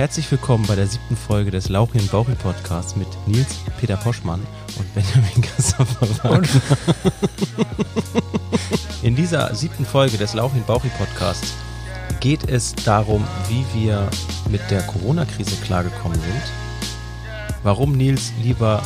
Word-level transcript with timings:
Herzlich 0.00 0.30
willkommen 0.30 0.64
bei 0.66 0.76
der 0.76 0.86
siebten 0.86 1.14
Folge 1.14 1.50
des 1.50 1.68
Lauchi 1.68 1.98
und 1.98 2.10
Bauchi 2.10 2.34
Podcasts 2.34 2.96
mit 2.96 3.06
Nils 3.26 3.58
Peter 3.78 3.98
Poschmann 3.98 4.40
und 4.78 4.94
Benjamin 4.94 5.42
Christopher 5.42 6.40
In 9.02 9.14
dieser 9.14 9.54
siebten 9.54 9.84
Folge 9.84 10.16
des 10.16 10.32
Lauchi 10.32 10.56
und 10.56 10.66
Bauchi 10.66 10.88
Podcasts 10.96 11.52
geht 12.20 12.48
es 12.48 12.74
darum, 12.76 13.28
wie 13.48 13.62
wir 13.74 14.08
mit 14.48 14.62
der 14.70 14.80
Corona-Krise 14.84 15.56
klargekommen 15.56 16.18
sind, 16.18 16.42
warum 17.62 17.92
Nils 17.92 18.32
lieber 18.42 18.82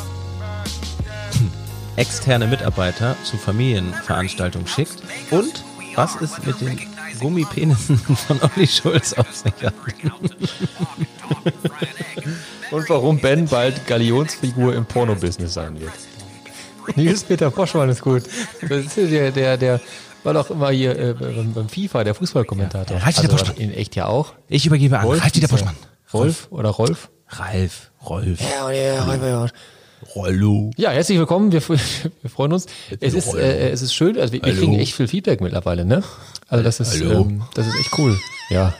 externe 1.95 2.49
Mitarbeiter 2.49 3.15
zu 3.23 3.37
Familienveranstaltungen 3.37 4.67
schickt 4.67 5.01
und 5.31 5.63
was 5.95 6.21
es 6.21 6.45
mit 6.45 6.61
den 6.61 6.94
Gummipenissen 7.21 7.99
von 8.27 8.41
Olli 8.43 8.67
Schulz 8.67 9.13
auf 9.15 9.33
sich 9.35 9.53
hat. 9.63 9.75
Und 12.71 12.89
warum 12.89 13.19
Ben 13.21 13.47
bald 13.47 13.87
Galionsfigur 13.87 14.75
im 14.75 14.85
Porno-Business 14.87 15.55
sein 15.55 15.81
wird. 15.81 15.93
Nils 16.97 17.25
Peter 17.25 17.51
Poschmann 17.51 17.89
ist 17.89 18.03
gut. 18.03 18.25
Das 18.69 18.85
ist 18.85 18.97
der, 18.97 19.31
der, 19.31 19.57
der 19.57 19.81
war 20.23 20.35
doch 20.35 20.51
immer 20.51 20.71
hier 20.71 20.99
äh, 20.99 21.15
beim, 21.15 21.69
FIFA, 21.69 22.05
der 22.05 22.15
Fußballkommentator. 22.15 22.97
Ja, 22.97 23.03
Ralf 23.03 23.29
Poschmann. 23.29 23.57
In 23.57 23.73
echt 23.73 23.97
ja 23.97 24.07
auch. 24.07 24.35
Ich 24.49 24.67
übergebe 24.67 24.99
an 24.99 25.07
Rolf, 25.07 25.23
Ralf 25.23 25.33
Dieter 25.33 25.49
hieß 25.49 25.61
er. 25.61 25.65
Poschmann. 25.67 25.77
Rolf 26.13 26.49
oder 26.51 26.71
Rolf? 26.71 27.11
Ralf, 27.29 27.91
Rolf, 28.07 28.41
Ja, 28.41 28.71
ja, 28.71 29.05
Rolf, 29.05 29.23
ja. 29.23 29.47
Rollo. 30.15 30.71
Ja, 30.77 30.91
herzlich 30.91 31.19
willkommen. 31.19 31.53
Wir, 31.53 31.67
wir 31.69 32.31
freuen 32.31 32.53
uns. 32.53 32.67
Es 33.01 33.15
ist, 33.15 33.35
äh, 33.35 33.71
es 33.71 33.83
ist 33.83 33.95
schön. 33.95 34.19
Also 34.19 34.33
wir, 34.33 34.43
wir 34.45 34.55
kriegen 34.55 34.79
echt 34.79 34.95
viel 34.95 35.09
Feedback 35.09 35.41
mittlerweile, 35.41 35.85
ne? 35.85 36.03
Also 36.49 36.63
das 36.65 36.81
ist, 36.81 37.01
Hallo. 37.01 37.23
ähm, 37.23 37.43
das 37.55 37.67
ist 37.67 37.75
echt 37.79 37.91
cool. 37.99 38.19
Ja. 38.51 38.75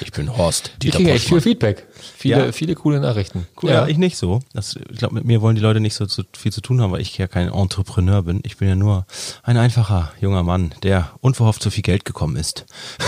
Ich 0.00 0.12
bin 0.12 0.36
Horst. 0.36 0.70
Wir 0.74 0.78
Dieter 0.78 0.96
kriegen 0.98 1.10
echt 1.10 1.26
viel. 1.28 1.40
Feedback. 1.40 1.86
Viele, 2.16 2.46
Ja. 2.46 2.52
viele 2.52 2.74
coole 2.76 3.00
Nachrichten. 3.00 3.46
Cool, 3.60 3.70
ja. 3.70 3.86
ich 3.88 3.98
nicht 3.98 4.16
so. 4.16 4.40
Das, 4.52 4.76
ich 4.76 4.98
glaube, 4.98 5.14
mit 5.16 5.24
mir 5.24 5.42
wollen 5.42 5.56
die 5.56 5.60
Leute 5.62 5.80
nicht 5.80 5.94
so 5.94 6.06
zu, 6.06 6.22
viel 6.36 6.52
zu 6.52 6.60
tun 6.60 6.80
haben, 6.80 6.92
weil 6.92 7.00
ich 7.00 7.18
ja 7.18 7.26
kein 7.26 7.48
Entrepreneur 7.48 8.22
bin. 8.22 8.40
Ich 8.44 8.58
bin 8.58 8.68
ja 8.68 8.76
nur 8.76 9.06
ein 9.42 9.56
einfacher 9.56 10.12
junger 10.20 10.44
Mann, 10.44 10.72
der 10.84 11.10
unverhofft 11.20 11.62
zu 11.62 11.70
viel 11.70 11.82
Geld 11.82 12.04
gekommen 12.04 12.36
ist. 12.36 12.64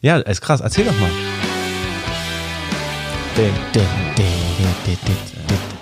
ja, 0.00 0.18
ist 0.18 0.40
krass. 0.40 0.60
Erzähl 0.60 0.84
doch 0.86 0.98
mal. 0.98 1.10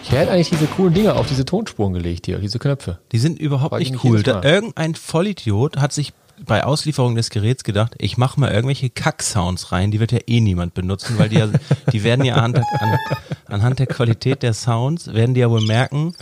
Ich 0.02 0.10
hätte 0.10 0.32
eigentlich 0.32 0.50
diese 0.50 0.66
coolen 0.66 0.92
Dinger 0.92 1.14
auf 1.14 1.28
diese 1.28 1.44
Tonspuren 1.44 1.92
gelegt 1.94 2.26
hier, 2.26 2.38
diese 2.38 2.58
Knöpfe. 2.58 2.98
Die 3.12 3.18
sind 3.20 3.38
überhaupt 3.38 3.78
nicht 3.78 4.02
cool. 4.02 4.24
Da, 4.24 4.42
irgendein 4.42 4.96
Vollidiot 4.96 5.76
hat 5.76 5.92
sich 5.92 6.12
bei 6.44 6.64
Auslieferung 6.64 7.14
des 7.14 7.30
Geräts 7.30 7.62
gedacht, 7.62 7.94
ich 7.98 8.16
mache 8.18 8.40
mal 8.40 8.50
irgendwelche 8.50 8.90
Kack-Sounds 8.90 9.70
rein, 9.70 9.92
die 9.92 10.00
wird 10.00 10.10
ja 10.10 10.18
eh 10.26 10.40
niemand 10.40 10.74
benutzen, 10.74 11.16
weil 11.16 11.28
die 11.28 11.36
ja, 11.36 11.48
die 11.92 12.02
werden 12.02 12.24
ja 12.24 12.34
anhand, 12.34 12.58
an, 12.80 12.98
anhand 13.46 13.78
der 13.78 13.86
Qualität 13.86 14.42
der 14.42 14.52
Sounds, 14.52 15.14
werden 15.14 15.34
die 15.34 15.40
ja 15.40 15.48
wohl 15.48 15.64
merken, 15.64 16.12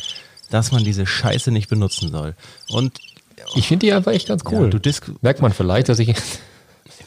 dass 0.51 0.71
man 0.71 0.85
diese 0.85 1.07
Scheiße 1.07 1.51
nicht 1.51 1.71
benutzen 1.71 2.11
soll. 2.11 2.35
Und 2.69 2.99
Ich 3.55 3.69
finde 3.69 3.87
die 3.87 3.93
einfach 3.95 4.13
echt 4.13 4.29
ganz 4.29 4.43
cool. 4.51 4.65
Ja, 4.65 4.93
Merkt 5.23 5.41
man 5.41 5.55
vielleicht, 5.55 5.89
dass 5.89 5.99
ich. 5.99 6.11
ich 6.11 6.17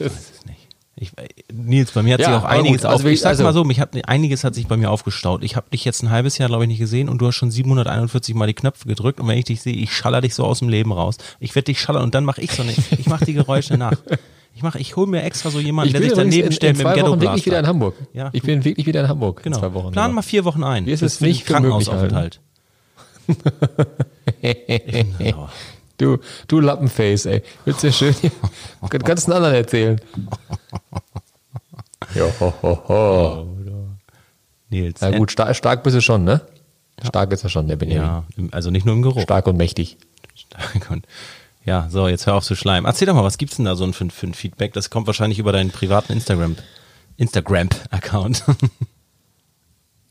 weiß 0.00 0.32
es 0.34 0.46
nicht. 0.46 0.55
Ich, 0.98 1.12
Nils, 1.52 1.90
bei 1.92 2.02
mir 2.02 2.14
hat 2.14 2.20
Ja, 2.20 2.26
sich 2.28 2.34
auch 2.36 2.44
einiges 2.44 2.80
gut, 2.80 2.86
also 2.90 3.02
auf, 3.02 3.04
wie- 3.04 3.12
ich 3.14 3.20
sag's 3.20 3.32
also- 3.38 3.42
mal 3.44 3.52
so, 3.52 3.64
mich 3.64 3.80
hat, 3.80 3.90
einiges 4.08 4.44
hat 4.44 4.54
sich 4.54 4.66
bei 4.66 4.78
mir 4.78 4.90
aufgestaut. 4.90 5.44
Ich 5.44 5.54
habe 5.54 5.68
dich 5.70 5.84
jetzt 5.84 6.02
ein 6.02 6.08
halbes 6.10 6.38
Jahr, 6.38 6.48
glaube 6.48 6.64
ich, 6.64 6.68
nicht 6.68 6.78
gesehen 6.78 7.10
und 7.10 7.18
du 7.18 7.26
hast 7.26 7.34
schon 7.34 7.50
741 7.50 8.34
Mal 8.34 8.46
die 8.46 8.54
Knöpfe 8.54 8.88
gedrückt 8.88 9.20
und 9.20 9.28
wenn 9.28 9.36
ich 9.36 9.44
dich 9.44 9.60
sehe, 9.60 9.74
ich 9.74 9.92
schaller 9.92 10.22
dich 10.22 10.34
so 10.34 10.44
aus 10.44 10.60
dem 10.60 10.70
Leben 10.70 10.92
raus. 10.92 11.18
Ich 11.38 11.54
werde 11.54 11.66
dich 11.66 11.80
schallern 11.82 12.02
und 12.02 12.14
dann 12.14 12.24
mache 12.24 12.40
ich 12.40 12.50
so 12.52 12.62
eine, 12.62 12.72
ich 12.72 13.06
mache 13.08 13.26
die 13.26 13.34
Geräusche 13.34 13.74
nach. 13.78 13.92
Ich 14.54 14.62
mache, 14.62 14.78
ich 14.78 14.96
hole 14.96 15.06
mir 15.06 15.22
extra 15.22 15.50
so 15.50 15.60
jemanden, 15.60 15.88
Ich 15.88 15.92
der 15.92 16.00
bin 16.00 16.08
sich 16.08 16.16
daneben 16.16 16.52
stellt 16.52 16.78
mit 16.78 16.86
dem 16.86 16.94
Ghetto 16.94 17.10
Wochen 17.10 17.20
wirklich 17.20 17.44
wieder 17.44 17.58
in 17.58 17.64
Blaster. 17.64 17.68
Hamburg. 17.74 17.94
Ja, 18.14 18.30
ich 18.32 18.42
bin 18.42 18.64
wirklich 18.64 18.86
wieder 18.86 19.00
in 19.02 19.08
Hamburg 19.08 19.42
Genau. 19.42 19.56
in 19.58 19.62
zwei 19.62 19.74
Wochen. 19.74 19.92
Plan 19.92 20.14
mal 20.14 20.22
vier 20.22 20.46
Wochen 20.46 20.64
ein. 20.64 20.86
Wie 20.86 20.92
ist 20.92 21.02
es 21.02 21.20
nicht 21.20 21.44
für 21.44 21.52
den 21.52 21.62
für 21.64 21.68
möglich 21.68 21.88
Krankenhausaufenthalt. 21.88 22.40
Ja. 26.00 26.06
Du, 26.06 26.18
du 26.48 26.60
Lappenface, 26.60 27.26
ey. 27.26 27.42
Willst 27.64 27.82
du 27.82 27.92
schön 27.92 28.14
hier 28.14 28.30
den 28.92 29.02
ganzen 29.02 29.32
anderen 29.32 29.54
erzählen? 29.54 30.00
Ja, 32.14 32.24
ho, 32.40 32.52
ho, 32.62 32.82
ho. 32.88 33.46
Nils. 34.70 35.00
Na 35.00 35.16
gut, 35.16 35.30
stark, 35.30 35.56
stark 35.56 35.82
bist 35.82 35.96
du 35.96 36.00
schon, 36.00 36.24
ne? 36.24 36.40
Stark 37.02 37.32
ist 37.32 37.44
er 37.44 37.50
schon, 37.50 37.68
der 37.68 37.76
Benjamin. 37.76 38.04
Ja, 38.04 38.24
also 38.52 38.70
nicht 38.70 38.86
nur 38.86 38.94
im 38.94 39.02
Geruch. 39.02 39.22
Stark 39.22 39.46
und 39.46 39.56
mächtig. 39.56 39.96
Stark 40.34 40.90
und 40.90 41.06
ja, 41.64 41.88
so, 41.90 42.06
jetzt 42.06 42.26
hör 42.26 42.34
auf 42.34 42.44
zu 42.44 42.54
schleimen. 42.54 42.86
Erzähl 42.86 43.06
doch 43.06 43.14
mal, 43.14 43.24
was 43.24 43.38
gibt's 43.38 43.56
denn 43.56 43.64
da 43.64 43.74
so 43.74 43.90
für, 43.92 44.08
für 44.08 44.26
ein 44.26 44.34
Feedback? 44.34 44.72
Das 44.72 44.88
kommt 44.88 45.08
wahrscheinlich 45.08 45.40
über 45.40 45.50
deinen 45.50 45.70
privaten 45.70 46.12
Instagram, 46.12 46.56
Instagram-Account. 47.16 48.44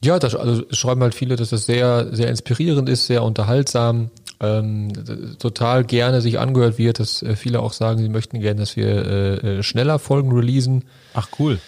Ja, 0.04 0.20
das, 0.20 0.36
also 0.36 0.66
es 0.70 0.78
schreiben 0.78 1.02
halt 1.02 1.16
viele, 1.16 1.36
dass 1.36 1.50
das 1.50 1.66
sehr, 1.66 2.14
sehr 2.14 2.28
inspirierend 2.28 2.90
ist, 2.90 3.08
sehr 3.08 3.24
unterhaltsam, 3.24 4.12
ähm, 4.40 4.92
total 5.40 5.84
gerne 5.84 6.22
sich 6.22 6.40
angehört 6.40 6.78
wird, 6.78 7.00
dass 7.00 7.22
äh, 7.24 7.36
viele 7.36 7.60
auch 7.62 7.74
sagen, 7.74 8.00
sie 8.02 8.10
möchten 8.10 8.40
gerne, 8.40 8.60
dass 8.60 8.76
wir 8.76 8.88
äh, 8.88 9.34
äh, 9.60 9.64
schneller 9.64 10.00
Folgen 10.00 10.32
releasen. 10.32 10.86
Ach 11.14 11.28
cool. 11.40 11.60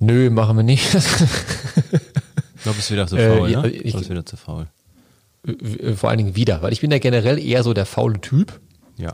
Nö, 0.00 0.28
machen 0.30 0.56
wir 0.56 0.62
nicht. 0.64 0.92
Du 2.64 2.72
bist 2.74 2.90
wieder 2.90 3.06
zu 3.06 3.16
Äh, 3.16 3.36
faul, 3.36 3.50
ja, 3.50 3.62
ne? 3.62 3.68
ich- 3.70 3.92
Du 3.92 3.98
bist 3.98 4.10
wieder 4.10 4.24
zu 4.26 4.36
faul. 4.36 4.66
Äh, 5.46 5.92
Vor 5.94 6.08
allen 6.10 6.18
Dingen 6.18 6.36
wieder, 6.36 6.62
weil 6.62 6.72
ich 6.72 6.80
bin 6.80 6.90
ja 6.90 6.98
generell 6.98 7.38
eher 7.38 7.62
so 7.62 7.74
der 7.74 7.86
faule 7.86 8.20
Typ. 8.20 8.58
Ja. 8.96 9.12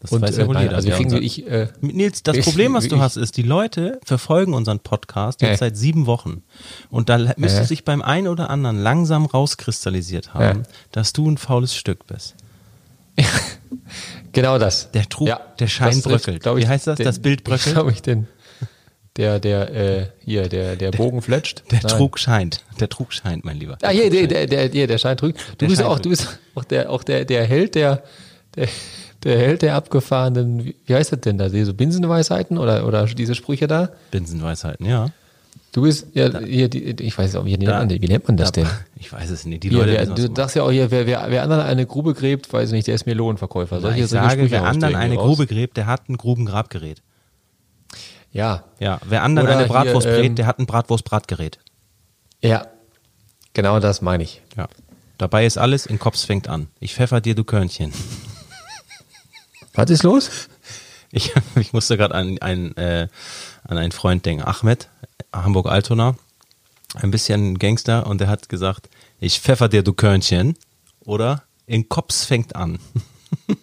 Das 0.00 0.12
Und 0.12 0.22
weiß 0.22 0.36
ja 0.36 0.44
äh, 0.44 0.46
wohl 0.46 0.54
nein, 0.54 0.64
jeder. 0.64 0.76
also 0.76 0.90
unser- 0.92 1.10
wirklich, 1.16 1.46
äh, 1.48 1.66
Nils, 1.80 2.22
das 2.22 2.36
Ich- 2.36 2.44
Problem, 2.44 2.72
was 2.74 2.86
du 2.86 2.94
ich- 2.96 3.00
hast, 3.02 3.16
ist, 3.16 3.36
die 3.36 3.42
Leute 3.42 3.98
verfolgen 4.04 4.54
unseren 4.54 4.78
Podcast 4.78 5.42
jetzt 5.42 5.50
Ja. 5.50 5.56
seit 5.56 5.76
sieben 5.76 6.06
Wochen. 6.06 6.42
Und 6.88 7.08
da 7.08 7.18
müsste 7.36 7.58
Ja. 7.60 7.64
sich 7.64 7.84
beim 7.84 8.00
einen 8.00 8.28
oder 8.28 8.48
anderen 8.48 8.80
langsam 8.80 9.26
rauskristallisiert 9.26 10.34
haben, 10.34 10.60
Ja. 10.60 10.68
dass 10.92 11.12
du 11.12 11.28
ein 11.28 11.36
faules 11.36 11.74
Stück 11.74 12.06
bist. 12.06 12.36
genau 14.32 14.58
das. 14.58 14.90
Der 14.92 15.08
Trug- 15.08 15.28
der 15.58 15.66
Schein 15.66 16.00
trifft, 16.02 16.26
bröckelt. 16.26 16.46
Wie 16.56 16.68
heißt 16.68 16.86
das? 16.86 16.98
Das 16.98 17.18
Bild 17.18 17.42
bröckelt? 17.44 17.74
Glaube 17.74 17.90
ich 17.92 18.02
den. 18.02 18.28
Der, 19.16 19.40
der, 19.40 19.74
äh, 19.74 20.06
hier, 20.24 20.48
der, 20.48 20.76
der 20.76 20.92
Bogen 20.92 21.22
fletscht. 21.22 21.64
Der 21.72 21.80
Nein. 21.82 21.88
Trug 21.90 22.20
scheint. 22.20 22.64
Der 22.78 22.88
Trug 22.88 23.12
scheint, 23.12 23.44
mein 23.44 23.56
Lieber. 23.56 23.76
Ah, 23.82 23.88
hier, 23.88 24.10
der, 24.10 24.28
der, 24.28 24.46
der, 24.46 24.68
der, 24.68 24.86
der 24.86 24.98
Schein 24.98 25.16
trügt. 25.16 25.40
Du 25.40 25.56
Der 25.56 25.66
bist 25.66 25.80
Schein 25.80 25.90
auch, 25.90 25.98
du 25.98 26.10
bist 26.10 26.38
auch 26.54 26.62
der, 26.62 26.88
auch 26.88 27.02
der, 27.02 27.24
der 27.24 27.44
Held 27.44 27.74
der, 27.74 28.04
der, 28.54 28.68
der 29.28 29.38
Held 29.38 29.62
der 29.62 29.74
abgefahrenen, 29.76 30.64
wie 30.64 30.74
wie 30.86 30.94
heißt 30.94 31.12
das 31.12 31.20
denn 31.20 31.38
da? 31.38 31.48
So 31.50 31.74
Binsenweisheiten 31.74 32.58
oder, 32.58 32.86
oder 32.86 33.06
diese 33.06 33.34
Sprüche 33.34 33.66
da? 33.68 33.90
Binsenweisheiten, 34.10 34.84
ja. 34.86 35.10
Du 35.72 35.82
bist, 35.82 36.06
ja, 36.14 36.40
hier, 36.40 36.68
die, 36.68 36.82
ich 37.04 37.16
weiß 37.16 37.36
auch, 37.36 37.44
wie 37.44 37.56
nennt 37.58 37.66
man, 37.70 37.90
wie 37.90 38.08
nennt 38.08 38.26
man 38.26 38.36
das 38.38 38.52
Da- 38.52 38.62
denn? 38.62 38.70
Ich 39.00 39.12
weiß 39.12 39.30
es 39.30 39.44
nicht. 39.44 39.62
Die 39.62 39.68
Leute 39.68 39.92
wer, 39.92 40.00
wissen, 40.00 40.12
was 40.12 40.24
du 40.24 40.34
sagst 40.34 40.56
ja 40.56 40.62
auch 40.64 40.70
hier, 40.72 40.90
wer, 40.90 41.06
wer, 41.06 41.26
wer 41.28 41.42
anderen 41.42 41.62
eine 41.62 41.86
Grube 41.86 42.14
gräbt, 42.14 42.52
weiß 42.52 42.70
ich 42.70 42.72
nicht, 42.72 42.86
der 42.88 42.94
ist 42.96 43.06
Melonenverkäufer. 43.06 43.76
meinst. 43.76 43.86
Solche, 43.86 44.00
Ich 44.04 44.10
sage, 44.10 44.30
Sprüche 44.32 44.50
wer 44.50 44.64
anderen 44.64 44.96
eine 44.96 45.14
raus. 45.14 45.24
Grube 45.26 45.46
gräbt, 45.46 45.76
der 45.76 45.86
hat 45.86 46.08
ein 46.08 46.16
Grubengrabgerät. 46.16 47.02
Ja, 48.32 48.64
Ja, 48.80 49.00
wer 49.08 49.22
anderen 49.22 49.48
Oder 49.48 49.58
eine 49.58 49.68
Bratwurst 49.68 50.06
hier, 50.06 50.16
brät, 50.16 50.26
ähm, 50.26 50.34
der 50.36 50.46
hat 50.46 50.58
ein 50.58 50.66
Bratwurst-Bratgerät. 50.66 51.58
ja, 52.42 52.66
genau 53.54 53.78
das 53.80 54.00
meine 54.02 54.22
ich. 54.24 54.42
Ja. 54.56 54.68
Dabei 55.18 55.46
ist 55.46 55.58
alles, 55.58 55.86
in 55.86 55.98
Kops 55.98 56.24
fängt 56.24 56.48
an. 56.48 56.68
Ich 56.80 56.94
pfeffer 56.94 57.20
dir, 57.20 57.34
du 57.34 57.44
Körnchen. 57.44 57.92
Was 59.78 59.90
ist 59.90 60.02
los? 60.02 60.48
Ich, 61.12 61.32
ich 61.54 61.72
musste 61.72 61.96
gerade 61.96 62.14
an, 62.14 62.38
einen, 62.38 62.76
äh, 62.76 63.06
an 63.62 63.78
einen 63.78 63.92
Freund 63.92 64.26
denken, 64.26 64.42
Ahmed, 64.42 64.88
Hamburg-Altona, 65.32 66.16
ein 66.96 67.10
bisschen 67.12 67.58
Gangster 67.58 68.06
und 68.08 68.20
der 68.20 68.26
hat 68.28 68.48
gesagt, 68.48 68.88
ich 69.20 69.38
pfeffer 69.40 69.68
dir, 69.68 69.82
du 69.84 69.92
Körnchen. 69.92 70.56
Oder 71.04 71.44
in 71.66 71.88
Kops 71.88 72.24
fängt 72.24 72.56
an. 72.56 72.78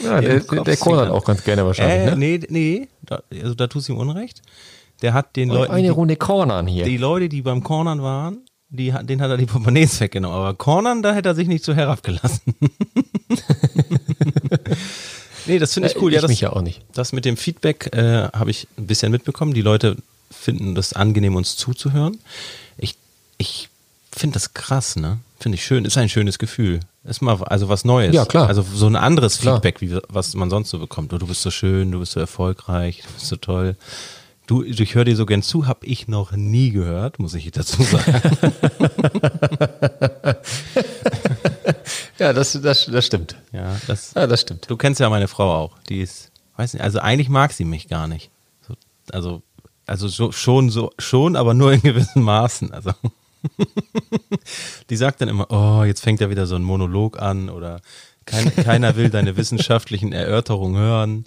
Ja, 0.00 0.20
der, 0.20 0.38
der 0.38 0.76
cornert 0.76 0.78
sieht 0.78 0.86
er. 1.10 1.12
auch 1.14 1.24
ganz 1.24 1.42
gerne 1.42 1.66
wahrscheinlich. 1.66 2.06
Äh, 2.06 2.10
ne? 2.10 2.16
nee, 2.16 2.40
nee, 2.50 2.88
da, 3.02 3.20
also 3.32 3.54
da 3.56 3.66
tust 3.66 3.88
du 3.88 3.94
ihm 3.94 3.98
Unrecht. 3.98 4.42
Der 5.02 5.12
hat 5.12 5.34
den 5.34 5.50
Oh, 5.50 5.54
Leuten, 5.54 5.72
eine 5.72 5.90
Runde 5.90 6.14
Cornern 6.14 6.68
hier. 6.68 6.84
die 6.84 6.96
Leute, 6.96 7.28
die 7.28 7.42
beim 7.42 7.64
Cornern 7.64 8.00
waren, 8.00 8.47
die, 8.70 8.92
hat- 8.92 9.08
denen 9.08 9.20
hat 9.22 9.30
er 9.30 9.36
die 9.36 9.46
Portemonnaies 9.46 9.98
weggenommen. 10.00 10.36
Aber 10.36 10.54
Cornern, 10.54 11.02
da 11.02 11.14
hätte 11.14 11.28
er 11.30 11.34
sich 11.34 11.48
nicht 11.48 11.64
so 11.64 11.74
herabgelassen. 11.74 12.54
nee, 15.46 15.58
das 15.58 15.74
finde 15.74 15.88
ich 15.88 15.96
Äh, 15.96 15.98
cool. 16.00 16.12
ja, 16.12 16.16
ich 16.18 16.22
das, 16.22 16.28
mich 16.30 16.40
ja 16.40 16.52
auch 16.52 16.62
nicht. 16.62 16.82
Das 16.92 17.12
mit 17.12 17.24
dem 17.24 17.36
Feedback 17.36 17.94
äh, 17.94 18.28
habe 18.32 18.50
ich 18.50 18.66
ein 18.76 18.86
bisschen 18.86 19.10
mitbekommen. 19.12 19.54
Die 19.54 19.62
Leute 19.62 19.96
finden 20.30 20.74
das 20.74 20.92
angenehm, 20.92 21.36
uns 21.36 21.56
zuzuhören. 21.56 22.18
Ich, 22.76 22.96
ich 23.38 23.68
finde 24.12 24.34
das 24.34 24.54
krass, 24.54 24.96
ne? 24.96 25.18
Finde 25.40 25.56
ich 25.56 25.64
schön. 25.64 25.84
Ist 25.84 25.96
ein 25.96 26.08
schönes 26.08 26.38
Gefühl. 26.38 26.80
Ist 27.04 27.22
mal 27.22 27.40
also 27.44 27.68
was 27.68 27.84
Neues. 27.84 28.14
Ja, 28.14 28.24
klar. 28.26 28.48
Also 28.48 28.62
so 28.62 28.86
ein 28.86 28.96
anderes 28.96 29.38
Klar. 29.38 29.56
Feedback, 29.56 29.80
wie, 29.80 29.96
was 30.08 30.34
man 30.34 30.50
sonst 30.50 30.70
so 30.70 30.78
bekommt. 30.78 31.12
Oh, 31.12 31.18
du 31.18 31.26
bist 31.28 31.42
so 31.42 31.50
schön, 31.50 31.92
du 31.92 32.00
bist 32.00 32.12
so 32.12 32.20
erfolgreich, 32.20 33.02
du 33.06 33.12
bist 33.14 33.26
so 33.26 33.36
toll. 33.36 33.76
Du, 34.48 34.64
ich 34.64 34.94
höre 34.94 35.04
dir 35.04 35.14
so 35.14 35.26
gern 35.26 35.42
zu, 35.42 35.66
habe 35.66 35.84
ich 35.84 36.08
noch 36.08 36.32
nie 36.32 36.70
gehört, 36.70 37.18
muss 37.18 37.34
ich 37.34 37.50
dazu 37.50 37.82
sagen. 37.82 38.22
Ja, 42.18 42.32
das, 42.32 42.58
das, 42.60 42.86
das 42.86 43.06
stimmt. 43.06 43.36
ja, 43.52 43.76
das, 43.86 44.12
Ja, 44.14 44.26
das 44.26 44.40
stimmt. 44.40 44.68
du 44.68 44.76
kennst 44.76 44.98
ja 44.98 45.08
meine 45.08 45.28
Frau 45.28 45.54
auch. 45.54 45.78
Die 45.88 46.00
ist, 46.00 46.32
weiß 46.56 46.74
nicht, 46.74 46.82
also 46.82 46.98
eigentlich 46.98 47.28
mag 47.28 47.52
sie 47.52 47.64
mich 47.64 47.88
gar 47.88 48.08
nicht. 48.08 48.30
So 48.66 48.74
Also, 49.12 49.42
also 49.86 50.08
so, 50.08 50.32
schon 50.32 50.70
so, 50.70 50.90
schon, 50.98 51.36
aber 51.36 51.54
nur 51.54 51.72
in 51.72 51.80
gewissen 51.80 52.22
Maßen. 52.22 52.72
Also. 52.72 52.92
Die 54.90 54.96
sagt 54.96 55.20
dann 55.20 55.28
immer, 55.28 55.46
oh, 55.50 55.84
jetzt 55.84 56.00
fängt 56.00 56.20
er 56.20 56.30
wieder 56.30 56.46
so 56.46 56.56
ein 56.56 56.64
Monolog 56.64 57.20
an 57.22 57.50
oder 57.50 57.80
kein, 58.24 58.54
keiner 58.56 58.96
will 58.96 59.10
deine 59.10 59.36
wissenschaftlichen 59.36 60.12
Erörterungen 60.12 60.76
hören. 60.80 61.24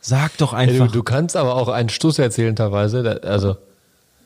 Sag 0.00 0.36
doch 0.38 0.52
einfach. 0.52 0.86
Du, 0.86 0.92
du 0.92 1.02
kannst 1.02 1.36
aber 1.36 1.54
auch 1.54 1.68
einen 1.68 1.88
Stuss 1.88 2.18
erzählen 2.18 2.56
teilweise. 2.56 3.20
Also, 3.22 3.56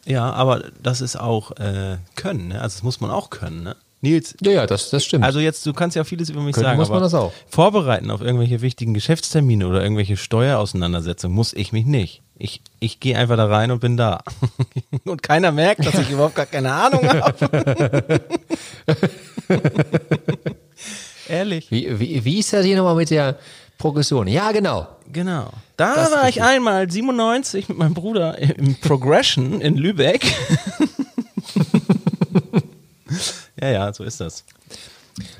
Ja, 0.06 0.32
aber 0.32 0.64
das 0.82 1.00
ist 1.00 1.16
auch 1.16 1.52
äh, 1.52 1.98
können, 2.14 2.48
ne? 2.48 2.60
Also 2.60 2.76
das 2.76 2.82
muss 2.82 3.00
man 3.00 3.10
auch 3.10 3.30
können, 3.30 3.62
ne? 3.62 3.76
Nils, 4.04 4.36
ja, 4.42 4.52
ja, 4.52 4.66
das, 4.66 4.90
das 4.90 5.02
stimmt. 5.02 5.24
also 5.24 5.40
jetzt, 5.40 5.64
du 5.64 5.72
kannst 5.72 5.96
ja 5.96 6.04
vieles 6.04 6.28
über 6.28 6.42
mich 6.42 6.54
Können 6.54 6.66
sagen, 6.66 6.78
muss 6.78 6.90
man 6.90 7.00
das 7.00 7.14
auch. 7.14 7.32
vorbereiten 7.48 8.10
auf 8.10 8.20
irgendwelche 8.20 8.60
wichtigen 8.60 8.92
Geschäftstermine 8.92 9.66
oder 9.66 9.82
irgendwelche 9.82 10.18
Steuerauseinandersetzungen 10.18 11.34
muss 11.34 11.54
ich 11.54 11.72
mich 11.72 11.86
nicht. 11.86 12.20
Ich, 12.36 12.60
ich 12.80 13.00
gehe 13.00 13.16
einfach 13.16 13.36
da 13.38 13.46
rein 13.46 13.70
und 13.70 13.80
bin 13.80 13.96
da. 13.96 14.22
und 15.04 15.22
keiner 15.22 15.52
merkt, 15.52 15.86
dass 15.86 15.94
ich 15.98 16.10
überhaupt 16.10 16.34
gar 16.34 16.44
keine 16.44 16.72
Ahnung 16.72 17.08
habe. 17.08 18.20
Ehrlich. 21.28 21.70
wie, 21.70 21.98
wie, 21.98 22.24
wie 22.26 22.38
ist 22.40 22.52
das 22.52 22.66
hier 22.66 22.76
nochmal 22.76 22.96
mit 22.96 23.08
der 23.08 23.38
Progression? 23.78 24.26
Ja, 24.28 24.52
genau. 24.52 24.86
Genau. 25.12 25.50
Da 25.76 25.94
Das 25.94 26.12
war 26.12 26.28
ich 26.28 26.42
einmal 26.42 26.90
97 26.90 27.68
mit 27.68 27.78
meinem 27.78 27.94
Bruder 27.94 28.38
im 28.38 28.76
Progression 28.76 29.60
in 29.60 29.76
Lübeck. 29.76 30.24
ja, 33.60 33.68
ja, 33.70 33.92
so 33.92 34.04
ist 34.04 34.20
das. 34.20 34.44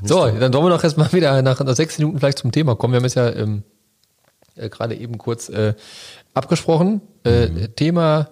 So, 0.02 0.26
dann 0.28 0.52
wollen 0.52 0.66
wir 0.66 0.70
doch 0.70 0.84
erstmal 0.84 1.12
wieder 1.12 1.42
nach, 1.42 1.58
nach 1.60 1.74
sechs 1.76 1.98
Minuten 1.98 2.18
vielleicht 2.18 2.38
zum 2.38 2.52
Thema 2.52 2.76
kommen. 2.76 2.92
Wir 2.92 2.98
haben 2.98 3.04
es 3.06 3.14
ja 3.14 3.30
ähm, 3.30 3.62
äh, 4.56 4.68
gerade 4.68 4.94
eben 4.94 5.18
kurz 5.18 5.48
äh, 5.48 5.74
abgesprochen. 6.34 7.00
Äh, 7.24 7.48
Mhm. 7.48 7.76
Thema 7.76 8.28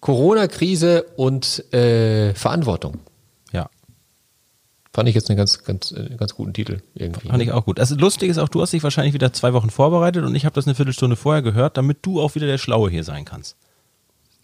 Corona-Krise 0.00 1.04
und 1.16 1.72
äh, 1.72 2.34
Verantwortung. 2.34 3.00
Ja, 4.94 4.96
Fand 4.96 5.08
ich 5.08 5.14
jetzt 5.14 5.28
einen 5.28 5.36
ganz, 5.36 5.64
ganz, 5.64 5.92
äh, 5.92 6.10
ganz 6.16 6.34
guten 6.34 6.52
Titel 6.52 6.80
irgendwie. 6.94 7.28
fand 7.28 7.42
ich 7.42 7.50
auch 7.52 7.64
gut. 7.64 7.80
Also 7.80 7.96
lustig 7.96 8.30
ist 8.30 8.38
auch, 8.38 8.48
du 8.48 8.62
hast 8.62 8.72
dich 8.72 8.82
wahrscheinlich 8.82 9.12
wieder 9.12 9.32
zwei 9.32 9.52
Wochen 9.52 9.70
vorbereitet 9.70 10.24
und 10.24 10.34
ich 10.34 10.44
habe 10.44 10.54
das 10.54 10.66
eine 10.66 10.74
Viertelstunde 10.74 11.16
vorher 11.16 11.42
gehört, 11.42 11.76
damit 11.76 11.98
du 12.02 12.20
auch 12.20 12.34
wieder 12.36 12.46
der 12.46 12.58
Schlaue 12.58 12.90
hier 12.90 13.02
sein 13.04 13.24
kannst. 13.24 13.56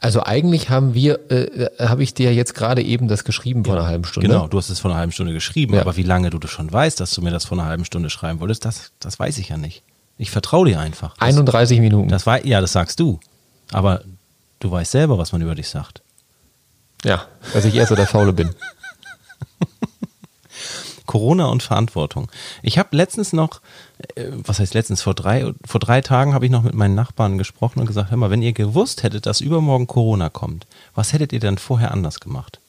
Also 0.02 0.22
eigentlich 0.22 0.70
haben 0.70 0.94
wir, 0.94 1.20
äh, 1.30 1.66
äh, 1.66 1.86
habe 1.86 2.02
ich 2.02 2.14
dir 2.14 2.34
jetzt 2.34 2.54
gerade 2.54 2.82
eben 2.82 3.06
das 3.06 3.24
geschrieben 3.24 3.64
vor 3.64 3.74
einer 3.74 3.86
halben 3.86 4.04
Stunde. 4.04 4.28
Genau, 4.28 4.48
du 4.48 4.56
hast 4.56 4.70
es 4.70 4.80
vor 4.80 4.90
einer 4.90 4.98
halben 4.98 5.12
Stunde 5.12 5.32
geschrieben, 5.34 5.74
Ja. 5.74 5.82
aber 5.82 5.96
wie 5.96 6.02
lange 6.02 6.30
du 6.30 6.38
das 6.38 6.50
schon 6.50 6.72
weißt, 6.72 6.98
dass 7.00 7.12
du 7.12 7.20
mir 7.22 7.30
das 7.30 7.44
vor 7.44 7.58
einer 7.58 7.68
halben 7.68 7.84
Stunde 7.84 8.08
schreiben 8.08 8.40
wolltest, 8.40 8.64
das, 8.64 8.92
das 8.98 9.18
weiß 9.18 9.36
ich 9.38 9.50
ja 9.50 9.56
nicht. 9.58 9.82
Ich 10.16 10.30
vertraue 10.30 10.66
dir 10.68 10.80
einfach. 10.80 11.14
Das, 11.18 11.28
31 11.28 11.80
Minuten. 11.80 12.08
das 12.08 12.26
war, 12.26 12.44
ja, 12.44 12.60
das 12.60 12.72
sagst 12.72 12.98
du. 12.98 13.20
Aber 13.72 14.02
du 14.58 14.70
weißt 14.70 14.90
selber, 14.90 15.16
was 15.18 15.32
man 15.32 15.42
über 15.42 15.54
dich 15.54 15.68
sagt. 15.68 16.02
ja, 17.04 17.26
dass 17.52 17.64
ich 17.66 17.74
eher 17.74 17.86
so 17.86 17.94
der 17.94 18.06
Faule 18.06 18.32
bin. 18.32 18.50
Corona 21.10 21.46
und 21.46 21.60
Verantwortung. 21.64 22.30
Ich 22.62 22.78
habe 22.78 22.96
letztens 22.96 23.32
noch, 23.32 23.60
äh, 24.14 24.26
was 24.30 24.60
heißt 24.60 24.74
letztens, 24.74 25.02
vor 25.02 25.12
drei, 25.12 25.52
vor 25.64 25.80
drei 25.80 26.02
Tagen 26.02 26.34
habe 26.34 26.44
ich 26.44 26.52
noch 26.52 26.62
mit 26.62 26.74
meinen 26.74 26.94
Nachbarn 26.94 27.36
gesprochen 27.36 27.80
und 27.80 27.86
gesagt, 27.86 28.12
hör 28.12 28.16
mal, 28.16 28.30
wenn 28.30 28.42
ihr 28.42 28.52
gewusst 28.52 29.02
hättet, 29.02 29.26
dass 29.26 29.40
übermorgen 29.40 29.88
Corona 29.88 30.28
kommt, 30.28 30.68
was 30.94 31.12
hättet 31.12 31.32
ihr 31.32 31.40
dann 31.40 31.58
vorher 31.58 31.90
anders 31.90 32.20
gemacht? 32.20 32.60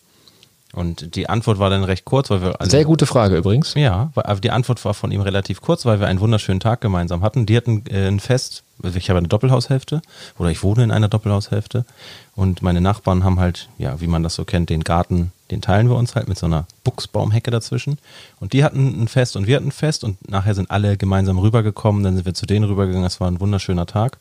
Und 0.74 1.16
die 1.16 1.30
Antwort 1.30 1.60
war 1.60 1.70
dann 1.70 1.84
recht 1.84 2.04
kurz, 2.04 2.32
weil 2.32 2.42
wir 2.42 2.60
also, 2.60 2.72
Sehr 2.72 2.84
gute 2.86 3.06
Frage 3.06 3.38
übrigens. 3.38 3.76
ja, 3.76 4.10
aber 4.16 4.40
die 4.40 4.50
Antwort 4.50 4.84
war 4.86 4.96
von 4.96 5.12
ihm 5.12 5.22
relativ 5.22 5.62
kurz, 5.62 5.86
weil 5.86 6.00
wir 6.00 6.08
einen 6.08 6.20
wunderschönen 6.20 6.60
Tag 6.60 6.82
gemeinsam 6.82 7.22
hatten. 7.22 7.46
Die 7.46 7.56
hatten 7.56 7.84
äh, 7.92 8.08
ein 8.08 8.20
Fest, 8.20 8.64
also 8.82 8.98
ich 8.98 9.12
habe 9.12 9.20
eine 9.20 9.28
Doppelhaushälfte 9.28 10.02
oder 10.40 10.50
ich 10.50 10.64
wohne 10.64 10.84
in 10.84 10.92
einer 10.92 11.10
Doppelhaushälfte 11.10 11.86
und 12.36 12.64
meine 12.64 12.82
Nachbarn 12.82 13.24
haben 13.24 13.40
halt, 13.40 13.70
ja, 13.78 14.02
wie 14.02 14.08
man 14.08 14.24
das 14.24 14.34
so 14.34 14.46
kennt, 14.46 14.72
den 14.72 14.84
Garten, 14.84 15.32
den 15.52 15.62
teilen 15.62 15.90
wir 15.90 15.96
uns 15.96 16.16
halt 16.16 16.28
mit 16.28 16.38
so 16.38 16.46
einer 16.46 16.66
Buchsbaumhecke 16.84 17.52
dazwischen. 17.52 18.00
Und 18.40 18.54
die 18.54 18.64
hatten 18.64 19.04
ein 19.04 19.08
Fest 19.08 19.36
und 19.36 19.48
wir 19.48 19.58
hatten 19.58 19.68
ein 19.68 19.72
Fest 19.72 20.04
und 20.04 20.30
nachher 20.30 20.56
sind 20.56 20.72
alle 20.72 20.98
gemeinsam 20.98 21.38
rübergekommen, 21.38 22.04
dann 22.04 22.16
sind 22.16 22.26
wir 22.26 22.34
zu 22.34 22.46
denen 22.46 22.66
rübergegangen, 22.66 23.04
das 23.04 23.20
war 23.20 23.30
ein 23.30 23.40
wunderschöner 23.40 23.86
Tag. 23.86 24.20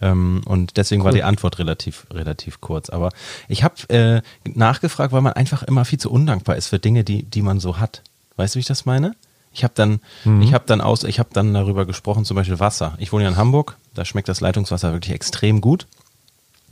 Ähm, 0.00 0.42
und 0.46 0.76
deswegen 0.76 1.04
war 1.04 1.12
die 1.12 1.22
Antwort 1.22 1.58
relativ, 1.58 2.06
relativ 2.10 2.60
kurz. 2.60 2.90
Aber 2.90 3.10
ich 3.48 3.64
habe 3.64 3.88
äh, 3.88 4.22
nachgefragt, 4.44 5.12
weil 5.12 5.22
man 5.22 5.32
einfach 5.32 5.62
immer 5.62 5.84
viel 5.84 5.98
zu 5.98 6.10
undankbar 6.10 6.56
ist 6.56 6.68
für 6.68 6.78
Dinge, 6.78 7.04
die, 7.04 7.22
die 7.24 7.42
man 7.42 7.60
so 7.60 7.78
hat. 7.78 8.02
Weißt 8.36 8.54
du, 8.54 8.56
wie 8.56 8.60
ich 8.60 8.66
das 8.66 8.86
meine? 8.86 9.14
Ich 9.52 9.64
habe 9.64 9.74
dann, 9.74 10.00
ich 10.40 10.54
habe 10.54 10.64
dann 10.66 10.80
aus, 10.80 11.02
ich 11.02 11.18
habe 11.18 11.30
dann 11.32 11.52
darüber 11.52 11.84
gesprochen, 11.84 12.24
zum 12.24 12.36
Beispiel 12.36 12.60
Wasser. 12.60 12.94
Ich 12.98 13.12
wohne 13.12 13.24
ja 13.24 13.30
in 13.30 13.36
Hamburg, 13.36 13.76
da 13.94 14.04
schmeckt 14.04 14.28
das 14.28 14.40
Leitungswasser 14.40 14.92
wirklich 14.92 15.12
extrem 15.12 15.60
gut. 15.60 15.88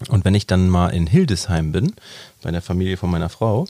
Und 0.08 0.24
wenn 0.24 0.34
ich 0.34 0.46
dann 0.46 0.68
mal 0.68 0.90
in 0.90 1.06
Hildesheim 1.06 1.72
bin, 1.72 1.94
bei 2.42 2.50
der 2.50 2.62
Familie 2.62 2.96
von 2.96 3.10
meiner 3.10 3.28
Frau, 3.28 3.66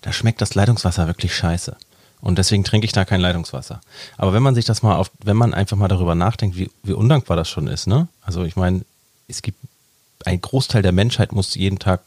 da 0.00 0.12
schmeckt 0.12 0.40
das 0.40 0.54
Leitungswasser 0.54 1.06
wirklich 1.06 1.34
scheiße. 1.34 1.76
Und 2.20 2.38
deswegen 2.38 2.64
trinke 2.64 2.84
ich 2.84 2.92
da 2.92 3.04
kein 3.04 3.20
Leitungswasser. 3.20 3.80
Aber 4.16 4.32
wenn 4.32 4.42
man 4.42 4.54
sich 4.54 4.64
das 4.64 4.82
mal 4.82 4.96
auf, 4.96 5.10
wenn 5.22 5.36
man 5.36 5.54
einfach 5.54 5.76
mal 5.76 5.88
darüber 5.88 6.14
nachdenkt, 6.14 6.56
wie, 6.56 6.70
wie 6.82 6.92
undankbar 6.92 7.36
das 7.36 7.48
schon 7.48 7.68
ist, 7.68 7.86
ne? 7.86 8.08
Also 8.22 8.44
ich 8.44 8.56
meine, 8.56 8.82
es 9.28 9.42
gibt 9.42 9.58
ein 10.24 10.40
Großteil 10.40 10.82
der 10.82 10.92
Menschheit 10.92 11.32
muss 11.32 11.54
jeden 11.54 11.78
Tag 11.78 12.00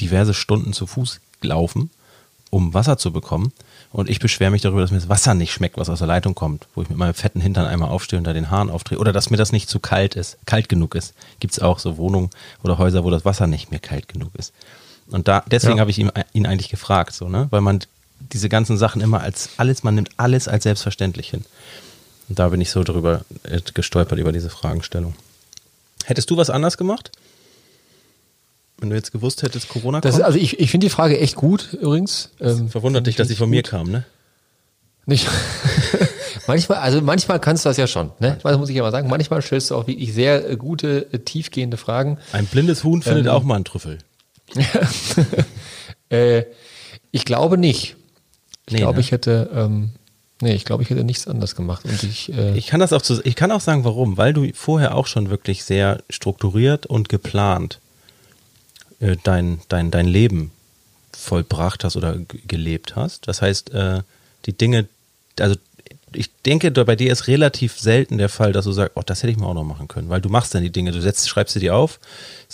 diverse 0.00 0.34
Stunden 0.34 0.72
zu 0.72 0.86
Fuß 0.86 1.20
laufen, 1.40 1.90
um 2.54 2.72
Wasser 2.72 2.96
zu 2.96 3.12
bekommen. 3.12 3.52
Und 3.92 4.08
ich 4.08 4.20
beschwere 4.20 4.52
mich 4.52 4.62
darüber, 4.62 4.80
dass 4.80 4.92
mir 4.92 4.98
das 4.98 5.08
Wasser 5.08 5.34
nicht 5.34 5.52
schmeckt, 5.52 5.76
was 5.76 5.88
aus 5.88 5.98
der 5.98 6.06
Leitung 6.06 6.36
kommt, 6.36 6.68
wo 6.76 6.82
ich 6.82 6.88
mit 6.88 6.98
meinem 6.98 7.14
fetten 7.14 7.40
Hintern 7.40 7.66
einmal 7.66 7.88
aufstehe 7.88 8.16
und 8.18 8.24
da 8.24 8.32
den 8.32 8.50
Hahn 8.50 8.70
aufdrehe. 8.70 8.98
Oder 8.98 9.12
dass 9.12 9.30
mir 9.30 9.36
das 9.36 9.50
nicht 9.50 9.68
zu 9.68 9.80
kalt 9.80 10.14
ist, 10.14 10.38
kalt 10.46 10.68
genug 10.68 10.94
ist. 10.94 11.14
Gibt 11.40 11.52
es 11.54 11.58
auch 11.58 11.80
so 11.80 11.96
Wohnungen 11.96 12.30
oder 12.62 12.78
Häuser, 12.78 13.02
wo 13.02 13.10
das 13.10 13.24
Wasser 13.24 13.48
nicht 13.48 13.72
mehr 13.72 13.80
kalt 13.80 14.06
genug 14.08 14.30
ist. 14.36 14.52
Und 15.08 15.26
da, 15.26 15.42
deswegen 15.50 15.76
Ja. 15.76 15.80
habe 15.80 15.90
ich 15.90 15.98
ihn, 15.98 16.12
ihn 16.32 16.46
eigentlich 16.46 16.68
gefragt, 16.68 17.12
so, 17.12 17.28
ne? 17.28 17.48
Weil 17.50 17.60
man 17.60 17.80
diese 18.20 18.48
ganzen 18.48 18.78
Sachen 18.78 19.00
immer 19.02 19.20
als 19.20 19.50
alles, 19.56 19.82
man 19.82 19.96
nimmt 19.96 20.10
alles 20.16 20.46
als 20.46 20.62
selbstverständlich 20.62 21.30
hin. 21.30 21.44
Und 22.28 22.38
da 22.38 22.48
bin 22.50 22.60
ich 22.60 22.70
so 22.70 22.84
drüber 22.84 23.22
äh, 23.42 23.60
gestolpert 23.74 24.18
über 24.18 24.32
diese 24.32 24.48
Fragestellung. 24.48 25.14
Hättest 26.04 26.30
du 26.30 26.36
was 26.36 26.50
anders 26.50 26.78
gemacht? 26.78 27.10
Wenn 28.78 28.90
du 28.90 28.96
jetzt 28.96 29.12
gewusst 29.12 29.42
hättest, 29.42 29.68
Corona 29.68 30.00
Das 30.00 30.12
kommt? 30.12 30.20
ist, 30.20 30.26
also 30.26 30.38
ich, 30.38 30.58
ich 30.60 30.70
finde 30.70 30.86
die 30.86 30.90
Frage 30.90 31.18
echt 31.18 31.36
gut 31.36 31.72
übrigens. 31.74 32.30
Ähm, 32.40 32.68
Verwundert 32.68 33.06
dich, 33.06 33.16
dass 33.16 33.28
sie 33.28 33.36
von 33.36 33.48
mir 33.50 33.62
gut. 33.62 33.70
kam, 33.70 33.90
ne? 33.90 34.04
Nicht. 35.06 35.28
manchmal, 36.46 36.78
also 36.78 37.00
manchmal 37.02 37.38
kannst 37.40 37.64
du 37.64 37.68
das 37.68 37.76
ja 37.76 37.86
schon. 37.86 38.10
Ne? 38.20 38.38
Das 38.42 38.58
muss 38.58 38.68
ich 38.70 38.76
ja 38.76 38.82
mal 38.82 38.90
sagen. 38.90 39.08
Manchmal 39.08 39.42
stellst 39.42 39.70
du 39.70 39.76
auch 39.76 39.86
wirklich 39.86 40.12
sehr 40.14 40.50
äh, 40.50 40.56
gute, 40.56 41.06
äh, 41.12 41.18
tiefgehende 41.18 41.76
Fragen. 41.76 42.18
Ein 42.32 42.46
blindes 42.46 42.84
Huhn 42.84 43.02
findet 43.02 43.26
Ähm. 43.26 43.32
auch 43.32 43.42
mal 43.44 43.56
einen 43.56 43.64
Trüffel. 43.64 43.98
Äh, 46.10 46.44
ich 47.10 47.24
glaube 47.24 47.58
nicht. 47.58 47.96
Ich 48.66 48.72
Nee, 48.72 48.78
glaube, 48.78 48.94
ne? 48.96 49.00
ich 49.00 49.10
hätte, 49.10 49.50
ähm, 49.54 49.90
nee, 50.40 50.54
ich 50.54 50.64
glaube, 50.64 50.82
ich 50.82 50.90
hätte 50.90 51.02
nichts 51.02 51.26
anders 51.26 51.56
gemacht. 51.56 51.84
Und 51.86 52.02
ich, 52.02 52.32
äh, 52.32 52.56
Ich 52.56 52.66
kann 52.66 52.80
das 52.80 52.92
auch 52.92 53.02
zu, 53.02 53.20
ich 53.24 53.36
kann 53.36 53.50
auch 53.50 53.60
sagen, 53.60 53.84
warum, 53.84 54.16
weil 54.16 54.32
du 54.32 54.46
vorher 54.54 54.94
auch 54.96 55.06
schon 55.06 55.30
wirklich 55.30 55.64
sehr 55.64 56.02
strukturiert 56.10 56.86
und 56.86 57.08
geplant 57.08 57.80
äh, 59.04 59.16
dein, 59.22 59.60
dein, 59.68 59.90
dein 59.90 60.06
Leben 60.06 60.50
vollbracht 61.12 61.84
hast 61.84 61.96
oder 61.96 62.18
gelebt 62.46 62.96
hast. 62.96 63.28
Das 63.28 63.42
heißt, 63.42 63.72
äh, 63.74 64.02
die 64.46 64.56
Dinge, 64.56 64.88
also 65.38 65.56
ich 66.12 66.30
denke, 66.46 66.70
bei 66.70 66.96
dir 66.96 67.12
ist 67.12 67.26
relativ 67.26 67.78
selten 67.78 68.18
der 68.18 68.28
Fall, 68.28 68.52
dass 68.52 68.64
du 68.64 68.72
sagst, 68.72 68.92
oh, 68.94 69.02
das 69.04 69.22
hätte 69.22 69.32
ich 69.32 69.36
mal 69.36 69.46
auch 69.46 69.54
noch 69.54 69.64
machen 69.64 69.88
können, 69.88 70.08
weil 70.08 70.20
du 70.20 70.28
machst 70.28 70.54
dann 70.54 70.62
die 70.62 70.70
Dinge, 70.70 70.92
du 70.92 71.00
setzt, 71.00 71.28
schreibst 71.28 71.54
sie 71.54 71.60
dir 71.60 71.74
auf, 71.74 72.00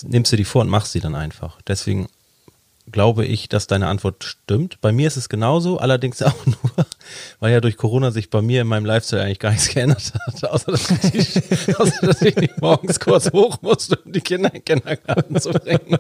nimmst 0.02 0.30
sie 0.30 0.36
die 0.36 0.44
vor 0.44 0.62
und 0.62 0.68
machst 0.68 0.92
sie 0.92 1.00
dann 1.00 1.14
einfach. 1.14 1.58
Deswegen 1.68 2.08
glaube 2.92 3.24
ich, 3.24 3.48
dass 3.48 3.66
deine 3.66 3.86
Antwort 3.88 4.24
stimmt. 4.24 4.80
Bei 4.80 4.92
mir 4.92 5.06
ist 5.06 5.16
es 5.16 5.28
genauso, 5.28 5.78
allerdings 5.78 6.22
auch 6.22 6.46
nur, 6.46 6.56
weil 7.40 7.52
ja 7.52 7.60
durch 7.60 7.76
Corona 7.76 8.10
sich 8.10 8.30
bei 8.30 8.42
mir 8.42 8.62
in 8.62 8.66
meinem 8.66 8.84
Lifestyle 8.86 9.22
eigentlich 9.22 9.38
gar 9.38 9.50
nichts 9.50 9.68
geändert 9.68 10.12
hat, 10.26 10.44
außer 10.50 10.72
dass 10.72 10.90
ich, 11.14 11.78
außer, 11.78 12.06
dass 12.06 12.22
ich 12.22 12.36
nicht 12.36 12.60
morgens 12.60 13.00
kurz 13.00 13.32
hoch 13.32 13.58
musste, 13.62 13.96
um 14.04 14.12
die 14.12 14.20
Kinder 14.20 14.48
in 14.54 14.62
den 14.62 14.64
Kindergarten 14.64 15.40
zu 15.40 15.50
bringen. 15.50 15.98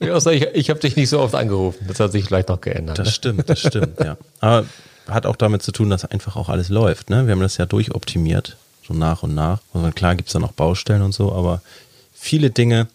ja, 0.00 0.16
ich, 0.30 0.42
ich 0.54 0.70
habe 0.70 0.80
dich 0.80 0.96
nicht 0.96 1.08
so 1.08 1.20
oft 1.20 1.34
angerufen. 1.34 1.84
Das 1.88 2.00
hat 2.00 2.12
sich 2.12 2.24
vielleicht 2.24 2.48
noch 2.48 2.60
geändert. 2.60 2.98
Das 2.98 3.06
Ne? 3.08 3.12
stimmt, 3.12 3.48
das 3.48 3.60
stimmt, 3.60 4.00
ja. 4.00 4.16
Aber 4.40 4.66
hat 5.08 5.26
auch 5.26 5.36
damit 5.36 5.62
zu 5.62 5.72
tun, 5.72 5.90
dass 5.90 6.04
einfach 6.04 6.36
auch 6.36 6.48
alles 6.48 6.68
läuft. 6.68 7.10
Ne? 7.10 7.26
Wir 7.26 7.32
haben 7.32 7.40
das 7.40 7.56
ja 7.58 7.66
durchoptimiert, 7.66 8.56
so 8.86 8.94
nach 8.94 9.22
und 9.22 9.34
nach. 9.34 9.60
Also 9.72 9.90
klar 9.92 10.16
gibt 10.16 10.28
es 10.28 10.32
da 10.32 10.38
noch 10.38 10.52
Baustellen 10.52 11.02
und 11.02 11.12
so, 11.12 11.32
aber 11.32 11.62
viele 12.12 12.50
Dinge 12.50 12.88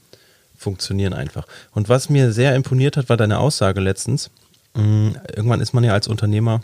funktionieren 0.62 1.14
einfach. 1.14 1.46
Und 1.74 1.90
was 1.90 2.10
mir 2.10 2.32
sehr 2.32 2.56
imponiert 2.56 2.96
hat, 2.96 3.10
war 3.10 3.18
deine 3.18 3.40
Aussage 3.40 3.82
letztens. 3.82 4.30
mh, 4.76 5.14
Irgendwann 5.36 5.60
ist 5.60 5.74
man 5.74 5.84
ja 5.84 5.94
als 5.94 6.08
Unternehmer 6.08 6.62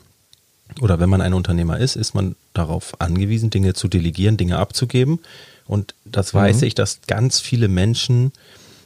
oder 0.82 1.00
wenn 1.00 1.10
man 1.10 1.22
ein 1.22 1.34
Unternehmer 1.34 1.80
ist, 1.80 1.96
ist 1.96 2.14
man 2.14 2.36
darauf 2.54 3.00
angewiesen, 3.02 3.50
Dinge 3.50 3.74
zu 3.74 3.88
delegieren, 3.88 4.38
Dinge 4.38 4.58
abzugeben. 4.60 5.20
Und 5.66 5.96
das 6.06 6.34
weiß 6.34 6.62
ich, 6.62 6.76
dass 6.76 7.00
ganz 7.08 7.40
viele 7.40 7.68
Menschen, 7.68 8.32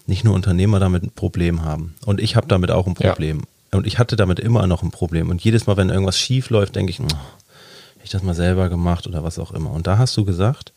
nicht 0.08 0.24
nur 0.24 0.34
Unternehmer, 0.34 0.80
damit 0.80 1.04
ein 1.04 1.12
Problem 1.12 1.64
haben. 1.64 1.94
Und 2.06 2.20
ich 2.22 2.36
habe 2.36 2.48
damit 2.48 2.72
auch 2.72 2.88
ein 2.88 2.96
Ja. 3.00 3.10
Problem. 3.10 3.42
Und 3.72 3.88
ich 3.88 4.00
hatte 4.00 4.16
damit 4.16 4.40
immer 4.40 4.66
noch 4.68 4.84
ein 4.84 4.92
Problem. 4.92 5.30
Und 5.30 5.44
jedes 5.44 5.66
Mal, 5.68 5.78
wenn 5.78 5.90
irgendwas 5.90 6.18
schief 6.20 6.50
läuft, 6.50 6.76
denke 6.76 6.92
ich, 6.92 7.00
oh, 7.00 7.04
hätte 7.06 8.04
ich 8.04 8.10
das 8.10 8.24
mal 8.24 8.36
selber 8.36 8.70
gemacht 8.70 9.08
oder 9.08 9.24
was 9.24 9.40
auch 9.40 9.52
immer. 9.52 9.72
Und 9.72 9.88
da 9.88 9.98
hast 9.98 10.16
du 10.18 10.26
gesagt, 10.26 10.74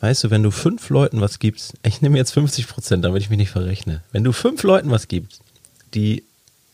weißt 0.00 0.24
du, 0.24 0.30
wenn 0.30 0.42
du 0.42 0.50
fünf 0.50 0.88
Leuten 0.90 1.20
was 1.20 1.38
gibst, 1.38 1.74
ich 1.82 2.02
nehme 2.02 2.18
jetzt 2.18 2.32
50 2.32 2.68
Prozent, 2.68 3.04
damit 3.04 3.22
ich 3.22 3.30
mich 3.30 3.38
nicht 3.38 3.50
verrechne. 3.50 4.02
Wenn 4.12 4.24
du 4.24 4.32
fünf 4.32 4.62
Leuten 4.62 4.90
was 4.90 5.08
gibst, 5.08 5.40
die 5.94 6.24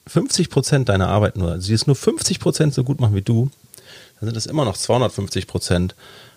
50 0.07 0.50
Prozent 0.50 0.88
deiner 0.88 1.09
Arbeit 1.09 1.37
nur, 1.37 1.61
sie 1.61 1.75
es 1.75 1.87
nur 1.87 1.97
50 1.97 2.41
Prozent 2.41 2.75
so 2.75 2.85
gut 2.85 3.00
machen 3.00 3.14
wie 3.14 3.23
du, 3.23 3.50
dann 4.21 4.29
sind 4.29 4.37
es 4.37 4.47
immer 4.47 4.64
noch 4.64 4.76
250 4.76 5.47
Prozent 5.47 5.95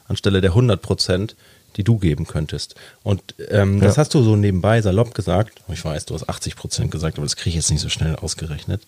anstelle 0.08 0.42
der 0.42 0.52
100 0.52 0.82
Prozent, 0.82 1.36
die 1.78 1.84
du 1.84 1.98
geben 1.98 2.26
könntest. 2.26 2.76
Und 3.04 3.22
ähm, 3.50 3.80
ja. 3.80 3.86
das 3.86 3.98
hast 3.98 4.14
du 4.14 4.24
so 4.24 4.36
nebenbei 4.36 4.82
salopp 4.82 5.14
gesagt. 5.14 5.62
Ich 5.68 5.84
weiß, 5.84 6.06
du 6.06 6.14
hast 6.14 6.30
80 6.30 6.56
Prozent 6.56 6.92
gesagt, 6.92 7.18
aber 7.18 7.26
das 7.26 7.36
kriege 7.36 7.50
ich 7.50 7.56
jetzt 7.56 7.72
nicht 7.72 7.82
so 7.82 7.90
schnell 7.90 8.16
ausgerechnet. 8.16 8.82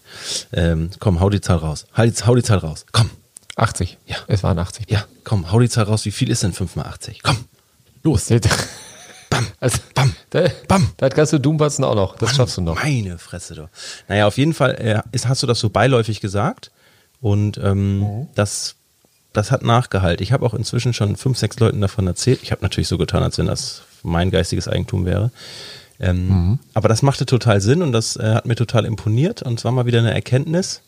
Ähm, 0.53 0.91
komm, 0.99 1.19
hau 1.19 1.29
die 1.29 1.41
Zahl 1.41 1.57
raus. 1.57 1.85
Hau 1.97 2.05
die, 2.05 2.13
hau 2.13 2.35
die 2.35 2.43
Zahl 2.43 2.59
raus. 2.59 2.85
Komm. 2.91 3.09
80. 3.55 3.97
Ja. 4.05 4.17
Es 4.27 4.43
waren 4.43 4.59
80. 4.59 4.89
Ja, 4.89 5.05
komm, 5.23 5.51
hau 5.51 5.59
die 5.59 5.67
Zahl 5.67 5.85
raus. 5.85 6.05
Wie 6.05 6.11
viel 6.11 6.29
ist 6.29 6.43
denn 6.43 6.53
5 6.53 6.75
mal 6.75 6.85
80? 6.85 7.23
Komm. 7.23 7.37
Los. 8.07 8.29
Bam, 9.29 9.45
also, 9.59 9.79
bam, 9.93 10.15
da, 10.29 10.47
bam. 10.69 10.89
Da 10.95 11.09
kannst 11.09 11.33
du 11.33 11.37
Doombatzen 11.37 11.83
auch 11.83 11.95
noch. 11.95 12.15
Das 12.15 12.29
Mann, 12.29 12.35
schaffst 12.35 12.55
du 12.55 12.61
noch. 12.61 12.81
Meine 12.81 13.17
Fresse 13.17 13.55
doch. 13.55 13.67
Naja, 14.07 14.25
auf 14.25 14.37
jeden 14.37 14.53
Fall 14.53 14.75
äh, 14.75 15.01
ist, 15.11 15.27
hast 15.27 15.43
du 15.43 15.47
das 15.47 15.59
so 15.59 15.69
beiläufig 15.69 16.21
gesagt. 16.21 16.71
Und 17.19 17.57
ähm, 17.57 17.99
mhm. 17.99 18.27
das 18.35 18.77
das 19.33 19.51
hat 19.51 19.63
Nachgehalt. 19.63 20.21
Ich 20.21 20.31
habe 20.31 20.45
auch 20.45 20.53
inzwischen 20.53 20.93
schon 20.93 21.15
fünf, 21.17 21.37
sechs 21.37 21.59
Leuten 21.59 21.81
davon 21.81 22.07
erzählt. 22.07 22.39
Ich 22.41 22.51
habe 22.51 22.61
natürlich 22.63 22.87
so 22.87 22.97
getan, 22.97 23.21
als 23.21 23.37
wenn 23.37 23.47
das 23.47 23.83
mein 24.01 24.31
geistiges 24.31 24.67
Eigentum 24.67 25.05
wäre. 25.05 25.31
Ähm, 25.99 26.27
mhm. 26.27 26.59
Aber 26.73 26.87
das 26.87 27.01
machte 27.01 27.25
total 27.25 27.59
Sinn 27.61 27.81
und 27.81 27.91
das 27.91 28.15
äh, 28.15 28.33
hat 28.35 28.45
mir 28.45 28.55
total 28.55 28.85
imponiert 28.85 29.43
und 29.43 29.59
es 29.59 29.65
war 29.65 29.71
mal 29.71 29.85
wieder 29.85 29.99
eine 29.99 30.13
Erkenntnis, 30.13 30.81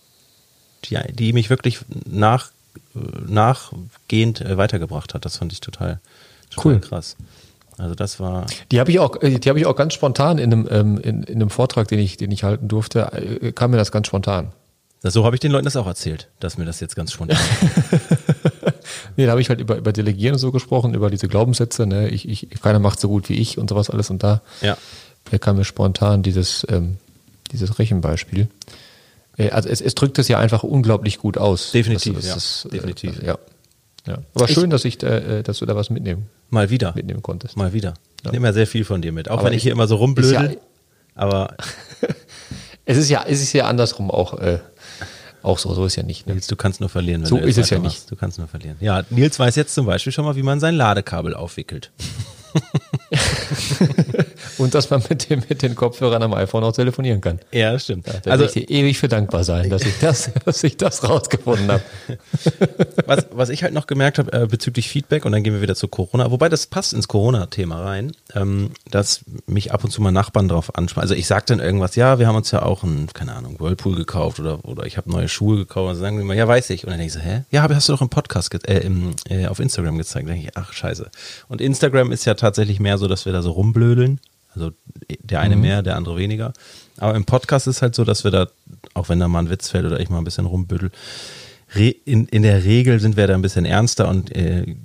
die, 0.86 0.98
die 1.14 1.34
mich 1.34 1.50
wirklich 1.50 1.80
nach, 2.06 2.52
äh, 2.96 3.00
nachgehend 3.28 4.42
äh, 4.42 4.58
weitergebracht 4.58 5.14
hat. 5.14 5.26
Das 5.26 5.38
fand 5.38 5.52
ich 5.52 5.60
total 5.60 6.00
cool. 6.64 6.80
krass. 6.80 7.16
Also 7.78 7.96
das 7.96 8.20
war. 8.20 8.46
Die 8.72 8.80
habe 8.80 8.92
ich 8.92 9.00
auch, 9.00 9.22
äh, 9.22 9.40
die 9.40 9.50
habe 9.50 9.60
ich 9.60 9.66
auch 9.66 9.76
ganz 9.76 9.94
spontan 9.94 10.38
in 10.38 10.52
einem, 10.52 10.68
ähm, 10.70 10.98
in, 11.00 11.24
in 11.24 11.36
einem 11.36 11.50
Vortrag, 11.50 11.88
den 11.88 12.00
ich, 12.00 12.18
den 12.18 12.32
ich 12.32 12.44
halten 12.44 12.68
durfte, 12.68 13.12
äh, 13.14 13.52
kam 13.54 13.72
mir 13.72 13.78
das 13.78 13.92
ganz 13.92 14.08
spontan. 14.08 14.52
So 15.02 15.24
habe 15.24 15.36
ich 15.36 15.40
den 15.40 15.54
Leuten 15.54 15.64
das 15.64 15.78
auch 15.78 15.88
erzählt, 15.88 16.28
dass 16.42 16.58
mir 16.58 16.66
das 16.66 16.82
jetzt 16.82 16.94
ganz 16.94 17.14
spontan. 17.14 17.38
nee, 19.18 19.26
da 19.26 19.32
habe 19.32 19.40
ich 19.40 19.48
halt 19.48 19.62
über, 19.62 19.78
über 19.78 19.94
Delegieren 19.94 20.38
so 20.38 20.52
gesprochen, 20.52 20.94
über 20.94 21.10
diese 21.10 21.30
Glaubenssätze, 21.30 21.88
ne? 21.88 22.10
ich, 22.10 22.28
ich, 22.28 22.50
keiner 22.62 22.80
macht 22.80 23.00
so 23.00 23.08
gut 23.08 23.30
wie 23.30 23.36
ich 23.36 23.58
und 23.58 23.70
sowas 23.70 23.90
alles 23.90 24.10
und 24.10 24.24
da 24.24 24.42
ja. 24.62 24.78
kam 25.40 25.56
mir 25.56 25.64
spontan 25.64 26.22
dieses, 26.22 26.68
ähm, 26.70 26.98
dieses 27.54 27.80
Rechenbeispiel. 27.80 28.50
Äh, 29.38 29.52
also 29.52 29.70
es, 29.70 29.80
es 29.80 29.96
drückt 29.96 30.20
es 30.20 30.28
ja 30.28 30.38
einfach 30.38 30.64
unglaublich 30.64 31.18
gut 31.18 31.38
aus. 31.38 31.72
Definitiv, 31.72 32.18
also 32.18 32.28
ja. 32.28 32.36
Ist, 32.36 32.66
äh, 32.66 32.70
Definitiv. 32.70 33.22
Äh, 33.22 33.28
ja. 33.28 33.38
Ja. 34.08 34.20
Aber 34.34 34.50
ich, 34.50 34.54
schön, 34.54 34.70
dass 34.70 34.86
ich, 34.86 35.02
äh, 35.04 35.44
dass 35.44 35.60
du 35.60 35.66
da 35.66 35.76
was 35.76 35.90
mitnehmen. 35.90 36.28
Mal 36.50 36.70
wieder. 36.70 36.94
Mitnehmen 36.96 37.22
konntest. 37.22 37.58
Mal 37.58 37.74
wieder. 37.74 37.94
Ich 38.20 38.26
ja. 38.26 38.32
nehme 38.32 38.48
ja 38.48 38.54
sehr 38.54 38.68
viel 38.68 38.84
von 38.84 39.02
dir 39.02 39.12
mit. 39.12 39.30
Auch 39.30 39.40
aber 39.40 39.46
wenn 39.46 39.54
ich 39.54 39.64
hier 39.64 39.72
immer 39.72 39.88
so 39.88 39.96
rumblödel. 39.96 40.52
Ja, 40.54 40.58
aber 41.16 41.56
es 42.86 42.98
ist 42.98 43.10
ja, 43.10 43.26
es 43.28 43.42
ist 43.42 43.54
ja 43.54 43.66
andersrum 43.66 44.12
auch. 44.12 44.40
Äh, 44.40 44.60
auch 45.42 45.58
so, 45.58 45.74
so 45.74 45.86
ist 45.86 45.96
ja 45.96 46.04
nicht. 46.04 46.28
Ne? 46.28 46.34
Nils, 46.34 46.48
du 46.48 46.56
kannst 46.56 46.82
nur 46.82 46.90
verlieren. 46.90 47.26
so 47.26 47.38
ist 47.38 47.58
es 47.58 47.70
ja 47.70 47.80
nicht. 47.80 48.12
Du 48.12 48.16
kannst 48.16 48.38
nur 48.38 48.48
verlieren. 48.48 48.78
Ja, 48.82 49.04
Nils 49.10 49.40
weiß 49.40 49.56
jetzt 49.56 49.74
zum 49.74 49.86
Beispiel 49.86 50.12
schon 50.12 50.26
mal, 50.26 50.36
wie 50.36 50.44
man 50.44 50.60
sein 50.60 50.76
Ladekabel 50.76 51.34
aufwickelt. 51.34 51.92
Und 54.60 54.76
dass 54.76 54.90
man 54.90 55.02
mit, 55.10 55.30
dem, 55.30 55.42
mit 55.50 55.62
den 55.64 55.74
Kopfhörern 55.74 56.22
am 56.22 56.34
iPhone 56.34 56.64
auch 56.64 56.74
telefonieren 56.74 57.22
kann. 57.22 57.40
Ja, 57.52 57.78
stimmt. 57.80 58.06
Ja, 58.08 58.14
da 58.22 58.32
also, 58.32 58.46
ich 58.46 58.52
dir 58.52 58.70
ewig 58.70 59.00
für 59.00 59.08
dankbar 59.08 59.44
sein, 59.44 59.70
dass 59.70 59.84
ich 59.84 59.98
das, 60.00 60.30
dass 60.46 60.64
ich 60.64 60.78
das 60.78 61.08
rausgefunden 61.08 61.72
habe. 61.72 61.82
Was, 63.06 63.28
was 63.32 63.50
ich 63.50 63.64
halt 63.64 63.74
noch 63.74 63.88
gemerkt 63.88 64.20
habe 64.20 64.32
äh, 64.34 64.46
bezüglich 64.46 64.88
Feedback, 64.90 65.26
und 65.26 65.32
dann 65.32 65.42
gehen 65.42 65.54
wir 65.54 65.62
wieder 65.62 65.76
zu 65.76 65.88
Corona, 65.88 66.30
wobei 66.30 66.48
das 66.48 66.68
passt 66.68 66.94
ins 66.94 67.08
Corona-Thema 67.08 67.82
rein, 67.82 68.12
ähm, 68.36 68.72
dass 68.92 69.22
mich 69.48 69.72
ab 69.72 69.84
und 69.84 69.90
zu 69.90 70.02
mal 70.02 70.12
Nachbarn 70.12 70.48
drauf 70.48 70.76
ansprechen. 70.76 71.02
Also 71.02 71.16
ich 71.16 71.26
sage 71.26 71.46
dann 71.48 71.60
irgendwas, 71.60 71.96
ja, 71.96 72.20
wir 72.20 72.28
haben 72.28 72.36
uns 72.36 72.52
ja 72.52 72.62
auch 72.62 72.84
ein, 72.84 73.08
keine 73.14 73.34
Ahnung, 73.34 73.60
Whirlpool 73.60 73.96
gekauft 73.96 74.40
oder, 74.40 74.64
oder 74.66 74.86
ich 74.86 74.98
habe 74.98 75.10
neue 75.10 75.28
Schuhe 75.28 75.58
gekauft. 75.58 75.88
Und 75.88 75.94
dann 75.94 76.02
sagen 76.02 76.18
die 76.18 76.24
immer, 76.24 76.36
ja, 76.36 76.48
weiß 76.48 76.70
ich. 76.72 76.84
Und 76.84 76.92
dann 76.92 77.00
denke 77.00 77.08
ich 77.08 77.14
so, 77.14 77.20
hä? 77.20 77.44
Ja, 77.52 77.64
aber 77.64 77.76
hast 77.76 77.90
du 77.90 77.94
doch 77.94 78.02
im 78.02 78.10
Podcast, 78.10 78.54
äh, 78.68 78.80
im, 78.80 79.16
äh, 79.28 79.48
auf 79.48 79.60
Instagram 79.60 79.98
gezeigt. 79.98 80.28
Dann 80.28 80.36
denke 80.36 80.50
ich, 80.50 80.58
ach, 80.58 80.74
scheiße. 80.74 81.10
Und 81.48 81.62
Instagram 81.62 82.12
ist 82.12 82.26
ja 82.26 82.34
tatsächlich 82.34 82.80
mehr 82.80 82.98
so, 82.98 83.08
dass 83.08 83.26
wir 83.26 83.34
da 83.34 83.42
so 83.42 83.52
rumblödeln. 83.52 84.20
Also 84.54 84.72
der 85.22 85.42
eine 85.42 85.56
mhm. 85.56 85.62
mehr, 85.62 85.82
der 85.82 85.96
andere 85.96 86.18
weniger. 86.18 86.54
Aber 86.98 87.16
im 87.16 87.26
Podcast 87.26 87.68
ist 87.68 87.82
halt 87.82 87.96
so, 87.96 88.04
dass 88.04 88.24
wir 88.24 88.32
da, 88.32 88.48
auch 88.94 89.10
wenn 89.10 89.20
da 89.20 89.28
mal 89.28 89.40
ein 89.40 89.50
Witz 89.50 89.70
fällt 89.70 89.86
oder 89.86 90.00
ich 90.00 90.10
mal 90.10 90.18
ein 90.18 90.24
bisschen 90.24 90.46
rumbüttel, 90.46 90.92
in, 91.76 92.26
in 92.26 92.42
der 92.42 92.64
Regel 92.64 93.00
sind 93.00 93.16
wir 93.16 93.28
da 93.28 93.36
ein 93.36 93.44
bisschen 93.44 93.66
ernster 93.66 94.10
und 94.10 94.36
äh, 94.36 94.76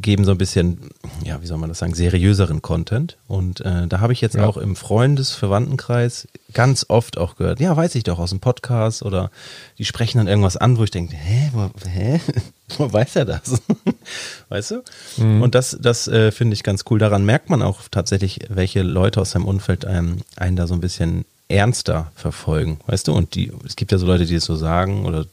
geben 0.00 0.24
so 0.24 0.32
ein 0.32 0.38
bisschen, 0.38 0.78
ja, 1.24 1.42
wie 1.42 1.46
soll 1.46 1.58
man 1.58 1.68
das 1.68 1.78
sagen, 1.78 1.94
seriöseren 1.94 2.62
Content. 2.62 3.16
Und 3.28 3.60
äh, 3.60 3.86
da 3.86 4.00
habe 4.00 4.12
ich 4.12 4.20
jetzt 4.20 4.36
ja. 4.36 4.46
auch 4.46 4.56
im 4.56 4.76
Freundes-Verwandtenkreis 4.76 6.28
ganz 6.52 6.86
oft 6.88 7.18
auch 7.18 7.36
gehört, 7.36 7.60
ja, 7.60 7.76
weiß 7.76 7.94
ich 7.94 8.04
doch 8.04 8.18
aus 8.18 8.30
dem 8.30 8.40
Podcast 8.40 9.02
oder 9.02 9.30
die 9.78 9.84
sprechen 9.84 10.18
dann 10.18 10.28
irgendwas 10.28 10.56
an, 10.56 10.78
wo 10.78 10.84
ich 10.84 10.90
denke, 10.90 11.16
hä, 11.16 11.50
wo, 11.52 11.70
hä? 11.88 12.20
wo 12.78 12.92
weiß 12.92 13.16
er 13.16 13.24
das? 13.24 13.62
weißt 14.48 14.70
du? 14.72 14.82
Mhm. 15.16 15.42
Und 15.42 15.54
das, 15.54 15.76
das 15.80 16.08
äh, 16.08 16.32
finde 16.32 16.54
ich 16.54 16.62
ganz 16.62 16.84
cool. 16.90 16.98
Daran 16.98 17.24
merkt 17.24 17.50
man 17.50 17.62
auch 17.62 17.80
tatsächlich, 17.90 18.40
welche 18.48 18.82
Leute 18.82 19.20
aus 19.20 19.32
seinem 19.32 19.46
Umfeld 19.46 19.84
einem, 19.84 20.18
einen 20.36 20.56
da 20.56 20.66
so 20.66 20.74
ein 20.74 20.80
bisschen 20.80 21.24
ernster 21.48 22.12
verfolgen, 22.14 22.78
weißt 22.86 23.08
du? 23.08 23.12
Und 23.12 23.34
die, 23.34 23.52
es 23.66 23.76
gibt 23.76 23.92
ja 23.92 23.98
so 23.98 24.06
Leute, 24.06 24.24
die 24.24 24.36
es 24.36 24.44
so 24.44 24.56
sagen 24.56 25.04
oder 25.04 25.26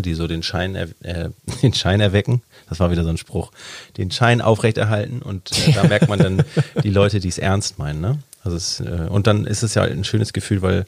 die 0.00 0.14
so 0.14 0.26
den 0.26 0.42
Schein, 0.42 0.74
äh, 0.74 1.30
den 1.62 1.74
Schein 1.74 2.00
erwecken. 2.00 2.42
Das 2.68 2.80
war 2.80 2.90
wieder 2.90 3.04
so 3.04 3.10
ein 3.10 3.18
Spruch. 3.18 3.52
Den 3.96 4.10
Schein 4.10 4.40
aufrechterhalten 4.40 5.20
und 5.20 5.50
äh, 5.68 5.72
da 5.72 5.84
merkt 5.84 6.08
man 6.08 6.18
dann 6.18 6.44
die 6.82 6.90
Leute, 6.90 7.20
die 7.20 7.28
es 7.28 7.38
ernst 7.38 7.78
meinen. 7.78 8.00
Ne? 8.00 8.18
Also 8.44 8.56
es, 8.56 8.80
äh, 8.80 9.08
und 9.08 9.26
dann 9.26 9.46
ist 9.46 9.62
es 9.62 9.74
ja 9.74 9.82
ein 9.82 10.04
schönes 10.04 10.32
Gefühl, 10.32 10.62
weil 10.62 10.86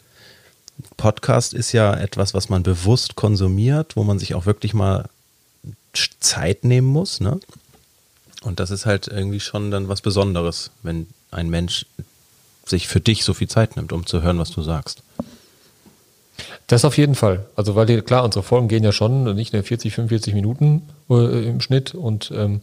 Podcast 0.97 1.55
ist 1.55 1.73
ja 1.73 1.95
etwas, 1.95 2.35
was 2.35 2.49
man 2.49 2.63
bewusst 2.63 3.15
konsumiert, 3.15 3.97
wo 3.97 4.05
man 4.05 4.19
sich 4.19 4.35
auch 4.35 4.47
wirklich 4.47 4.75
mal 4.75 5.09
Zeit 6.21 6.65
nehmen 6.65 6.89
muss. 6.89 7.21
Ne? 7.21 7.39
Und 8.43 8.61
das 8.61 8.71
ist 8.71 8.87
halt 8.87 9.09
irgendwie 9.09 9.41
schon 9.41 9.71
dann 9.71 9.89
was 9.89 10.01
Besonderes, 10.01 10.71
wenn 10.83 11.07
ein 11.31 11.49
Mensch 11.49 11.87
sich 12.67 12.89
für 12.89 13.01
dich 13.01 13.25
so 13.25 13.35
viel 13.35 13.49
Zeit 13.49 13.77
nimmt, 13.77 13.93
um 13.93 14.07
zu 14.07 14.23
hören, 14.23 14.39
was 14.39 14.51
du 14.51 14.63
sagst. 14.63 15.03
Das 16.67 16.85
auf 16.85 16.97
jeden 16.97 17.15
Fall. 17.15 17.47
Also, 17.57 17.75
weil 17.75 17.87
die, 17.87 18.01
klar, 18.01 18.25
unsere 18.25 18.43
Folgen 18.43 18.69
gehen 18.69 18.85
ja 18.85 18.93
schon 18.93 19.35
nicht 19.35 19.53
nur 19.53 19.63
40, 19.63 19.95
45 19.95 20.35
Minuten 20.35 20.83
äh, 21.11 21.49
im 21.49 21.61
Schnitt 21.61 21.95
und 21.95 22.33
ähm, 22.35 22.63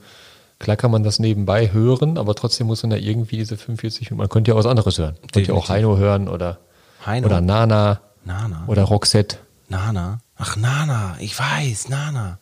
klar 0.60 0.76
kann 0.76 0.92
man 0.92 1.04
das 1.04 1.20
nebenbei 1.20 1.72
hören, 1.72 2.18
aber 2.18 2.36
trotzdem 2.36 2.68
muss 2.68 2.82
man 2.84 2.92
ja 2.92 2.98
irgendwie 2.98 3.38
diese 3.38 3.58
45 3.58 4.10
Minuten, 4.10 4.18
man 4.18 4.30
könnte 4.30 4.52
ja 4.52 4.58
was 4.58 4.66
anderes 4.66 4.98
hören. 4.98 5.16
Man 5.22 5.30
könnte 5.32 5.52
ja 5.52 5.58
auch 5.58 5.70
Heino 5.70 5.98
hören 5.98 6.28
oder, 6.28 6.58
Heino. 7.06 7.28
oder 7.28 7.42
Nana, 7.42 8.02
Nana 8.26 8.64
oder 8.68 8.84
Roxette. 8.84 9.38
Nana. 9.70 10.20
Ach, 10.36 10.58
Nana, 10.58 11.16
ich 11.20 11.38
weiß, 11.38 11.90
Nana. 11.90 12.40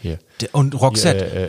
Hier. 0.00 0.18
Und 0.52 0.78
Roxette. 0.80 1.46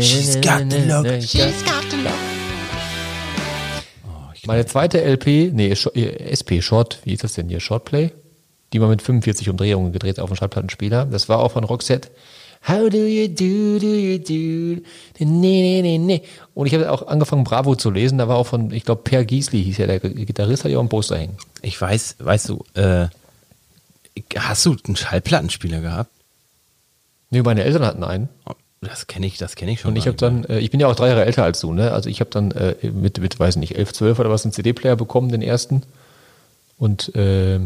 She's 0.00 0.34
got 0.40 0.70
the 0.70 0.78
look. 0.88 1.06
She's 1.22 1.64
got 1.64 1.84
the 1.90 1.96
look. 1.96 2.43
Meine 4.46 4.66
zweite 4.66 5.02
LP, 5.02 5.52
nee, 5.52 5.70
SP 5.72 6.60
Short, 6.60 6.98
wie 7.04 7.14
ist 7.14 7.24
das 7.24 7.34
denn 7.34 7.48
hier? 7.48 7.60
Shortplay? 7.60 8.12
Die 8.72 8.78
man 8.78 8.90
mit 8.90 9.02
45 9.02 9.48
Umdrehungen 9.48 9.92
gedreht 9.92 10.20
auf 10.20 10.30
dem 10.30 10.36
Schallplattenspieler. 10.36 11.06
Das 11.06 11.28
war 11.28 11.38
auch 11.38 11.52
von 11.52 11.64
Roxette. 11.64 12.10
How 12.66 12.88
do 12.88 13.06
you 13.06 13.28
do, 13.28 13.78
do 13.78 13.94
you 13.94 14.18
do? 14.18 14.82
Nee, 15.18 15.26
nee, 15.28 15.82
nee, 15.82 15.98
nee. 15.98 16.22
Und 16.54 16.66
ich 16.66 16.74
habe 16.74 16.90
auch 16.90 17.06
angefangen, 17.06 17.44
Bravo 17.44 17.76
zu 17.76 17.90
lesen. 17.90 18.16
Da 18.18 18.26
war 18.26 18.36
auch 18.36 18.46
von, 18.46 18.70
ich 18.70 18.84
glaube, 18.84 19.02
Per 19.02 19.24
Giesli 19.24 19.62
hieß 19.62 19.78
ja 19.78 19.86
der 19.86 20.00
Gitarrist, 20.00 20.64
hat 20.64 20.70
ja 20.70 20.78
auch 20.78 20.82
ein 20.82 20.88
Poster 20.88 21.18
hängen. 21.18 21.36
Ich 21.60 21.78
weiß, 21.78 22.16
weißt 22.20 22.48
du, 22.48 22.64
äh, 22.74 23.08
hast 24.36 24.64
du 24.64 24.76
einen 24.86 24.96
Schallplattenspieler 24.96 25.80
gehabt? 25.80 26.10
Nee, 27.30 27.42
meine 27.42 27.64
Eltern 27.64 27.84
hatten 27.84 28.04
einen. 28.04 28.28
Das 28.84 29.06
kenne 29.06 29.26
ich, 29.26 29.38
das 29.38 29.56
kenne 29.56 29.72
ich 29.72 29.80
schon. 29.80 29.90
Und 29.90 29.96
ich 29.96 30.06
habe 30.06 30.16
dann, 30.16 30.44
äh, 30.44 30.58
ich 30.58 30.70
bin 30.70 30.80
ja 30.80 30.86
auch 30.86 30.94
drei 30.94 31.08
Jahre 31.08 31.24
älter 31.24 31.44
als 31.44 31.60
du, 31.60 31.72
ne? 31.72 31.92
Also 31.92 32.08
ich 32.08 32.20
habe 32.20 32.30
dann 32.30 32.50
äh, 32.52 32.74
mit, 32.82 33.18
mit, 33.18 33.38
weiß 33.38 33.56
nicht, 33.56 33.76
elf, 33.76 33.92
zwölf 33.92 34.18
oder 34.18 34.30
was, 34.30 34.44
einen 34.44 34.52
CD-Player 34.52 34.96
bekommen, 34.96 35.30
den 35.30 35.42
ersten. 35.42 35.82
Und 36.78 37.14
äh, 37.14 37.60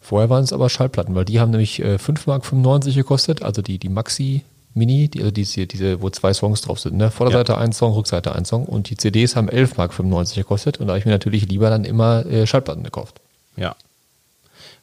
vorher 0.00 0.30
waren 0.30 0.44
es 0.44 0.52
aber 0.52 0.68
Schallplatten, 0.68 1.14
weil 1.14 1.24
die 1.24 1.40
haben 1.40 1.50
nämlich 1.50 1.80
äh, 1.80 1.96
5,95 1.96 2.56
Mark 2.56 2.84
gekostet, 2.94 3.42
also 3.42 3.62
die, 3.62 3.78
die 3.78 3.88
Maxi 3.88 4.42
Mini, 4.74 5.08
die, 5.08 5.20
also 5.20 5.30
diese, 5.30 5.66
diese, 5.66 6.02
wo 6.02 6.10
zwei 6.10 6.34
Songs 6.34 6.60
drauf 6.60 6.80
sind, 6.80 6.96
ne? 6.96 7.10
Vorderseite 7.10 7.52
ja. 7.52 7.58
ein 7.58 7.72
Song, 7.72 7.92
Rückseite 7.92 8.34
ein 8.34 8.44
Song. 8.44 8.64
Und 8.64 8.90
die 8.90 8.96
CDs 8.96 9.36
haben 9.36 9.48
11,95 9.48 10.04
Mark 10.08 10.34
gekostet 10.34 10.78
und 10.78 10.88
da 10.88 10.92
habe 10.92 10.98
ich 10.98 11.04
mir 11.04 11.12
natürlich 11.12 11.48
lieber 11.48 11.70
dann 11.70 11.84
immer 11.84 12.26
äh, 12.26 12.46
Schallplatten 12.46 12.82
gekauft. 12.82 13.20
Ja. 13.56 13.76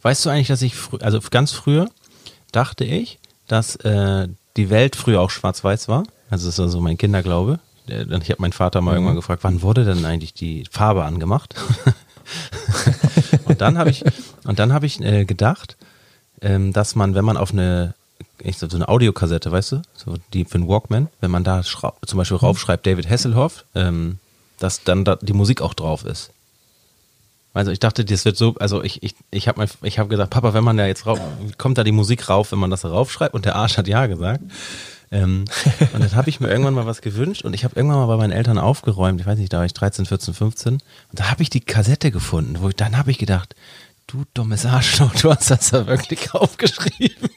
Weißt 0.01 0.25
du 0.25 0.29
eigentlich, 0.29 0.47
dass 0.47 0.61
ich, 0.61 0.73
also 1.01 1.19
ganz 1.29 1.51
früher 1.51 1.89
dachte 2.51 2.85
ich, 2.85 3.19
dass 3.47 3.75
äh, 3.77 4.29
die 4.57 4.69
Welt 4.69 4.95
früher 4.95 5.21
auch 5.21 5.29
schwarz-weiß 5.29 5.87
war. 5.87 6.03
Also 6.29 6.47
das 6.47 6.55
ist 6.55 6.59
also 6.59 6.81
mein 6.81 6.97
Kinderglaube. 6.97 7.59
Ich 7.87 8.29
habe 8.29 8.35
meinen 8.41 8.53
Vater 8.53 8.81
mal 8.81 8.91
mhm. 8.91 8.97
irgendwann 8.97 9.15
gefragt, 9.15 9.43
wann 9.43 9.61
wurde 9.61 9.85
denn 9.85 10.05
eigentlich 10.05 10.33
die 10.33 10.65
Farbe 10.69 11.03
angemacht? 11.03 11.55
und 13.45 13.59
dann 13.61 13.77
habe 13.77 13.89
ich 13.89 14.03
und 14.43 14.59
dann 14.59 14.71
habe 14.71 14.85
ich 14.85 15.01
äh, 15.01 15.25
gedacht, 15.25 15.77
ähm, 16.41 16.73
dass 16.73 16.95
man, 16.95 17.15
wenn 17.15 17.25
man 17.25 17.37
auf 17.37 17.51
eine 17.51 17.93
ich, 18.43 18.57
so 18.57 18.67
eine 18.67 18.87
Audiokassette, 18.87 19.51
weißt 19.51 19.73
du, 19.73 19.81
so 19.93 20.15
die 20.33 20.45
für 20.45 20.57
den 20.57 20.67
Walkman, 20.67 21.09
wenn 21.19 21.31
man 21.31 21.43
da 21.43 21.61
zum 21.63 22.17
Beispiel 22.17 22.37
raufschreibt 22.37 22.85
David 22.85 23.09
Hasselhoff, 23.09 23.65
ähm, 23.75 24.19
dass 24.59 24.83
dann 24.83 25.05
da 25.05 25.17
die 25.17 25.33
Musik 25.33 25.61
auch 25.61 25.73
drauf 25.73 26.05
ist. 26.05 26.31
Also 27.53 27.71
ich 27.71 27.79
dachte, 27.79 28.05
das 28.05 28.23
wird 28.23 28.37
so, 28.37 28.55
also 28.59 28.81
ich, 28.81 29.03
ich, 29.03 29.15
ich 29.29 29.47
habe 29.47 29.65
ich 29.81 29.99
hab 29.99 30.09
gesagt, 30.09 30.29
Papa, 30.29 30.53
wenn 30.53 30.63
man 30.63 30.77
da 30.77 30.85
jetzt 30.85 31.05
rauf, 31.05 31.19
kommt 31.57 31.77
da 31.77 31.83
die 31.83 31.91
Musik 31.91 32.29
rauf, 32.29 32.51
wenn 32.51 32.59
man 32.59 32.69
das 32.69 32.81
da 32.81 32.89
raufschreibt 32.89 33.33
und 33.33 33.45
der 33.45 33.55
Arsch 33.55 33.77
hat 33.77 33.87
ja 33.87 34.07
gesagt. 34.07 34.41
Ähm, 35.11 35.43
und 35.93 36.01
dann 36.01 36.15
habe 36.15 36.29
ich 36.29 36.39
mir 36.39 36.49
irgendwann 36.49 36.73
mal 36.73 36.85
was 36.85 37.01
gewünscht 37.01 37.43
und 37.43 37.53
ich 37.53 37.65
habe 37.65 37.75
irgendwann 37.75 37.99
mal 37.99 38.05
bei 38.05 38.15
meinen 38.15 38.31
Eltern 38.31 38.57
aufgeräumt, 38.57 39.19
ich 39.19 39.27
weiß 39.27 39.37
nicht, 39.37 39.51
da 39.51 39.57
war 39.57 39.65
ich 39.65 39.73
13, 39.73 40.05
14, 40.05 40.33
15 40.33 40.73
und 40.75 40.81
da 41.11 41.29
habe 41.29 41.43
ich 41.43 41.49
die 41.49 41.59
Kassette 41.59 42.11
gefunden, 42.11 42.61
wo 42.61 42.69
ich, 42.69 42.75
dann 42.77 42.97
habe 42.97 43.11
ich 43.11 43.17
gedacht, 43.17 43.53
du 44.07 44.23
dummes 44.33 44.65
Arschloch, 44.65 45.13
du 45.15 45.29
hast 45.29 45.51
das 45.51 45.71
da 45.71 45.87
wirklich 45.87 46.33
aufgeschrieben. 46.33 47.29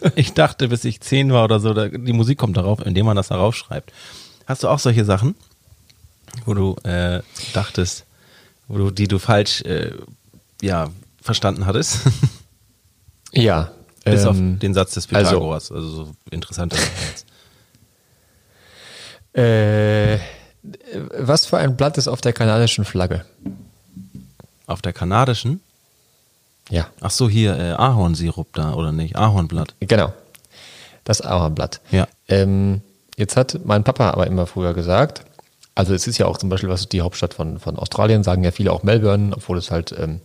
und 0.00 0.12
ich 0.16 0.34
dachte, 0.34 0.66
bis 0.66 0.84
ich 0.84 1.00
zehn 1.00 1.32
war 1.32 1.44
oder 1.44 1.60
so, 1.60 1.72
da, 1.72 1.86
die 1.86 2.12
Musik 2.12 2.38
kommt 2.38 2.56
darauf, 2.56 2.84
indem 2.84 3.06
man 3.06 3.16
das 3.16 3.28
darauf 3.28 3.54
schreibt. 3.54 3.92
Hast 4.46 4.64
du 4.64 4.68
auch 4.68 4.80
solche 4.80 5.04
Sachen, 5.04 5.36
wo 6.44 6.54
du 6.54 6.76
äh, 6.84 7.20
dachtest, 7.52 8.04
wo 8.68 8.78
du, 8.78 8.90
die 8.90 9.08
du 9.08 9.18
falsch 9.18 9.62
äh, 9.62 9.92
ja, 10.62 10.90
verstanden 11.20 11.66
hattest? 11.66 12.00
ja, 13.32 13.70
bis 14.04 14.22
ähm, 14.22 14.28
auf 14.28 14.36
den 14.60 14.74
Satz 14.74 14.94
des 14.94 15.12
also 15.12 15.30
Pythagoras, 15.30 15.72
also, 15.72 15.86
also 15.86 16.04
so 16.04 16.12
interessanter 16.30 16.76
äh, 19.32 20.18
Was 21.18 21.46
für 21.46 21.58
ein 21.58 21.76
Blatt 21.76 21.98
ist 21.98 22.08
auf 22.08 22.20
der 22.20 22.32
kanadischen 22.32 22.84
Flagge? 22.84 23.24
Auf 24.66 24.82
der 24.82 24.92
kanadischen? 24.92 25.60
Ja. 26.68 26.86
Ach 27.00 27.10
so, 27.10 27.28
hier 27.28 27.58
äh, 27.58 27.72
Ahornsirup 27.72 28.52
da, 28.52 28.74
oder 28.74 28.92
nicht? 28.92 29.16
Ahornblatt. 29.16 29.74
Genau. 29.80 30.12
Das 31.04 31.20
Ahornblatt. 31.20 31.80
Ja. 31.90 32.06
Ähm, 32.28 32.82
jetzt 33.16 33.36
hat 33.36 33.60
mein 33.64 33.84
Papa 33.84 34.10
aber 34.10 34.26
immer 34.26 34.46
früher 34.46 34.74
gesagt, 34.74 35.24
also 35.74 35.94
es 35.94 36.06
ist 36.06 36.18
ja 36.18 36.26
auch 36.26 36.38
zum 36.38 36.48
Beispiel, 36.48 36.68
was 36.68 36.88
die 36.88 37.00
Hauptstadt 37.00 37.34
von, 37.34 37.58
von 37.58 37.76
Australien, 37.76 38.22
sagen 38.22 38.44
ja 38.44 38.50
viele 38.50 38.72
auch 38.72 38.82
Melbourne, 38.82 39.32
obwohl 39.34 39.58
es 39.58 39.70
halt 39.70 39.94
ähm, 39.98 40.20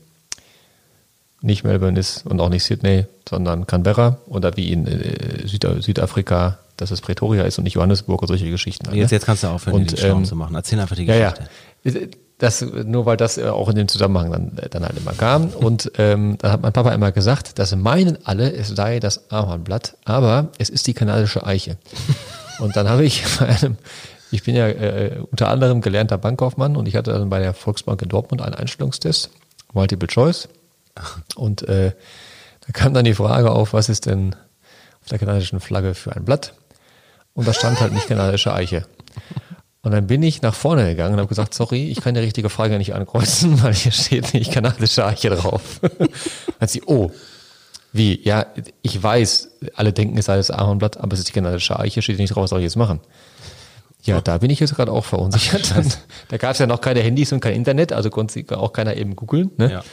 nicht 1.41 1.63
Melbourne 1.63 1.99
ist 1.99 2.25
und 2.25 2.39
auch 2.41 2.49
nicht 2.49 2.63
Sydney, 2.63 3.05
sondern 3.29 3.67
Canberra 3.67 4.17
oder 4.27 4.57
wie 4.57 4.71
in 4.71 4.87
äh, 4.87 5.47
Süd 5.47 5.65
Südafrika, 5.79 6.57
dass 6.77 6.91
es 6.91 7.01
Pretoria 7.01 7.43
ist 7.43 7.57
und 7.57 7.63
nicht 7.63 7.75
Johannesburg 7.75 8.23
oder 8.23 8.29
solche 8.29 8.49
Geschichten. 8.49 8.85
Jetzt, 8.93 9.11
ne? 9.11 9.15
jetzt 9.15 9.25
kannst 9.25 9.43
du 9.43 9.47
aufhören, 9.47 9.75
und, 9.75 10.01
den 10.01 10.17
ähm, 10.17 10.25
zu 10.25 10.35
machen. 10.35 10.55
Erzähl 10.55 10.79
einfach 10.79 10.95
die 10.95 11.05
Geschichte. 11.05 11.43
Ja, 11.83 11.91
ja. 11.91 12.07
Das, 12.37 12.61
nur 12.61 13.05
weil 13.05 13.15
das 13.15 13.37
äh, 13.37 13.45
auch 13.45 13.69
in 13.69 13.75
dem 13.75 13.87
Zusammenhang 13.87 14.29
dann, 14.29 14.57
äh, 14.57 14.67
dann 14.67 14.83
halt 14.83 14.97
immer 14.97 15.13
kam. 15.13 15.49
Und 15.49 15.91
ähm, 15.97 16.37
dann 16.39 16.51
hat 16.51 16.61
mein 16.61 16.73
Papa 16.73 16.91
immer 16.91 17.13
gesagt, 17.13 17.59
das 17.59 17.73
meinen 17.75 18.17
alle, 18.25 18.51
es 18.51 18.67
sei 18.69 18.99
das 18.99 19.31
Ahornblatt, 19.31 19.95
aber 20.03 20.49
es 20.57 20.69
ist 20.69 20.85
die 20.87 20.93
kanadische 20.93 21.45
Eiche. 21.45 21.77
Und 22.59 22.75
dann 22.75 22.89
habe 22.89 23.05
ich 23.05 23.23
bei 23.39 23.47
einem, 23.47 23.77
ich 24.32 24.44
bin 24.44 24.55
ja 24.55 24.67
äh, 24.67 25.20
unter 25.32 25.50
anderem 25.50 25.82
gelernter 25.82 26.17
Bankkaufmann 26.17 26.75
und 26.75 26.88
ich 26.88 26.96
hatte 26.96 27.12
dann 27.12 27.29
bei 27.29 27.39
der 27.39 27.53
Volksbank 27.53 28.01
in 28.01 28.10
Dortmund 28.10 28.41
einen 28.41 28.55
Einstellungstest, 28.55 29.29
Multiple 29.74 30.08
Choice. 30.08 30.50
Und 31.36 31.63
äh, 31.63 31.91
da 32.65 32.74
kam 32.74 32.94
dann 32.94 33.05
die 33.05 33.13
Frage 33.13 33.51
auf, 33.51 33.74
was 33.74 33.89
ist 33.89 34.05
denn 34.05 34.36
auf 35.01 35.10
der 35.10 35.20
kanadischen 35.20 35.60
Flagge 35.60 35.94
für 35.94 36.15
ein 36.15 36.25
Blatt? 36.25 36.53
Und 37.34 37.48
da 37.48 37.53
stand 37.53 37.79
halt 37.82 37.94
nicht 37.94 38.08
kanadische 38.08 38.53
Eiche. 38.53 38.86
Und 39.82 39.91
dann 39.91 40.08
bin 40.08 40.24
ich 40.24 40.41
nach 40.41 40.55
vorne 40.55 40.89
gegangen 40.89 41.13
und 41.13 41.20
habe 41.20 41.27
gesagt, 41.27 41.53
sorry, 41.53 41.91
ich 41.91 42.01
kann 42.01 42.15
die 42.15 42.22
richtige 42.22 42.50
Frage 42.50 42.77
nicht 42.77 42.96
ankreuzen, 42.96 43.62
weil 43.63 43.74
hier 43.74 43.91
steht 43.91 44.34
nicht 44.34 44.51
kanadische 44.51 45.05
Eiche 45.05 45.29
drauf. 45.29 45.79
Hat 46.60 46.70
sie, 46.70 46.82
oh, 46.88 47.12
wie? 47.94 48.20
Ja, 48.24 48.48
ich 48.82 49.01
weiß, 49.01 49.50
alle 49.75 49.94
denken, 49.94 50.17
es 50.17 50.25
sei 50.25 50.38
das 50.38 50.50
Ahornblatt, 50.50 50.98
aber 50.98 51.13
es 51.13 51.20
ist 51.20 51.29
die 51.29 51.34
kanadische 51.34 51.79
Eiche, 51.79 52.01
steht 52.01 52.17
nicht 52.17 52.34
drauf, 52.34 52.44
was 52.44 52.50
soll 52.50 52.60
ich 52.60 52.65
jetzt 52.65 52.77
machen? 52.77 53.00
Ja, 54.05 54.21
da 54.21 54.38
bin 54.38 54.50
ich 54.50 54.59
jetzt 54.59 54.75
gerade 54.75 54.91
auch 54.91 55.05
verunsichert. 55.05 55.74
Ach, 55.75 55.83
da 56.27 56.38
gab 56.38 56.51
es 56.51 56.59
ja 56.59 56.68
noch 56.68 56.81
keine 56.81 57.01
Handys 57.01 57.31
und 57.31 57.39
kein 57.39 57.55
Internet, 57.55 57.91
also 57.91 58.09
konnte 58.09 58.57
auch 58.57 58.72
keiner 58.72 58.96
eben 58.96 59.15
googeln. 59.15 59.51
Ne? 59.57 59.72
Ja. 59.72 59.83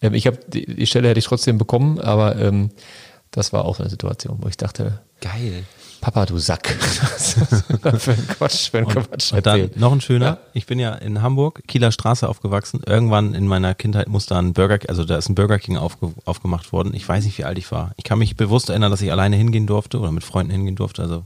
Ähm, 0.00 0.14
ich 0.14 0.26
habe 0.26 0.38
die, 0.48 0.66
die, 0.66 0.86
Stelle 0.86 1.08
hätte 1.08 1.18
ich 1.18 1.24
trotzdem 1.24 1.58
bekommen, 1.58 2.00
aber 2.00 2.36
ähm, 2.36 2.70
das 3.30 3.52
war 3.52 3.64
auch 3.64 3.80
eine 3.80 3.88
Situation, 3.88 4.38
wo 4.40 4.48
ich 4.48 4.56
dachte, 4.56 5.00
geil. 5.20 5.64
Papa, 6.02 6.26
du 6.26 6.36
Sack. 6.36 6.66
für 6.68 8.10
ein 8.10 8.26
Quatsch, 8.26 8.70
für 8.70 8.78
ein 8.78 8.86
und, 8.86 8.92
Quatsch. 8.92 9.32
Und 9.32 9.46
dann 9.46 9.70
noch 9.76 9.92
ein 9.92 10.00
schöner. 10.00 10.26
Ja? 10.26 10.38
Ich 10.52 10.66
bin 10.66 10.80
ja 10.80 10.94
in 10.94 11.22
Hamburg, 11.22 11.62
Kieler 11.68 11.92
Straße 11.92 12.28
aufgewachsen. 12.28 12.82
Irgendwann 12.84 13.34
in 13.34 13.46
meiner 13.46 13.76
Kindheit 13.76 14.08
muss 14.08 14.26
da 14.26 14.40
ein 14.40 14.52
Burger, 14.52 14.80
also 14.88 15.04
da 15.04 15.16
ist 15.16 15.28
ein 15.28 15.36
Burger 15.36 15.60
King 15.60 15.76
aufge, 15.76 16.12
aufgemacht 16.24 16.72
worden. 16.72 16.92
Ich 16.92 17.08
weiß 17.08 17.24
nicht, 17.24 17.38
wie 17.38 17.44
alt 17.44 17.56
ich 17.56 17.70
war. 17.70 17.92
Ich 17.96 18.02
kann 18.02 18.18
mich 18.18 18.36
bewusst 18.36 18.68
erinnern, 18.68 18.90
dass 18.90 19.00
ich 19.00 19.12
alleine 19.12 19.36
hingehen 19.36 19.68
durfte 19.68 20.00
oder 20.00 20.10
mit 20.10 20.24
Freunden 20.24 20.50
hingehen 20.50 20.74
durfte. 20.74 21.02
Also 21.02 21.24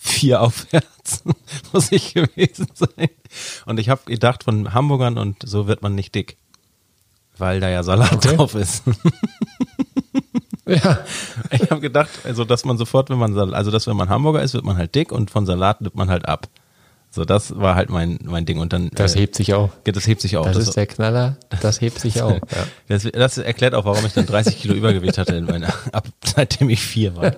vier 0.00 0.40
aufwärts 0.42 1.24
muss 1.72 1.92
ich 1.92 2.14
gewesen 2.14 2.68
sein. 2.74 3.08
Und 3.66 3.78
ich 3.78 3.88
habe 3.88 4.02
gedacht, 4.06 4.44
von 4.44 4.74
Hamburgern 4.74 5.18
und 5.18 5.36
so 5.44 5.66
wird 5.66 5.82
man 5.82 5.94
nicht 5.94 6.14
dick. 6.14 6.36
Weil 7.36 7.60
da 7.60 7.68
ja 7.68 7.82
Salat 7.82 8.12
okay. 8.12 8.36
drauf 8.36 8.54
ist. 8.54 8.84
ja. 10.66 11.04
Ich 11.50 11.70
habe 11.70 11.80
gedacht, 11.80 12.10
also 12.24 12.44
dass 12.44 12.64
man 12.64 12.78
sofort, 12.78 13.10
wenn 13.10 13.18
man 13.18 13.36
also 13.54 13.70
dass 13.70 13.86
wenn 13.86 13.96
man 13.96 14.08
Hamburger 14.08 14.42
ist, 14.42 14.54
wird 14.54 14.64
man 14.64 14.76
halt 14.76 14.94
dick 14.94 15.10
und 15.10 15.30
von 15.30 15.46
Salat 15.46 15.80
nimmt 15.80 15.96
man 15.96 16.10
halt 16.10 16.26
ab. 16.26 16.48
So, 17.14 17.24
das 17.24 17.56
war 17.56 17.76
halt 17.76 17.90
mein, 17.90 18.18
mein 18.24 18.44
Ding. 18.44 18.58
Und 18.58 18.72
dann. 18.72 18.90
Das 18.92 19.14
äh, 19.14 19.20
hebt 19.20 19.36
sich 19.36 19.54
auch. 19.54 19.70
Das 19.84 20.04
hebt 20.08 20.20
sich 20.20 20.36
auch. 20.36 20.46
Das, 20.46 20.56
das 20.56 20.68
ist 20.68 20.76
der 20.76 20.86
Knaller. 20.86 21.36
Das 21.60 21.80
hebt 21.80 22.00
sich 22.00 22.20
auch. 22.20 22.40
Ja. 22.54 22.66
Das, 22.88 23.02
das, 23.04 23.38
erklärt 23.38 23.74
auch, 23.74 23.84
warum 23.84 24.04
ich 24.04 24.12
dann 24.12 24.26
30 24.26 24.60
Kilo 24.60 24.74
Übergewicht 24.74 25.18
hatte 25.18 25.34
in 25.34 25.44
meiner, 25.44 25.68
ab, 25.92 26.06
seitdem 26.24 26.68
ich 26.68 26.80
vier 26.80 27.16
war. 27.16 27.32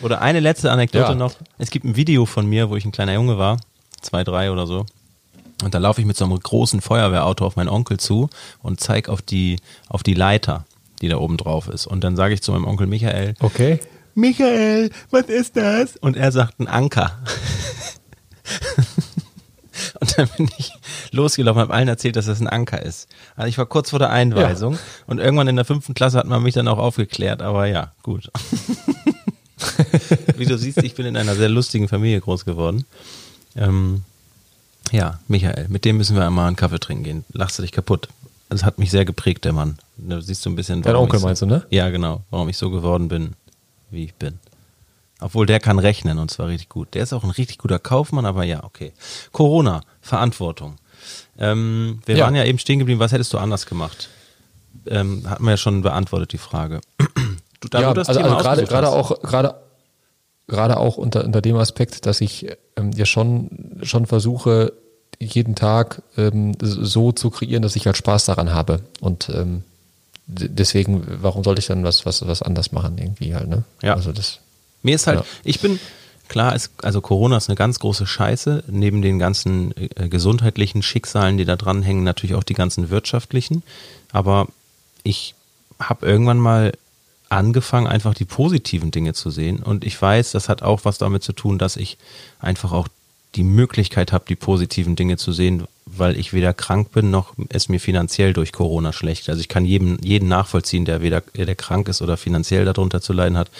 oder 0.00 0.22
eine 0.22 0.40
letzte 0.40 0.70
Anekdote 0.70 1.10
ja. 1.10 1.14
noch. 1.14 1.34
Es 1.58 1.70
gibt 1.70 1.84
ein 1.84 1.96
Video 1.96 2.24
von 2.26 2.46
mir, 2.46 2.70
wo 2.70 2.76
ich 2.76 2.84
ein 2.84 2.92
kleiner 2.92 3.14
Junge 3.14 3.38
war. 3.38 3.58
Zwei, 4.00 4.24
drei 4.24 4.50
oder 4.50 4.66
so. 4.66 4.86
Und 5.62 5.74
da 5.74 5.78
laufe 5.78 6.00
ich 6.00 6.06
mit 6.06 6.16
so 6.16 6.24
einem 6.24 6.38
großen 6.38 6.80
Feuerwehrauto 6.80 7.44
auf 7.44 7.56
meinen 7.56 7.68
Onkel 7.68 7.98
zu 7.98 8.28
und 8.62 8.80
zeige 8.80 9.10
auf 9.12 9.22
die, 9.22 9.56
auf 9.88 10.02
die 10.02 10.14
Leiter, 10.14 10.64
die 11.00 11.08
da 11.08 11.18
oben 11.18 11.36
drauf 11.36 11.68
ist. 11.68 11.86
Und 11.86 12.02
dann 12.02 12.16
sage 12.16 12.34
ich 12.34 12.42
zu 12.42 12.52
meinem 12.52 12.66
Onkel 12.66 12.86
Michael, 12.86 13.34
okay. 13.40 13.80
Michael, 14.16 14.90
was 15.10 15.26
ist 15.26 15.56
das? 15.56 15.96
Und 15.98 16.16
er 16.16 16.32
sagt 16.32 16.58
ein 16.58 16.68
Anker. 16.68 17.18
und 20.00 20.18
dann 20.18 20.28
bin 20.38 20.48
ich 20.56 20.72
losgelaufen, 21.10 21.60
habe 21.60 21.74
allen 21.74 21.88
erzählt, 21.88 22.16
dass 22.16 22.24
das 22.24 22.40
ein 22.40 22.48
Anker 22.48 22.80
ist. 22.80 23.08
Also 23.36 23.48
ich 23.48 23.58
war 23.58 23.66
kurz 23.66 23.90
vor 23.90 23.98
der 23.98 24.08
Einweisung 24.08 24.72
ja. 24.72 24.78
und 25.06 25.18
irgendwann 25.18 25.48
in 25.48 25.56
der 25.56 25.66
fünften 25.66 25.92
Klasse 25.92 26.16
hat 26.16 26.26
man 26.26 26.42
mich 26.42 26.54
dann 26.54 26.66
auch 26.66 26.78
aufgeklärt, 26.78 27.42
aber 27.42 27.66
ja, 27.66 27.92
gut. 28.02 28.30
Wie 30.36 30.46
du 30.46 30.56
siehst, 30.56 30.78
ich 30.78 30.94
bin 30.94 31.04
in 31.04 31.18
einer 31.18 31.34
sehr 31.34 31.50
lustigen 31.50 31.88
Familie 31.88 32.22
groß 32.22 32.46
geworden. 32.46 32.86
Ähm, 33.54 34.02
ja, 34.92 35.20
Michael, 35.28 35.66
mit 35.68 35.84
dem 35.84 35.98
müssen 35.98 36.16
wir 36.16 36.26
einmal 36.26 36.46
einen 36.46 36.56
Kaffee 36.56 36.80
trinken 36.80 37.04
gehen. 37.04 37.24
Lachst 37.32 37.58
du 37.58 37.62
dich 37.62 37.72
kaputt. 37.72 38.08
Das 38.48 38.64
hat 38.64 38.78
mich 38.78 38.90
sehr 38.90 39.04
geprägt, 39.04 39.44
der 39.44 39.52
Mann. 39.52 39.76
Da 39.98 40.22
siehst 40.22 40.46
du 40.46 40.50
ein 40.50 40.56
bisschen. 40.56 40.80
Dein 40.80 40.96
Onkel 40.96 41.18
so, 41.18 41.26
meinst 41.26 41.42
du, 41.42 41.46
ne? 41.46 41.66
Ja, 41.68 41.90
genau. 41.90 42.22
Warum 42.30 42.48
ich 42.48 42.56
so 42.56 42.70
geworden 42.70 43.08
bin, 43.08 43.34
wie 43.96 44.04
ich 44.04 44.14
bin. 44.14 44.38
Obwohl 45.20 45.46
der 45.46 45.60
kann 45.60 45.78
rechnen 45.78 46.18
und 46.18 46.30
zwar 46.30 46.48
richtig 46.48 46.68
gut. 46.68 46.94
Der 46.94 47.02
ist 47.02 47.12
auch 47.12 47.24
ein 47.24 47.30
richtig 47.30 47.58
guter 47.58 47.78
Kaufmann, 47.78 48.26
aber 48.26 48.44
ja, 48.44 48.62
okay. 48.64 48.92
Corona, 49.32 49.80
Verantwortung. 50.00 50.76
Ähm, 51.38 52.00
wir 52.04 52.16
ja. 52.16 52.24
waren 52.24 52.34
ja 52.34 52.44
eben 52.44 52.58
stehen 52.58 52.78
geblieben. 52.78 53.00
Was 53.00 53.12
hättest 53.12 53.32
du 53.32 53.38
anders 53.38 53.66
gemacht? 53.66 54.10
Ähm, 54.86 55.28
hatten 55.28 55.44
wir 55.44 55.52
ja 55.52 55.56
schon 55.56 55.82
beantwortet, 55.82 56.32
die 56.32 56.38
Frage. 56.38 56.80
Du, 57.60 57.68
da 57.68 57.80
ja, 57.80 57.88
du 57.88 57.94
das 57.94 58.10
also, 58.10 58.20
also 58.20 58.36
gerade, 58.36 58.64
gerade 58.64 58.90
auch, 58.90 59.22
gerade, 59.22 59.54
gerade 60.46 60.76
auch 60.76 60.98
unter, 60.98 61.24
unter 61.24 61.40
dem 61.40 61.56
Aspekt, 61.56 62.04
dass 62.04 62.20
ich 62.20 62.48
ähm, 62.76 62.92
ja 62.92 63.06
schon, 63.06 63.80
schon 63.82 64.04
versuche, 64.04 64.74
jeden 65.18 65.54
Tag 65.54 66.02
ähm, 66.18 66.52
so 66.60 67.12
zu 67.12 67.30
kreieren, 67.30 67.62
dass 67.62 67.74
ich 67.74 67.86
halt 67.86 67.96
Spaß 67.96 68.26
daran 68.26 68.52
habe. 68.52 68.80
Und 69.00 69.30
ähm, 69.30 69.64
deswegen, 70.26 71.06
warum 71.22 71.44
sollte 71.44 71.60
ich 71.60 71.66
dann 71.66 71.84
was, 71.84 72.04
was, 72.04 72.26
was 72.26 72.42
anders 72.42 72.72
machen 72.72 72.98
irgendwie 72.98 73.34
halt, 73.34 73.48
ne? 73.48 73.64
Ja. 73.82 73.94
Also 73.94 74.12
das. 74.12 74.40
Mir 74.82 74.94
ist 74.94 75.06
halt, 75.06 75.20
ja. 75.20 75.26
ich 75.44 75.60
bin, 75.60 75.78
klar 76.28 76.54
ist, 76.54 76.72
also 76.82 77.00
Corona 77.00 77.36
ist 77.36 77.48
eine 77.48 77.56
ganz 77.56 77.78
große 77.78 78.06
Scheiße. 78.06 78.64
Neben 78.68 79.02
den 79.02 79.18
ganzen 79.18 79.72
äh, 79.76 80.08
gesundheitlichen 80.08 80.82
Schicksalen, 80.82 81.38
die 81.38 81.44
da 81.44 81.56
dranhängen, 81.56 82.04
natürlich 82.04 82.34
auch 82.34 82.44
die 82.44 82.54
ganzen 82.54 82.90
wirtschaftlichen. 82.90 83.62
Aber 84.12 84.48
ich 85.02 85.34
habe 85.78 86.06
irgendwann 86.06 86.38
mal 86.38 86.72
angefangen, 87.28 87.86
einfach 87.86 88.14
die 88.14 88.24
positiven 88.24 88.90
Dinge 88.90 89.12
zu 89.12 89.30
sehen. 89.30 89.62
Und 89.62 89.84
ich 89.84 90.00
weiß, 90.00 90.32
das 90.32 90.48
hat 90.48 90.62
auch 90.62 90.84
was 90.84 90.98
damit 90.98 91.22
zu 91.22 91.32
tun, 91.32 91.58
dass 91.58 91.76
ich 91.76 91.98
einfach 92.38 92.72
auch 92.72 92.88
die 93.36 93.44
Möglichkeit 93.44 94.12
habe, 94.12 94.24
die 94.28 94.36
positiven 94.36 94.96
Dinge 94.96 95.16
zu 95.16 95.32
sehen, 95.32 95.66
weil 95.84 96.18
ich 96.18 96.32
weder 96.32 96.52
krank 96.54 96.90
bin, 96.92 97.10
noch 97.10 97.34
es 97.48 97.68
mir 97.68 97.80
finanziell 97.80 98.32
durch 98.32 98.52
Corona 98.52 98.92
schlecht. 98.92 99.28
Also 99.28 99.40
ich 99.40 99.48
kann 99.48 99.64
jedem, 99.64 99.98
jeden 100.02 100.28
nachvollziehen, 100.28 100.84
der 100.84 101.02
weder 101.02 101.20
der 101.20 101.54
krank 101.54 101.88
ist 101.88 102.02
oder 102.02 102.16
finanziell 102.16 102.64
darunter 102.64 103.00
zu 103.00 103.12
leiden 103.12 103.36
hat, 103.36 103.50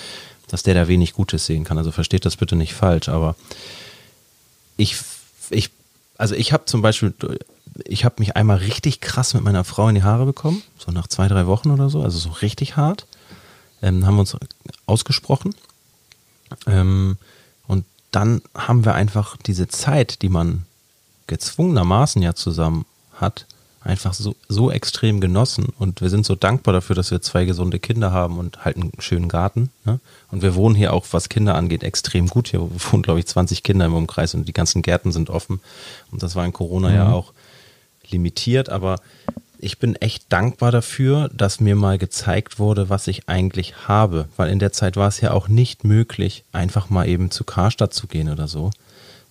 dass 0.49 0.63
der 0.63 0.75
da 0.75 0.89
wenig 0.89 1.13
Gutes 1.13 1.47
sehen 1.47 1.65
kann. 1.65 1.79
Also 1.79 1.93
versteht 1.93 2.25
das 2.25 2.37
bitte 2.37 2.57
nicht 2.57 2.75
falsch, 2.75 3.09
aber 3.09 3.37
ich, 4.77 4.97
ich 5.51 5.71
also 6.19 6.35
ich 6.35 6.53
habe 6.53 6.65
zum 6.65 6.83
Beispiel 6.83 7.15
ich 7.85 8.05
habe 8.05 8.17
mich 8.19 8.37
einmal 8.37 8.57
richtig 8.57 9.01
krass 9.01 9.35
mit 9.35 9.45
meiner 9.45 9.65
Frau 9.65 9.89
in 9.89 9.95
die 9.95 10.03
Haare 10.03 10.25
bekommen, 10.25 10.63
so 10.79 10.91
nach 10.93 11.09
zwei, 11.09 11.29
drei 11.29 11.47
Wochen 11.47 11.71
oder 11.71 11.91
so, 11.91 12.03
also 12.03 12.19
so 12.19 12.31
richtig 12.31 12.77
hart. 12.77 13.07
Ähm, 13.83 14.07
haben 14.07 14.17
wir 14.17 14.21
uns 14.21 14.37
ausgesprochen. 14.87 15.55
Ähm, 16.67 17.19
dann 18.11 18.43
haben 18.55 18.85
wir 18.85 18.95
einfach 18.95 19.37
diese 19.37 19.69
Zeit, 19.69 20.23
die 20.23 20.29
man 20.29 20.65
gezwungenermaßen 21.27 22.23
ja 22.23 22.35
zusammen 22.35 22.87
hat, 23.15 23.47
einfach 23.87 24.15
so, 24.15 24.35
so 24.49 24.71
extrem 24.71 25.21
genossen 25.21 25.67
und 25.79 26.01
wir 26.01 26.11
sind 26.11 26.27
so 26.27 26.35
dankbar 26.35 26.75
dafür, 26.75 26.97
dass 26.97 27.11
wir 27.11 27.23
zwei 27.23 27.45
gesunde 27.45 27.79
Kinder 27.79 28.13
haben 28.13 28.39
und 28.39 28.65
halt 28.65 28.77
einen 28.77 28.93
schönen 28.99 29.29
Garten. 29.29 29.71
Ne? 29.85 30.01
Und 30.31 30.43
wir 30.43 30.55
wohnen 30.55 30.75
hier 30.75 30.93
auch, 30.93 31.07
was 31.13 31.29
Kinder 31.29 31.55
angeht, 31.55 31.85
extrem 31.85 32.27
gut. 32.27 32.49
Hier 32.49 32.61
wohnen, 32.61 33.03
glaube 33.03 33.21
ich, 33.21 33.27
20 33.27 33.63
Kinder 33.63 33.87
im 33.87 33.95
Umkreis 33.95 34.35
und 34.35 34.47
die 34.49 34.53
ganzen 34.53 34.83
Gärten 34.83 35.13
sind 35.13 35.31
offen. 35.31 35.61
Und 36.11 36.23
das 36.23 36.35
war 36.35 36.45
in 36.45 36.53
Corona 36.53 36.89
mhm. 36.89 36.95
ja 36.95 37.13
auch 37.13 37.33
limitiert, 38.11 38.69
aber 38.69 38.97
ich 39.67 39.79
bin 39.79 39.97
echt 39.97 40.33
dankbar 40.33 40.71
dafür, 40.71 41.29
dass 41.35 41.61
mir 41.61 41.75
mal 41.75 41.99
gezeigt 41.99 42.61
wurde, 42.61 42.89
was 42.89 43.09
ich 43.09 43.29
eigentlich 43.29 43.89
habe, 43.89 44.29
weil 44.37 44.51
in 44.51 44.61
der 44.61 44.73
Zeit 44.73 44.97
war 44.97 45.09
es 45.09 45.21
ja 45.21 45.33
auch 45.33 45.49
nicht 45.49 45.83
möglich, 45.83 46.45
einfach 46.53 46.89
mal 46.89 47.09
eben 47.09 47.33
zu 47.33 47.43
Karstadt 47.43 47.93
zu 47.93 48.07
gehen 48.07 48.31
oder 48.31 48.47
so. 48.47 48.71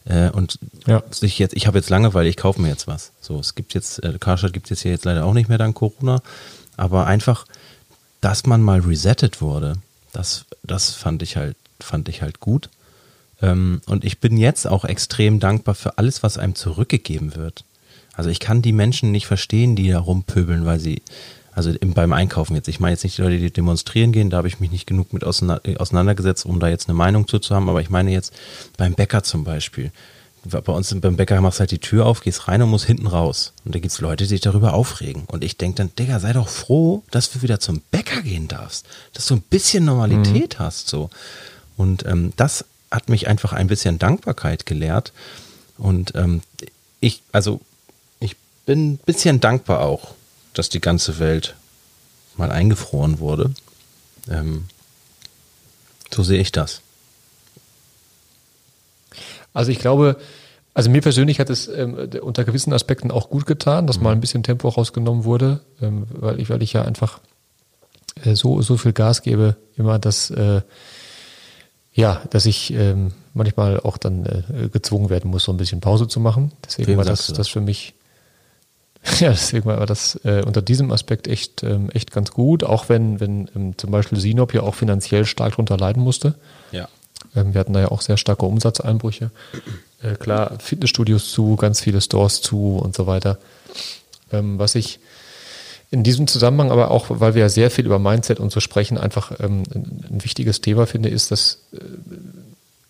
Äh, 0.04 0.30
und 0.32 0.60
ja. 0.86 1.02
jetzt, 1.22 1.54
ich 1.54 1.68
habe 1.68 1.78
jetzt 1.78 1.90
Langeweile, 1.90 2.28
ich 2.28 2.36
kaufe 2.36 2.62
mir 2.62 2.68
jetzt 2.68 2.86
was. 2.86 3.14
So, 3.22 3.40
es 3.40 3.56
gibt 3.56 3.74
jetzt, 3.74 4.04
äh, 4.04 4.18
Karstadt 4.20 4.52
gibt 4.52 4.66
es 4.66 4.72
jetzt 4.72 4.82
hier 4.82 4.92
jetzt 4.92 5.06
leider 5.06 5.26
auch 5.26 5.34
nicht 5.34 5.48
mehr 5.48 5.58
dank 5.58 5.74
Corona, 5.74 6.22
aber 6.76 7.08
einfach, 7.08 7.46
dass 8.20 8.46
man 8.46 8.62
mal 8.62 8.82
resettet 8.82 9.42
wurde, 9.42 9.76
das, 10.12 10.46
das 10.64 10.92
fand 10.92 11.24
ich 11.24 11.38
halt, 11.38 11.56
fand 11.80 12.10
ich 12.10 12.22
halt 12.22 12.42
gut. 12.42 12.70
Ähm, 13.42 13.82
und 13.86 14.04
ich 14.04 14.20
bin 14.20 14.36
jetzt 14.36 14.68
auch 14.68 14.84
extrem 14.84 15.40
dankbar 15.40 15.76
für 15.76 15.98
alles, 15.98 16.24
was 16.24 16.38
einem 16.38 16.56
zurückgegeben 16.56 17.36
wird. 17.36 17.64
Also 18.16 18.30
ich 18.30 18.40
kann 18.40 18.62
die 18.62 18.72
Menschen 18.72 19.12
nicht 19.12 19.28
verstehen, 19.28 19.76
die 19.76 19.90
da 19.90 20.00
rumpöbeln, 20.00 20.66
weil 20.66 20.80
sie, 20.80 21.02
also 21.52 21.72
im, 21.72 21.94
beim 21.94 22.14
Einkaufen 22.14 22.56
jetzt, 22.56 22.68
ich 22.68 22.80
meine 22.80 22.94
jetzt 22.94 23.04
nicht 23.04 23.18
die 23.18 23.22
Leute, 23.22 23.38
die 23.38 23.52
demonstrieren 23.52 24.12
gehen, 24.12 24.30
da 24.30 24.38
habe 24.38 24.48
ich 24.48 24.60
mich 24.60 24.72
nicht 24.72 24.88
genug 24.88 25.14
mit 25.14 25.24
auseinandergesetzt, 25.24 26.46
um 26.46 26.60
da 26.60 26.68
jetzt 26.68 26.88
eine 26.88 26.98
Meinung 26.98 27.28
zu, 27.28 27.40
zu 27.40 27.56
haben, 27.56 27.70
aber 27.70 27.82
ich 27.82 27.90
meine 27.90 28.12
jetzt 28.12 28.34
beim 28.78 28.94
Bäcker 28.94 29.24
zum 29.24 29.44
Beispiel. 29.44 29.92
Bei 30.48 30.60
uns 30.60 30.96
beim 31.02 31.16
Bäcker 31.16 31.42
machst 31.42 31.58
du 31.58 31.62
halt 31.62 31.72
die 31.72 31.80
Tür 31.80 32.06
auf, 32.06 32.22
gehst 32.22 32.48
rein 32.48 32.62
und 32.62 32.70
musst 32.70 32.86
hinten 32.86 33.08
raus. 33.08 33.52
Und 33.66 33.74
da 33.74 33.80
gibt 33.80 33.92
es 33.92 34.00
Leute, 34.00 34.26
die 34.26 34.28
sich 34.30 34.42
darüber 34.42 34.76
aufregen. 34.76 35.24
Und 35.26 35.44
ich 35.44 35.58
denke 35.58 35.78
dann, 35.78 35.92
Digga, 35.98 36.20
sei 36.20 36.34
doch 36.34 36.50
froh, 36.50 37.02
dass 37.10 37.32
du 37.32 37.42
wieder 37.42 37.60
zum 37.60 37.82
Bäcker 37.90 38.22
gehen 38.22 38.48
darfst. 38.48 38.86
Dass 39.14 39.26
du 39.26 39.34
ein 39.34 39.42
bisschen 39.42 39.86
Normalität 39.86 40.60
mhm. 40.60 40.64
hast. 40.64 40.88
so. 40.88 41.10
Und 41.78 42.06
ähm, 42.06 42.32
das 42.36 42.64
hat 42.92 43.10
mich 43.10 43.28
einfach 43.28 43.54
ein 43.54 43.66
bisschen 43.66 43.98
Dankbarkeit 43.98 44.68
gelehrt. 44.68 45.14
Und 45.80 46.14
ähm, 46.14 46.42
ich, 47.00 47.24
also 47.32 47.60
bin 48.66 48.94
ein 48.94 48.98
bisschen 48.98 49.40
dankbar 49.40 49.82
auch, 49.82 50.14
dass 50.54 50.70
die 50.70 50.82
ganze 50.82 51.20
Welt 51.20 51.56
mal 52.38 52.52
eingefroren 52.52 53.20
wurde. 53.20 53.54
Ähm, 54.30 54.66
so 56.14 56.24
sehe 56.24 56.40
ich 56.40 56.52
das. 56.52 56.82
Also 59.54 59.72
ich 59.72 59.80
glaube, 59.80 60.18
also 60.74 60.90
mir 60.90 61.02
persönlich 61.02 61.40
hat 61.40 61.50
es 61.50 61.68
ähm, 61.68 61.96
unter 62.22 62.44
gewissen 62.44 62.74
Aspekten 62.74 63.12
auch 63.12 63.30
gut 63.30 63.46
getan, 63.46 63.88
dass 63.88 63.98
mhm. 63.98 64.04
mal 64.04 64.12
ein 64.12 64.22
bisschen 64.22 64.44
Tempo 64.44 64.68
rausgenommen 64.68 65.24
wurde, 65.24 65.62
ähm, 65.82 66.06
weil 66.10 66.40
ich, 66.40 66.50
weil 66.50 66.62
ich 66.62 66.74
ja 66.74 66.84
einfach 66.84 67.20
äh, 68.24 68.36
so, 68.36 68.62
so 68.62 68.78
viel 68.78 68.94
Gas 68.94 69.22
gebe, 69.22 69.56
immer, 69.78 70.00
dass 70.00 70.30
äh, 70.32 70.62
ja, 71.94 72.22
dass 72.30 72.46
ich 72.46 72.74
ähm, 72.74 73.14
manchmal 73.34 73.80
auch 73.80 73.98
dann 73.98 74.26
äh, 74.26 74.68
gezwungen 74.68 75.10
werden 75.10 75.32
muss, 75.32 75.46
so 75.46 75.54
ein 75.54 75.58
bisschen 75.58 75.80
Pause 75.80 76.10
zu 76.10 76.20
machen. 76.20 76.52
Deswegen 76.66 76.90
Wem 76.90 76.98
war 76.98 77.06
das, 77.06 77.28
das 77.28 77.48
für 77.48 77.62
mich 77.62 77.94
Ja, 79.20 79.30
deswegen 79.30 79.66
war 79.66 79.86
das 79.86 80.20
äh, 80.24 80.42
unter 80.46 80.62
diesem 80.62 80.92
Aspekt 80.92 81.28
echt, 81.28 81.64
ähm, 81.64 81.90
echt 81.92 82.12
ganz 82.12 82.32
gut, 82.32 82.64
auch 82.64 82.90
wenn, 82.90 83.20
wenn 83.20 83.50
ähm, 83.56 83.78
zum 83.78 83.92
Beispiel 83.92 84.20
Sinop 84.20 84.54
ja 84.54 84.62
auch 84.62 84.76
finanziell 84.76 85.26
stark 85.26 85.52
darunter 85.52 85.78
leiden 85.78 86.04
musste. 86.04 86.36
Ja. 86.72 86.90
Ähm, 87.36 87.54
wir 87.54 87.60
hatten 87.60 87.74
da 87.74 87.82
ja 87.82 87.92
auch 87.92 88.02
sehr 88.02 88.18
starke 88.18 88.46
Umsatzeinbrüche. 88.46 89.32
Äh, 90.04 90.16
klar, 90.16 90.60
Fitnessstudios 90.60 91.32
zu, 91.32 91.56
ganz 91.56 91.80
viele 91.80 92.02
Stores 92.02 92.42
zu 92.42 92.78
und 92.78 92.94
so 92.94 93.08
weiter. 93.08 93.40
Ähm, 94.32 94.60
was 94.60 94.76
ich 94.76 95.00
in 95.90 96.04
diesem 96.04 96.28
Zusammenhang 96.28 96.70
aber 96.70 96.92
auch, 96.92 97.06
weil 97.08 97.34
wir 97.34 97.44
ja 97.44 97.50
sehr 97.50 97.72
viel 97.72 97.86
über 97.86 97.98
Mindset 97.98 98.42
und 98.42 98.52
so 98.52 98.60
sprechen, 98.60 98.98
einfach 98.98 99.32
ähm, 99.40 99.64
ein, 99.74 100.06
ein 100.12 100.24
wichtiges 100.24 100.60
Thema 100.60 100.86
finde, 100.86 101.10
ist, 101.10 101.32
dass 101.32 101.64
äh, 101.74 101.80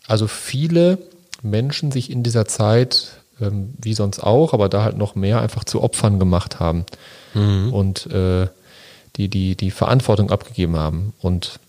also 0.07 0.27
viele 0.27 0.97
Menschen 1.43 1.91
sich 1.91 2.09
in 2.09 2.23
dieser 2.23 2.47
Zeit 2.47 3.11
ähm, 3.41 3.73
wie 3.81 3.93
sonst 3.93 4.19
auch, 4.19 4.53
aber 4.53 4.69
da 4.69 4.83
halt 4.83 4.97
noch 4.97 5.15
mehr 5.15 5.41
einfach 5.41 5.63
zu 5.63 5.81
Opfern 5.81 6.19
gemacht 6.19 6.59
haben 6.59 6.85
mhm. 7.33 7.73
und 7.73 8.07
äh, 8.07 8.47
die, 9.15 9.29
die, 9.29 9.55
die 9.55 9.71
Verantwortung 9.71 10.29
abgegeben 10.29 10.75
haben 10.75 11.13
und 11.21 11.59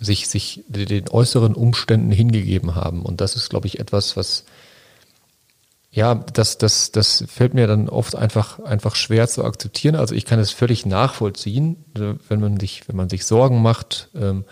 sich, 0.00 0.28
sich 0.28 0.64
den 0.68 1.08
äußeren 1.08 1.54
Umständen 1.54 2.10
hingegeben 2.10 2.74
haben. 2.74 3.02
Und 3.02 3.20
das 3.20 3.36
ist, 3.36 3.50
glaube 3.50 3.66
ich, 3.66 3.78
etwas, 3.78 4.16
was 4.16 4.44
ja, 5.94 6.14
das, 6.14 6.56
das, 6.56 6.90
das 6.90 7.22
fällt 7.28 7.52
mir 7.52 7.66
dann 7.66 7.90
oft 7.90 8.16
einfach, 8.16 8.60
einfach 8.60 8.94
schwer 8.94 9.28
zu 9.28 9.44
akzeptieren. 9.44 9.94
Also 9.94 10.14
ich 10.14 10.24
kann 10.24 10.38
es 10.38 10.50
völlig 10.50 10.86
nachvollziehen, 10.86 11.84
wenn 11.94 12.40
man 12.40 12.58
sich, 12.58 12.88
wenn 12.88 12.96
man 12.96 13.10
sich 13.10 13.26
Sorgen 13.26 13.60
macht, 13.60 14.08
ähm, 14.14 14.46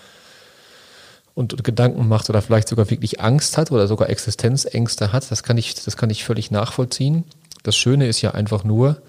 und 1.40 1.64
Gedanken 1.64 2.06
macht 2.06 2.28
oder 2.28 2.42
vielleicht 2.42 2.68
sogar 2.68 2.90
wirklich 2.90 3.20
Angst 3.20 3.56
hat 3.56 3.72
oder 3.72 3.88
sogar 3.88 4.10
Existenzängste 4.10 5.10
hat, 5.10 5.30
das 5.30 5.42
kann 5.42 5.56
ich, 5.56 5.74
das 5.74 5.96
kann 5.96 6.10
ich 6.10 6.22
völlig 6.22 6.50
nachvollziehen. 6.50 7.24
Das 7.62 7.76
Schöne 7.76 8.06
ist 8.06 8.20
ja 8.20 8.32
einfach 8.32 8.62
nur, 8.62 9.00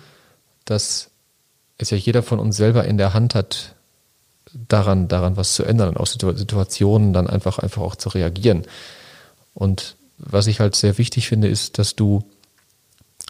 dass 0.64 1.10
es 1.78 1.90
ja 1.90 1.98
jeder 1.98 2.24
von 2.24 2.40
uns 2.40 2.56
selber 2.56 2.86
in 2.86 2.98
der 2.98 3.14
Hand 3.14 3.36
hat, 3.36 3.76
daran, 4.54 5.10
daran 5.10 5.36
was 5.36 5.56
zu 5.56 5.64
ändern 5.64 5.90
und 5.90 5.98
aus 5.98 6.14
Situationen 6.14 7.12
dann 7.12 7.28
einfach, 7.28 7.60
einfach 7.60 7.82
auch 7.82 7.96
zu 7.96 8.10
reagieren. 8.10 8.64
Und 9.54 9.98
was 10.18 10.48
ich 10.48 10.62
halt 10.62 10.76
sehr 10.76 10.98
wichtig 10.98 11.28
finde, 11.28 11.50
ist, 11.50 11.80
dass 11.80 11.98
du 11.98 12.24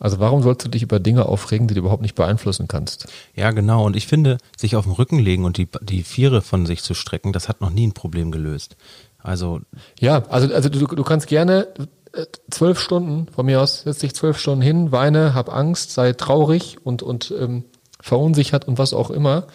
also 0.02 0.20
warum 0.20 0.42
sollst 0.42 0.66
du 0.66 0.70
dich 0.70 0.82
über 0.82 1.00
Dinge 1.00 1.28
aufregen, 1.28 1.68
die 1.68 1.76
du 1.76 1.82
überhaupt 1.82 2.02
nicht 2.02 2.16
beeinflussen 2.16 2.68
kannst? 2.68 3.08
Ja, 3.36 3.52
genau. 3.52 3.86
Und 3.86 3.96
ich 3.96 4.08
finde, 4.08 4.40
sich 4.58 4.76
auf 4.76 4.86
den 4.86 4.94
Rücken 4.94 5.20
legen 5.20 5.46
und 5.46 5.58
die, 5.58 5.68
die 5.80 6.02
Viere 6.02 6.42
von 6.42 6.66
sich 6.66 6.82
zu 6.82 6.96
strecken, 6.96 7.34
das 7.34 7.48
hat 7.48 7.62
noch 7.62 7.70
nie 7.70 7.86
ein 7.86 7.94
Problem 7.94 8.32
gelöst. 8.32 8.78
Also. 9.20 9.62
Ja, 10.00 10.24
also, 10.30 10.52
also 10.52 10.70
du, 10.70 10.88
du 10.88 11.04
kannst 11.04 11.28
gerne 11.28 11.68
äh, 12.14 12.26
zwölf 12.50 12.80
Stunden 12.80 13.28
von 13.28 13.46
mir 13.46 13.62
aus, 13.62 13.82
setz 13.82 14.00
dich 14.00 14.16
zwölf 14.16 14.40
Stunden 14.40 14.64
hin, 14.64 14.92
weine, 14.92 15.36
hab 15.36 15.54
Angst, 15.54 15.92
sei 15.92 16.14
traurig 16.14 16.78
und, 16.84 17.04
und 17.04 17.32
ähm, 17.40 17.66
verunsichert 18.00 18.68
und 18.68 18.80
was 18.80 18.96
auch 18.96 19.12
immer. 19.12 19.46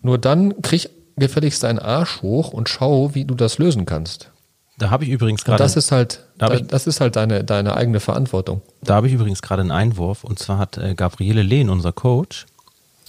Nur 0.00 0.16
dann 0.16 0.62
krieg 0.62 0.88
gefälligst 1.16 1.62
deinen 1.64 1.80
Arsch 1.80 2.22
hoch 2.22 2.54
und 2.54 2.70
schau, 2.70 3.14
wie 3.14 3.26
du 3.26 3.34
das 3.34 3.58
lösen 3.58 3.84
kannst. 3.84 4.30
Da 4.78 4.90
habe 4.90 5.04
ich 5.04 5.10
übrigens 5.10 5.44
gerade. 5.44 5.58
Das 5.58 5.76
ist 5.76 5.90
halt, 5.90 6.24
da, 6.38 6.52
ich, 6.54 6.66
das 6.66 6.86
ist 6.86 7.00
halt 7.00 7.16
deine, 7.16 7.42
deine 7.42 7.76
eigene 7.76 7.98
Verantwortung. 7.98 8.62
Da 8.80 8.94
habe 8.94 9.08
ich 9.08 9.12
übrigens 9.12 9.42
gerade 9.42 9.60
einen 9.60 9.72
Einwurf. 9.72 10.22
Und 10.22 10.38
zwar 10.38 10.58
hat 10.58 10.78
äh, 10.78 10.94
Gabriele 10.94 11.42
Lehn, 11.42 11.68
unser 11.68 11.92
Coach, 11.92 12.46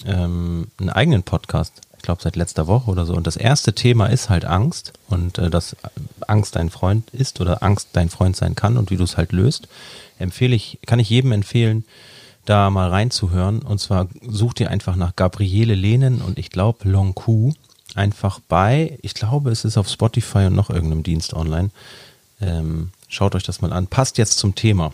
ähm, 0.06 0.68
einen 0.80 0.90
eigenen 0.90 1.24
Podcast. 1.24 1.74
Ich 1.98 2.04
glaube 2.04 2.24
seit 2.24 2.36
letzter 2.36 2.66
Woche 2.66 2.90
oder 2.90 3.06
so. 3.06 3.14
Und 3.14 3.28
das 3.28 3.36
erste 3.36 3.74
Thema 3.74 4.08
ist 4.08 4.30
halt 4.30 4.46
Angst 4.46 4.94
und 5.10 5.38
äh, 5.38 5.52
dass 5.52 5.76
Angst 6.28 6.56
dein 6.56 6.72
Freund 6.72 7.08
ist 7.12 7.40
oder 7.40 7.62
Angst 7.62 7.90
dein 7.94 8.10
Freund 8.10 8.36
sein 8.36 8.56
kann 8.56 8.76
und 8.76 8.90
wie 8.90 8.98
du 8.98 9.04
es 9.04 9.16
halt 9.16 9.32
löst. 9.32 9.68
Empfehle 10.18 10.56
ich, 10.56 10.80
kann 10.88 11.00
ich 11.00 11.10
jedem 11.10 11.32
empfehlen, 11.32 11.86
da 12.46 12.72
mal 12.72 12.90
reinzuhören. 12.90 13.60
Und 13.60 13.80
zwar 13.80 14.08
such 14.28 14.56
dir 14.56 14.72
einfach 14.72 14.96
nach 14.96 15.16
Gabriele 15.16 15.76
Lehnen 15.76 16.22
und 16.22 16.40
ich 16.40 16.50
glaube 16.50 16.90
Long 16.90 17.14
Ku 17.14 17.54
einfach 17.96 18.40
bei, 18.48 18.98
ich 19.02 19.14
glaube, 19.14 19.52
es 19.52 19.66
ist 19.66 19.78
auf 19.78 19.90
Spotify 19.90 20.46
und 20.46 20.56
noch 20.56 20.70
irgendeinem 20.70 21.04
Dienst 21.04 21.34
online. 21.34 21.72
Ähm, 22.42 22.92
schaut 23.08 23.36
euch 23.36 23.44
das 23.44 23.62
mal 23.62 23.74
an. 23.74 23.88
Passt 23.88 24.18
jetzt 24.18 24.38
zum 24.38 24.56
Thema, 24.56 24.92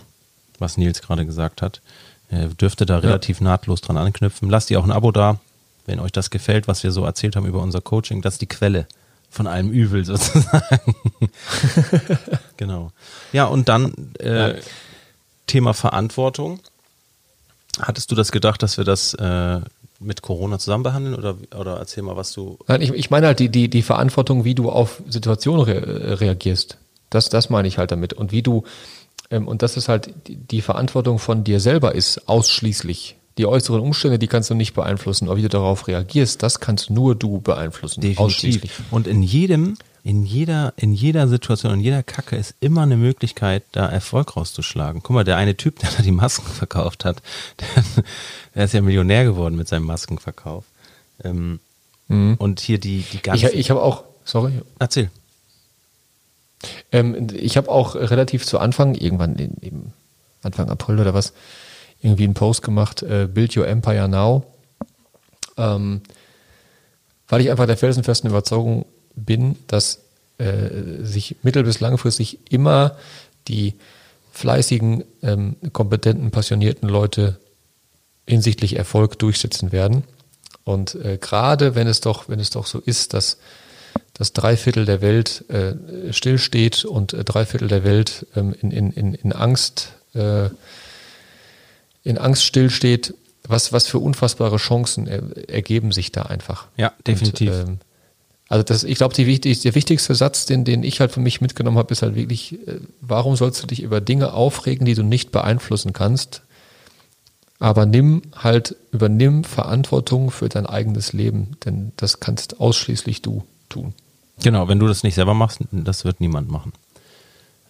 was 0.59 0.77
Nils 0.77 1.01
gerade 1.01 1.25
gesagt 1.25 1.61
hat. 1.61 1.81
Äh, 2.29 2.47
dürfte 2.47 2.85
da 2.85 2.97
relativ 2.99 3.39
ja. 3.39 3.45
nahtlos 3.45 3.81
dran 3.81 3.97
anknüpfen. 3.97 4.49
Lasst 4.49 4.71
ihr 4.71 4.79
auch 4.79 4.83
ein 4.83 4.91
Abo 4.91 5.11
da, 5.11 5.39
wenn 5.85 5.99
euch 5.99 6.11
das 6.11 6.29
gefällt, 6.29 6.67
was 6.67 6.83
wir 6.83 6.91
so 6.91 7.05
erzählt 7.05 7.35
haben 7.35 7.45
über 7.45 7.61
unser 7.61 7.81
Coaching. 7.81 8.21
Das 8.21 8.35
ist 8.35 8.41
die 8.41 8.47
Quelle 8.47 8.87
von 9.29 9.47
allem 9.47 9.71
Übel 9.71 10.05
sozusagen. 10.05 10.95
genau. 12.57 12.91
Ja, 13.31 13.45
und 13.45 13.69
dann 13.69 14.13
äh, 14.19 14.59
Thema 15.47 15.73
Verantwortung. 15.73 16.59
Hattest 17.79 18.09
du 18.09 18.15
das 18.15 18.31
gedacht, 18.31 18.63
dass 18.63 18.77
wir 18.77 18.85
das 18.85 19.13
äh, 19.15 19.59
mit 19.99 20.21
Corona 20.21 20.59
zusammen 20.59 20.83
behandeln 20.83 21.15
oder, 21.15 21.37
oder 21.57 21.77
erzähl 21.77 22.03
mal, 22.03 22.15
was 22.15 22.33
du. 22.33 22.57
Nein, 22.67 22.81
ich, 22.81 22.91
ich 22.91 23.09
meine 23.09 23.27
halt 23.27 23.39
die, 23.39 23.49
die, 23.49 23.69
die 23.69 23.81
Verantwortung, 23.81 24.43
wie 24.43 24.55
du 24.55 24.69
auf 24.69 25.01
Situationen 25.07 25.61
re 25.61 26.19
reagierst. 26.19 26.77
Das, 27.09 27.29
das 27.29 27.49
meine 27.49 27.67
ich 27.67 27.77
halt 27.77 27.91
damit. 27.91 28.13
Und 28.13 28.31
wie 28.31 28.41
du, 28.41 28.63
ähm, 29.31 29.47
und 29.47 29.61
das 29.61 29.77
ist 29.77 29.87
halt 29.87 30.13
die, 30.25 30.61
Verantwortung 30.61 31.19
von 31.19 31.43
dir 31.43 31.59
selber 31.59 31.95
ist 31.95 32.27
ausschließlich. 32.27 33.15
Die 33.37 33.45
äußeren 33.45 33.81
Umstände, 33.81 34.17
die 34.17 34.27
kannst 34.27 34.49
du 34.49 34.53
nicht 34.53 34.73
beeinflussen, 34.73 35.27
aber 35.27 35.37
wie 35.37 35.41
du 35.41 35.49
darauf 35.49 35.87
reagierst, 35.87 36.41
das 36.41 36.59
kannst 36.59 36.89
nur 36.89 37.15
du 37.15 37.41
beeinflussen. 37.41 38.01
Definitiv. 38.01 38.83
Und 38.91 39.07
in 39.07 39.23
jedem 39.23 39.77
in 40.05 40.23
jeder, 40.23 40.71
in 40.77 40.93
jeder 40.93 41.27
Situation, 41.27 41.73
in 41.73 41.79
jeder 41.79 42.03
Kacke 42.03 42.35
ist 42.35 42.53
immer 42.59 42.83
eine 42.83 42.95
Möglichkeit, 42.95 43.63
da 43.71 43.87
Erfolg 43.87 44.37
rauszuschlagen. 44.37 45.01
Guck 45.01 45.15
mal, 45.15 45.23
der 45.23 45.35
eine 45.35 45.57
Typ, 45.57 45.79
der 45.79 45.89
da 45.97 46.03
die 46.03 46.11
Masken 46.11 46.45
verkauft 46.45 47.05
hat, 47.05 47.23
der, 47.59 47.83
der 48.53 48.65
ist 48.65 48.73
ja 48.75 48.81
Millionär 48.81 49.23
geworden 49.23 49.55
mit 49.55 49.67
seinem 49.67 49.85
Maskenverkauf. 49.85 50.63
Ähm, 51.23 51.59
mhm. 52.07 52.35
Und 52.37 52.59
hier 52.59 52.79
die, 52.79 53.03
die 53.11 53.19
ganze. 53.19 53.49
Ich, 53.49 53.55
ich 53.55 53.69
habe 53.71 53.81
auch, 53.81 54.03
sorry. 54.25 54.53
Erzähl. 54.77 55.09
Ähm, 56.91 57.27
ich 57.33 57.57
habe 57.57 57.71
auch 57.71 57.95
relativ 57.95 58.45
zu 58.45 58.59
Anfang, 58.59 58.93
irgendwann 58.93 59.35
in, 59.37 59.55
im 59.61 59.91
Anfang 60.43 60.69
April 60.69 60.99
oder 60.99 61.15
was, 61.15 61.33
irgendwie 62.03 62.25
einen 62.25 62.35
Post 62.35 62.61
gemacht, 62.61 63.01
äh, 63.01 63.27
Build 63.27 63.57
Your 63.57 63.67
Empire 63.67 64.07
Now. 64.07 64.45
Ähm, 65.57 66.01
weil 67.27 67.41
ich 67.41 67.49
einfach 67.49 67.65
der 67.65 67.77
felsenfesten 67.77 68.29
Überzeugung 68.29 68.85
bin, 69.15 69.57
dass 69.67 70.01
äh, 70.37 71.03
sich 71.03 71.37
mittel- 71.43 71.63
bis 71.63 71.79
langfristig 71.79 72.39
immer 72.49 72.97
die 73.47 73.75
fleißigen, 74.31 75.03
ähm, 75.21 75.55
kompetenten, 75.71 76.31
passionierten 76.31 76.89
Leute 76.89 77.39
hinsichtlich 78.27 78.75
Erfolg 78.75 79.17
durchsetzen 79.19 79.71
werden. 79.71 80.03
Und 80.63 80.95
äh, 80.95 81.17
gerade 81.19 81.75
wenn 81.75 81.87
es 81.87 82.01
doch, 82.01 82.27
wenn 82.27 82.39
es 82.39 82.49
doch 82.49 82.65
so 82.65 82.79
ist, 82.79 83.13
dass 83.13 83.37
dass 84.13 84.33
drei 84.33 84.55
Viertel 84.57 84.85
der 84.85 85.01
Welt 85.01 85.43
äh, 85.49 86.11
stillsteht 86.11 86.85
und 86.85 87.13
äh, 87.13 87.23
drei 87.23 87.45
Viertel 87.45 87.67
der 87.67 87.83
Welt 87.83 88.25
ähm, 88.35 88.55
in, 88.61 88.71
in, 88.71 89.13
in, 89.13 89.33
Angst 89.33 89.93
äh, 90.13 90.49
in 92.03 92.17
Angst 92.17 92.43
stillsteht, 92.43 93.13
was, 93.43 93.73
was 93.73 93.87
für 93.87 93.99
unfassbare 93.99 94.57
Chancen 94.57 95.07
er, 95.07 95.49
ergeben 95.49 95.91
sich 95.91 96.11
da 96.11 96.23
einfach. 96.23 96.67
Ja, 96.77 96.93
definitiv. 97.05 97.51
Und, 97.51 97.67
ähm, 97.67 97.77
also 98.47 98.63
das, 98.63 98.83
ich 98.83 98.97
glaube, 98.97 99.17
wichtig, 99.17 99.61
der 99.61 99.75
wichtigste 99.75 100.13
Satz, 100.13 100.45
den, 100.45 100.65
den 100.65 100.83
ich 100.83 100.99
halt 100.99 101.11
für 101.11 101.19
mich 101.19 101.41
mitgenommen 101.41 101.77
habe, 101.77 101.91
ist 101.91 102.03
halt 102.03 102.15
wirklich, 102.15 102.67
äh, 102.67 102.79
warum 103.01 103.35
sollst 103.35 103.63
du 103.63 103.67
dich 103.67 103.81
über 103.81 104.01
Dinge 104.01 104.33
aufregen, 104.33 104.85
die 104.85 104.93
du 104.93 105.03
nicht 105.03 105.31
beeinflussen 105.31 105.93
kannst? 105.93 106.41
Aber 107.59 107.85
nimm 107.85 108.21
halt, 108.35 108.75
übernimm 108.91 109.43
Verantwortung 109.43 110.29
für 110.29 110.49
dein 110.49 110.65
eigenes 110.65 111.13
Leben, 111.13 111.57
denn 111.65 111.93
das 111.97 112.19
kannst 112.19 112.59
ausschließlich 112.59 113.21
du 113.21 113.43
tun. 113.69 113.93
Genau, 114.43 114.67
wenn 114.67 114.79
du 114.79 114.87
das 114.87 115.03
nicht 115.03 115.15
selber 115.15 115.33
machst, 115.33 115.59
das 115.71 116.05
wird 116.05 116.19
niemand 116.19 116.51
machen. 116.51 116.73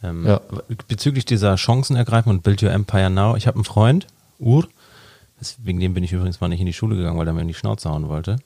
Ähm, 0.03 0.25
ja. 0.25 0.41
Bezüglich 0.87 1.25
dieser 1.25 1.57
Chancenergreifung 1.57 2.31
und 2.31 2.43
Build 2.43 2.61
Your 2.63 2.71
Empire 2.71 3.09
Now, 3.09 3.35
ich 3.35 3.47
habe 3.47 3.55
einen 3.55 3.63
Freund, 3.63 4.07
Ur, 4.39 4.67
wegen 5.59 5.79
dem 5.79 5.93
bin 5.93 6.03
ich 6.03 6.11
übrigens 6.11 6.41
mal 6.41 6.47
nicht 6.47 6.59
in 6.59 6.65
die 6.65 6.73
Schule 6.73 6.95
gegangen, 6.95 7.17
weil 7.17 7.27
er 7.27 7.33
mir 7.33 7.41
in 7.41 7.47
die 7.47 7.53
Schnauze 7.53 7.89
hauen 7.89 8.07
wollte. 8.07 8.37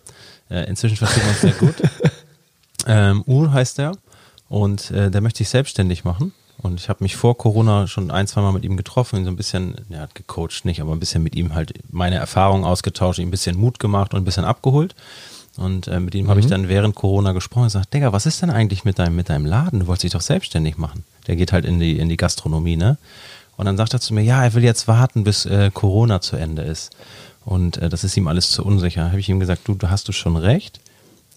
Äh, 0.49 0.67
inzwischen 0.67 0.97
verstehen 0.97 1.23
wir 1.23 1.29
uns 1.29 1.41
sehr 1.41 1.53
gut. 1.53 1.75
Ähm, 2.89 3.23
Ur 3.25 3.53
heißt 3.53 3.79
er 3.79 3.93
und 4.49 4.91
äh, 4.91 5.11
der 5.11 5.21
möchte 5.21 5.37
sich 5.37 5.49
selbstständig 5.49 6.03
machen. 6.03 6.33
Und 6.61 6.79
ich 6.79 6.89
habe 6.89 7.03
mich 7.03 7.15
vor 7.15 7.37
Corona 7.37 7.87
schon 7.87 8.11
ein, 8.11 8.27
zwei 8.27 8.41
Mal 8.41 8.51
mit 8.51 8.65
ihm 8.65 8.75
getroffen, 8.75 9.19
ihn 9.19 9.25
so 9.25 9.31
ein 9.31 9.37
bisschen, 9.37 9.75
er 9.89 10.01
hat 10.01 10.15
gecoacht 10.15 10.65
nicht, 10.65 10.81
aber 10.81 10.91
ein 10.91 10.99
bisschen 10.99 11.23
mit 11.23 11.35
ihm 11.35 11.53
halt 11.53 11.71
meine 11.89 12.17
Erfahrungen 12.17 12.65
ausgetauscht, 12.65 13.19
ihm 13.19 13.29
ein 13.29 13.31
bisschen 13.31 13.57
Mut 13.57 13.79
gemacht 13.79 14.13
und 14.13 14.21
ein 14.21 14.25
bisschen 14.25 14.43
abgeholt. 14.43 14.93
Und 15.55 15.87
äh, 15.87 15.99
mit 15.99 16.15
ihm 16.15 16.25
mhm. 16.25 16.29
habe 16.29 16.39
ich 16.39 16.47
dann 16.47 16.67
während 16.67 16.95
Corona 16.95 17.31
gesprochen 17.31 17.63
und 17.63 17.67
gesagt, 17.67 17.93
Digga, 17.93 18.11
was 18.11 18.25
ist 18.25 18.41
denn 18.41 18.49
eigentlich 18.49 18.83
mit 18.83 18.99
deinem, 18.99 19.15
mit 19.15 19.29
deinem 19.29 19.45
Laden? 19.45 19.81
Du 19.81 19.87
wolltest 19.87 20.03
dich 20.03 20.11
doch 20.11 20.21
selbstständig 20.21 20.77
machen. 20.77 21.05
Der 21.27 21.35
geht 21.35 21.53
halt 21.53 21.65
in 21.65 21.79
die, 21.79 21.97
in 21.97 22.09
die 22.09 22.17
Gastronomie, 22.17 22.75
ne? 22.75 22.97
Und 23.55 23.65
dann 23.65 23.75
sagt 23.75 23.93
er 23.93 23.99
zu 23.99 24.13
mir, 24.13 24.21
ja, 24.21 24.41
er 24.41 24.53
will 24.53 24.63
jetzt 24.63 24.87
warten, 24.87 25.25
bis 25.25 25.45
äh, 25.45 25.69
Corona 25.73 26.21
zu 26.21 26.37
Ende 26.37 26.61
ist. 26.61 26.91
Und 27.43 27.77
äh, 27.77 27.89
das 27.89 28.05
ist 28.05 28.15
ihm 28.15 28.27
alles 28.27 28.51
zu 28.51 28.63
unsicher. 28.63 29.07
Habe 29.07 29.19
ich 29.19 29.27
ihm 29.27 29.39
gesagt, 29.39 29.67
du, 29.67 29.73
du 29.73 29.89
hast 29.89 30.07
du 30.07 30.13
schon 30.13 30.37
recht. 30.37 30.79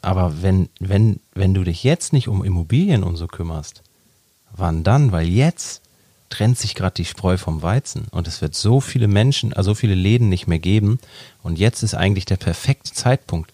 Aber 0.03 0.43
wenn, 0.43 0.69
wenn, 0.81 1.21
wenn 1.35 1.55
du 1.55 1.65
dich 1.65 1.85
jetzt 1.85 2.13
nicht 2.13 2.29
um 2.29 2.45
Immobilien 2.45 3.05
und 3.05 3.17
so 3.17 3.29
kümmerst, 3.29 3.83
wann 4.55 4.85
dann? 4.85 5.13
Weil 5.13 5.29
jetzt 5.29 5.81
trennt 6.29 6.59
sich 6.59 6.75
gerade 6.75 6.95
die 6.95 7.05
Spreu 7.05 7.37
vom 7.37 7.63
Weizen 7.63 8.07
und 8.11 8.27
es 8.27 8.41
wird 8.41 8.55
so 8.55 8.81
viele 8.81 9.07
Menschen, 9.07 9.53
also 9.53 9.73
so 9.73 9.75
viele 9.75 9.95
Läden 9.95 10.29
nicht 10.29 10.47
mehr 10.47 10.59
geben. 10.59 10.99
Und 11.43 11.59
jetzt 11.59 11.83
ist 11.83 11.95
eigentlich 11.95 12.25
der 12.25 12.37
perfekte 12.37 12.93
Zeitpunkt 12.93 13.53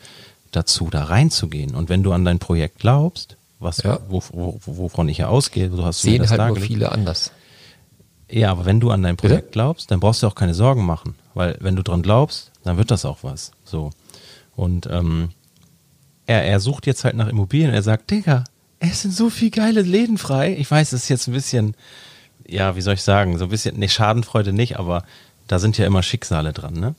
dazu, 0.52 0.88
da 0.90 1.04
reinzugehen. 1.04 1.74
Und 1.74 1.88
wenn 1.88 2.02
du 2.02 2.12
an 2.12 2.24
dein 2.24 2.38
Projekt 2.38 2.78
glaubst, 2.78 3.36
was, 3.58 3.82
ja. 3.82 3.98
wo, 4.08 4.22
wo, 4.32 4.60
wovon 4.64 5.08
ich 5.08 5.18
ja 5.18 5.28
ausgehe, 5.28 5.68
du 5.68 5.84
hast 5.84 6.00
sehen 6.00 6.28
halt 6.28 6.48
nur 6.48 6.56
viele 6.56 6.92
anders. 6.92 7.32
Ja, 8.30 8.52
aber 8.52 8.64
wenn 8.64 8.78
du 8.78 8.90
an 8.90 9.02
dein 9.02 9.16
Projekt 9.16 9.46
Bitte? 9.46 9.52
glaubst, 9.52 9.90
dann 9.90 10.00
brauchst 10.00 10.22
du 10.22 10.26
auch 10.26 10.34
keine 10.34 10.54
Sorgen 10.54 10.84
machen, 10.84 11.14
weil 11.34 11.56
wenn 11.60 11.76
du 11.76 11.82
dran 11.82 12.02
glaubst, 12.02 12.52
dann 12.62 12.76
wird 12.76 12.90
das 12.90 13.04
auch 13.04 13.18
was. 13.22 13.52
So. 13.64 13.90
Und 14.54 14.86
ähm, 14.86 15.30
er, 16.28 16.44
er 16.44 16.60
sucht 16.60 16.86
jetzt 16.86 17.04
halt 17.04 17.16
nach 17.16 17.26
Immobilien. 17.26 17.72
Er 17.72 17.82
sagt, 17.82 18.10
Digga, 18.10 18.44
es 18.78 19.02
sind 19.02 19.12
so 19.12 19.30
viele 19.30 19.50
geile 19.50 19.82
Läden 19.82 20.18
frei. 20.18 20.54
Ich 20.56 20.70
weiß, 20.70 20.92
es 20.92 21.04
ist 21.04 21.08
jetzt 21.08 21.26
ein 21.26 21.32
bisschen, 21.32 21.74
ja, 22.46 22.76
wie 22.76 22.80
soll 22.80 22.94
ich 22.94 23.02
sagen, 23.02 23.38
so 23.38 23.44
ein 23.44 23.50
bisschen, 23.50 23.78
ne, 23.78 23.88
Schadenfreude 23.88 24.52
nicht, 24.52 24.78
aber 24.78 25.04
da 25.48 25.58
sind 25.58 25.78
ja 25.78 25.86
immer 25.86 26.02
Schicksale 26.02 26.52
dran, 26.52 26.74
ne? 26.74 26.94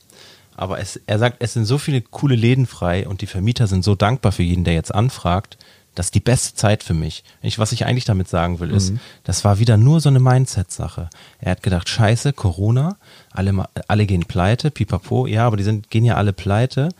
Aber 0.56 0.78
es, 0.78 1.00
er 1.06 1.18
sagt, 1.18 1.36
es 1.38 1.54
sind 1.54 1.64
so 1.64 1.78
viele 1.78 2.02
coole 2.02 2.34
Läden 2.34 2.66
frei 2.66 3.08
und 3.08 3.22
die 3.22 3.26
Vermieter 3.26 3.66
sind 3.66 3.82
so 3.82 3.94
dankbar 3.94 4.32
für 4.32 4.42
jeden, 4.42 4.64
der 4.64 4.74
jetzt 4.74 4.94
anfragt 4.94 5.56
das 5.94 6.06
ist 6.06 6.14
die 6.14 6.20
beste 6.20 6.54
Zeit 6.54 6.82
für 6.82 6.94
mich. 6.94 7.24
Ich, 7.42 7.58
was 7.58 7.72
ich 7.72 7.84
eigentlich 7.84 8.04
damit 8.04 8.28
sagen 8.28 8.60
will, 8.60 8.70
ist, 8.70 8.92
mhm. 8.92 9.00
das 9.24 9.44
war 9.44 9.58
wieder 9.58 9.76
nur 9.76 10.00
so 10.00 10.08
eine 10.08 10.20
Mindset-Sache. 10.20 11.10
Er 11.40 11.50
hat 11.50 11.62
gedacht, 11.62 11.88
scheiße, 11.88 12.32
Corona, 12.32 12.96
alle, 13.32 13.68
alle 13.88 14.06
gehen 14.06 14.24
pleite, 14.24 14.70
pipapo, 14.70 15.26
ja, 15.26 15.46
aber 15.46 15.56
die 15.56 15.64
sind, 15.64 15.90
gehen 15.90 16.04
ja 16.04 16.14
alle 16.14 16.32
pleite, 16.32 16.90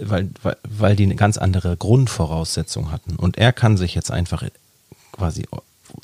weil, 0.00 0.30
weil, 0.42 0.56
weil 0.62 0.96
die 0.96 1.04
eine 1.04 1.16
ganz 1.16 1.36
andere 1.36 1.76
Grundvoraussetzung 1.76 2.90
hatten. 2.90 3.16
Und 3.16 3.36
er 3.38 3.52
kann 3.52 3.76
sich 3.76 3.94
jetzt 3.94 4.10
einfach 4.10 4.44
quasi 5.12 5.46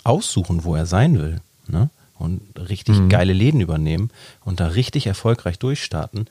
aussuchen, 0.05 0.65
wo 0.65 0.75
er 0.75 0.87
sein 0.87 1.19
will. 1.19 1.41
Ne? 1.67 1.91
Und 2.19 2.43
richtig 2.57 2.99
mhm. 2.99 3.09
geile 3.09 3.33
Läden 3.33 3.61
übernehmen 3.61 4.11
und 4.45 4.61
da 4.61 4.69
richtig 4.69 5.07
erfolgreich 5.07 5.59
durchstarten. 5.59 6.27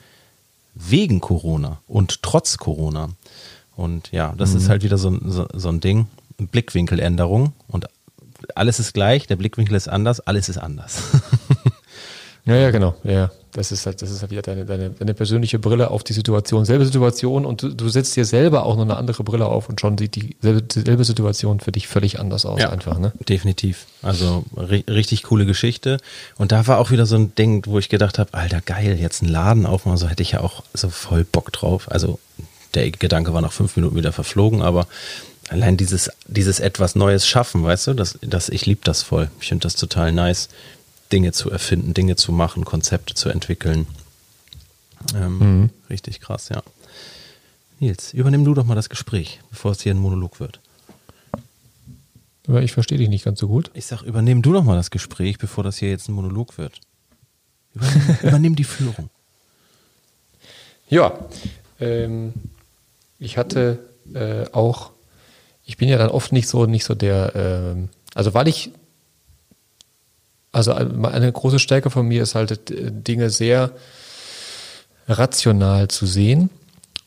Wegen 0.75 1.19
Corona 1.19 1.81
und 1.87 2.21
trotz 2.21 2.57
Corona. 2.57 3.09
Und 3.75 4.11
ja, 4.11 4.33
das 4.37 4.51
mhm. 4.51 4.57
ist 4.57 4.69
halt 4.69 4.83
wieder 4.83 4.97
so, 4.97 5.17
so, 5.25 5.47
so 5.53 5.69
ein 5.69 5.79
Ding, 5.79 6.07
Blickwinkeländerung 6.37 7.53
und 7.67 7.87
alles 8.55 8.79
ist 8.79 8.93
gleich, 8.93 9.27
der 9.27 9.35
Blickwinkel 9.35 9.75
ist 9.75 9.89
anders, 9.89 10.19
alles 10.21 10.47
ist 10.47 10.57
anders. 10.57 11.01
ja, 12.45 12.55
ja, 12.55 12.71
genau. 12.71 12.95
Ja, 13.03 13.31
das 13.51 13.71
ist 13.71 13.85
halt, 13.85 14.01
das 14.01 14.11
ist 14.11 14.21
halt 14.21 14.31
wieder 14.31 14.41
deine, 14.41 14.65
deine, 14.65 14.91
deine 14.91 15.13
persönliche 15.13 15.59
Brille 15.59 15.89
auf 15.91 16.03
die 16.03 16.13
Situation. 16.13 16.65
Selbe 16.65 16.85
Situation 16.85 17.45
und 17.45 17.63
du, 17.63 17.69
du 17.69 17.89
setzt 17.89 18.15
dir 18.15 18.25
selber 18.25 18.65
auch 18.65 18.75
noch 18.75 18.83
eine 18.83 18.97
andere 18.97 19.23
Brille 19.23 19.45
auf 19.45 19.69
und 19.69 19.81
schon 19.81 19.97
sieht 19.97 20.15
die 20.15 20.35
selbe 20.41 21.03
Situation 21.03 21.59
für 21.59 21.71
dich 21.71 21.87
völlig 21.87 22.19
anders 22.19 22.45
aus 22.45 22.61
ja, 22.61 22.69
einfach, 22.69 22.99
ne? 22.99 23.11
Definitiv. 23.27 23.85
Also 24.01 24.45
ri 24.55 24.83
richtig 24.87 25.23
coole 25.23 25.45
Geschichte. 25.45 25.97
Und 26.37 26.51
da 26.51 26.67
war 26.67 26.77
auch 26.77 26.91
wieder 26.91 27.05
so 27.05 27.15
ein 27.15 27.33
Ding, 27.35 27.63
wo 27.65 27.79
ich 27.79 27.89
gedacht 27.89 28.19
habe, 28.19 28.33
Alter, 28.33 28.61
geil, 28.61 28.97
jetzt 28.99 29.23
einen 29.23 29.31
Laden 29.31 29.65
aufmachen, 29.65 29.97
so 29.97 30.07
hätte 30.07 30.23
ich 30.23 30.31
ja 30.31 30.41
auch 30.41 30.63
so 30.73 30.89
voll 30.89 31.23
Bock 31.23 31.51
drauf. 31.51 31.91
Also 31.91 32.19
der 32.75 32.91
Gedanke 32.91 33.33
war 33.33 33.41
nach 33.41 33.51
fünf 33.51 33.75
Minuten 33.75 33.95
wieder 33.95 34.11
verflogen, 34.11 34.61
aber 34.61 34.87
allein 35.49 35.77
dieses, 35.77 36.11
dieses 36.27 36.59
etwas 36.59 36.95
Neues 36.95 37.27
schaffen, 37.27 37.63
weißt 37.63 37.87
du, 37.87 37.93
das, 37.93 38.19
das, 38.21 38.49
ich 38.49 38.65
liebe 38.65 38.81
das 38.83 39.01
voll. 39.01 39.29
Ich 39.41 39.47
finde 39.47 39.63
das 39.63 39.75
total 39.75 40.11
nice, 40.11 40.49
Dinge 41.11 41.31
zu 41.31 41.49
erfinden, 41.49 41.93
Dinge 41.93 42.15
zu 42.15 42.31
machen, 42.31 42.65
Konzepte 42.65 43.13
zu 43.13 43.29
entwickeln. 43.29 43.87
Ähm, 45.15 45.39
mhm. 45.39 45.69
Richtig 45.89 46.19
krass, 46.19 46.49
ja. 46.49 46.61
Nils, 47.79 48.13
übernimm 48.13 48.43
du 48.43 48.53
doch 48.53 48.65
mal 48.65 48.75
das 48.75 48.89
Gespräch, 48.89 49.39
bevor 49.49 49.71
es 49.71 49.81
hier 49.81 49.93
ein 49.93 49.99
Monolog 49.99 50.39
wird. 50.39 50.59
Aber 52.47 52.61
ich 52.61 52.71
verstehe 52.71 52.97
dich 52.97 53.09
nicht 53.09 53.25
ganz 53.25 53.39
so 53.39 53.47
gut. 53.47 53.71
Ich 53.73 53.85
sag, 53.85 54.01
übernimm 54.01 54.41
du 54.41 54.51
doch 54.53 54.63
mal 54.63 54.75
das 54.75 54.91
Gespräch, 54.91 55.37
bevor 55.37 55.63
das 55.63 55.77
hier 55.77 55.89
jetzt 55.89 56.09
ein 56.09 56.13
Monolog 56.13 56.57
wird. 56.57 56.81
Übernimm, 57.73 58.17
übernimm 58.23 58.55
die 58.55 58.63
Führung. 58.63 59.09
Ja, 60.89 61.13
ähm, 61.79 62.33
ich 63.19 63.37
hatte 63.37 63.79
äh, 64.13 64.45
auch, 64.51 64.91
ich 65.65 65.77
bin 65.77 65.87
ja 65.87 65.97
dann 65.97 66.09
oft 66.09 66.31
nicht 66.31 66.49
so, 66.49 66.65
nicht 66.65 66.83
so 66.83 66.95
der, 66.95 67.35
äh, 67.35 67.87
also 68.15 68.33
weil 68.33 68.47
ich, 68.47 68.71
also 70.51 70.73
eine 70.73 71.31
große 71.31 71.59
Stärke 71.59 71.89
von 71.89 72.07
mir 72.07 72.23
ist 72.23 72.35
halt, 72.35 72.71
äh, 72.71 72.91
Dinge 72.91 73.29
sehr 73.29 73.71
rational 75.07 75.87
zu 75.87 76.05
sehen 76.05 76.49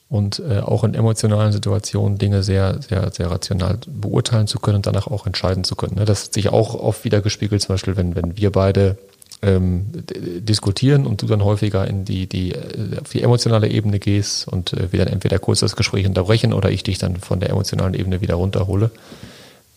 und 0.08 0.40
äh, 0.40 0.58
auch 0.58 0.84
in 0.84 0.94
emotionalen 0.94 1.52
Situationen 1.52 2.18
Dinge 2.18 2.42
sehr, 2.42 2.80
sehr, 2.82 3.10
sehr 3.12 3.30
rational 3.30 3.78
beurteilen 3.86 4.46
zu 4.46 4.58
können 4.58 4.76
und 4.76 4.86
danach 4.86 5.06
auch 5.06 5.26
entscheiden 5.26 5.64
zu 5.64 5.74
können. 5.74 5.96
Ne? 5.96 6.04
Das 6.04 6.24
hat 6.24 6.34
sich 6.34 6.50
auch 6.50 6.74
oft 6.74 7.04
wieder 7.04 7.20
gespiegelt, 7.20 7.62
zum 7.62 7.74
Beispiel, 7.74 7.96
wenn, 7.96 8.14
wenn 8.14 8.36
wir 8.36 8.52
beide 8.52 8.98
ähm, 9.40 9.86
diskutieren 10.14 11.06
und 11.06 11.22
du 11.22 11.26
dann 11.26 11.42
häufiger 11.42 11.86
in 11.86 12.04
die, 12.04 12.26
die, 12.26 12.52
äh, 12.52 12.98
auf 13.00 13.10
die 13.10 13.22
emotionale 13.22 13.68
Ebene 13.68 13.98
gehst 13.98 14.46
und 14.46 14.72
äh, 14.72 14.92
wir 14.92 14.98
dann 14.98 15.08
entweder 15.08 15.38
kurz 15.38 15.60
das 15.60 15.76
Gespräch 15.76 16.06
unterbrechen 16.06 16.52
oder 16.52 16.70
ich 16.70 16.82
dich 16.82 16.98
dann 16.98 17.16
von 17.16 17.40
der 17.40 17.50
emotionalen 17.50 17.94
Ebene 17.94 18.20
wieder 18.20 18.34
runterhole. 18.34 18.90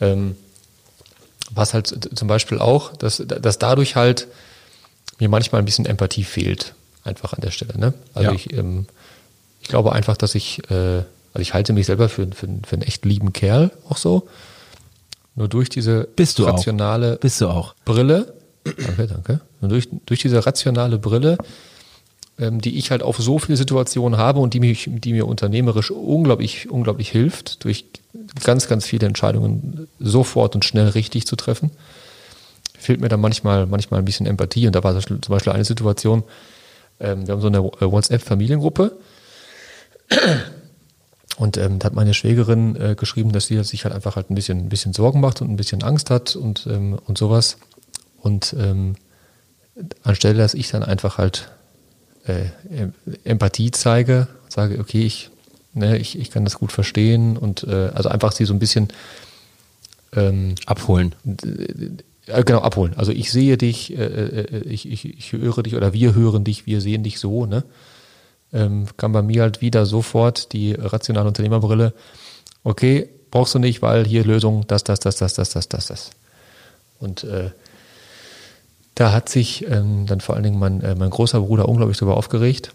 Ähm, 0.02 0.36
was 1.52 1.74
halt 1.74 2.10
zum 2.18 2.28
Beispiel 2.28 2.60
auch, 2.60 2.96
dass, 2.96 3.22
dass 3.26 3.60
dadurch 3.60 3.96
halt 3.96 4.28
mir 5.20 5.30
manchmal 5.30 5.62
ein 5.62 5.66
bisschen 5.66 5.86
Empathie 5.86 6.24
fehlt, 6.24 6.74
einfach 7.04 7.34
an 7.34 7.42
der 7.42 7.52
Stelle. 7.52 7.78
Ne? 7.78 7.94
Also 8.14 8.30
ja. 8.30 8.36
ich, 8.36 8.54
ähm, 8.54 8.88
ich 9.62 9.68
glaube 9.68 9.94
einfach, 9.94 10.18
dass 10.18 10.36
ich, 10.36 10.60
äh, 10.70 11.04
also 11.34 11.42
ich 11.42 11.54
halte 11.54 11.74
mich 11.74 11.86
selber 11.86 12.10
für, 12.10 12.28
für, 12.28 12.48
für 12.66 12.74
einen 12.74 12.82
echt 12.82 13.06
lieben 13.06 13.34
Kerl 13.34 13.72
auch 13.90 13.98
so. 13.98 14.28
nur 15.36 15.48
durch 15.48 15.70
diese 15.70 16.08
Bist 16.16 16.40
du 16.40 16.48
auch. 16.48 16.54
rationale 16.54 17.18
Bist 17.18 17.42
du 17.42 17.48
auch. 17.48 17.76
Brille, 17.86 18.34
danke, 18.64 19.08
danke, 19.08 19.42
nur 19.62 19.70
durch, 19.70 19.88
durch 20.06 20.22
diese 20.22 20.46
rationale 20.46 20.98
Brille, 20.98 21.38
die 22.38 22.78
ich 22.78 22.92
halt 22.92 23.02
auf 23.02 23.18
so 23.18 23.40
viele 23.40 23.56
Situationen 23.56 24.20
habe 24.20 24.40
und 24.40 24.54
die, 24.54 24.60
mich, 24.60 24.90
die 24.92 25.14
mir 25.14 25.26
unternehmerisch 25.26 25.92
unglaublich, 25.92 26.70
unglaublich 26.70 27.10
hilft, 27.10 27.64
durch 27.64 27.86
ganz, 28.44 28.68
ganz 28.68 28.86
viele 28.86 29.08
Entscheidungen 29.08 29.88
sofort 30.00 30.56
und 30.56 30.66
schnell 30.66 30.90
richtig 30.90 31.28
zu 31.28 31.38
treffen, 31.38 31.72
fehlt 32.78 33.00
mir 33.00 33.08
dann 33.08 33.22
manchmal, 33.22 33.66
manchmal 33.68 34.00
ein 34.00 34.06
bisschen 34.06 34.26
Empathie. 34.26 34.68
Und 34.68 34.76
da 34.76 34.84
war 34.84 35.00
zum 35.00 35.20
Beispiel 35.28 35.54
eine 35.54 35.64
Situation, 35.64 36.24
ähm, 37.00 37.26
wir 37.26 37.34
haben 37.34 37.42
so 37.42 37.48
eine 37.48 37.64
WhatsApp-Familiengruppe 37.64 38.98
und 41.38 41.58
ähm, 41.58 41.80
da 41.80 41.88
hat 41.88 41.94
meine 41.94 42.14
Schwägerin 42.14 42.76
äh, 42.76 42.96
geschrieben, 42.96 43.32
dass 43.32 43.48
sie 43.48 43.62
sich 43.64 43.84
halt 43.84 43.94
einfach 43.94 44.16
halt 44.16 44.30
ein 44.30 44.36
bisschen, 44.36 44.60
ein 44.60 44.70
bisschen 44.70 44.94
Sorgen 44.94 45.20
macht 45.20 45.42
und 45.42 45.50
ein 45.50 45.58
bisschen 45.58 45.84
Angst 45.84 46.10
hat 46.10 46.36
und, 46.36 46.68
ähm, 46.68 46.98
und 47.06 47.18
sowas. 47.18 47.58
Und 48.20 48.56
ähm, 48.58 48.96
anstelle, 50.04 50.38
dass 50.38 50.54
ich 50.54 50.70
dann 50.70 50.84
einfach 50.84 51.18
halt 51.18 51.52
äh, 52.28 52.46
Empathie 53.24 53.72
zeige 53.72 54.28
und 54.44 54.52
sage, 54.52 54.80
okay, 54.80 55.04
ich, 55.04 55.30
ne, 55.74 55.98
ich, 55.98 56.18
ich 56.20 56.32
kann 56.32 56.44
das 56.44 56.60
gut 56.60 56.72
verstehen 56.72 57.38
und 57.38 57.64
äh, 57.64 57.90
also 57.94 58.10
einfach 58.10 58.32
sie 58.32 58.46
so 58.46 58.54
ein 58.54 58.60
bisschen 58.60 58.90
ähm, 60.16 60.56
abholen. 60.66 61.16
Äh, 61.26 62.44
genau, 62.44 62.60
abholen. 62.60 62.94
Also 62.96 63.12
ich 63.12 63.32
sehe 63.32 63.58
dich, 63.58 63.98
äh, 63.98 64.04
äh, 64.04 64.60
ich, 64.64 64.90
ich, 64.90 65.06
ich 65.06 65.34
höre 65.34 65.64
dich 65.64 65.76
oder 65.76 65.94
wir 65.94 66.16
hören 66.16 66.44
dich, 66.44 66.66
wir 66.66 66.82
sehen 66.82 67.04
dich 67.04 67.20
so, 67.20 67.46
ne? 67.46 67.64
ähm, 68.54 68.88
kam 68.98 69.12
bei 69.12 69.22
mir 69.22 69.42
halt 69.42 69.62
wieder 69.62 69.86
sofort 69.86 70.54
die 70.54 70.74
rationale 70.74 71.28
Unternehmerbrille. 71.28 71.94
Okay, 72.64 73.10
brauchst 73.30 73.54
du 73.54 73.60
nicht, 73.60 73.82
weil 73.82 74.06
hier 74.06 74.24
Lösung, 74.24 74.66
das, 74.68 74.84
das, 74.84 75.00
das, 75.00 75.18
das, 75.18 75.34
das, 75.34 75.50
das, 75.50 75.68
das, 75.68 75.88
das. 75.88 76.10
Und 77.00 77.26
äh, 77.26 77.52
da 78.96 79.12
hat 79.12 79.30
sich 79.30 79.68
ähm, 79.70 80.06
dann 80.08 80.22
vor 80.22 80.36
allen 80.36 80.44
Dingen 80.44 80.60
mein, 80.60 80.82
äh, 80.82 80.96
mein 80.96 81.10
großer 81.10 81.42
Bruder 81.42 81.68
unglaublich 81.68 81.98
darüber 81.98 82.18
aufgeregt. 82.18 82.74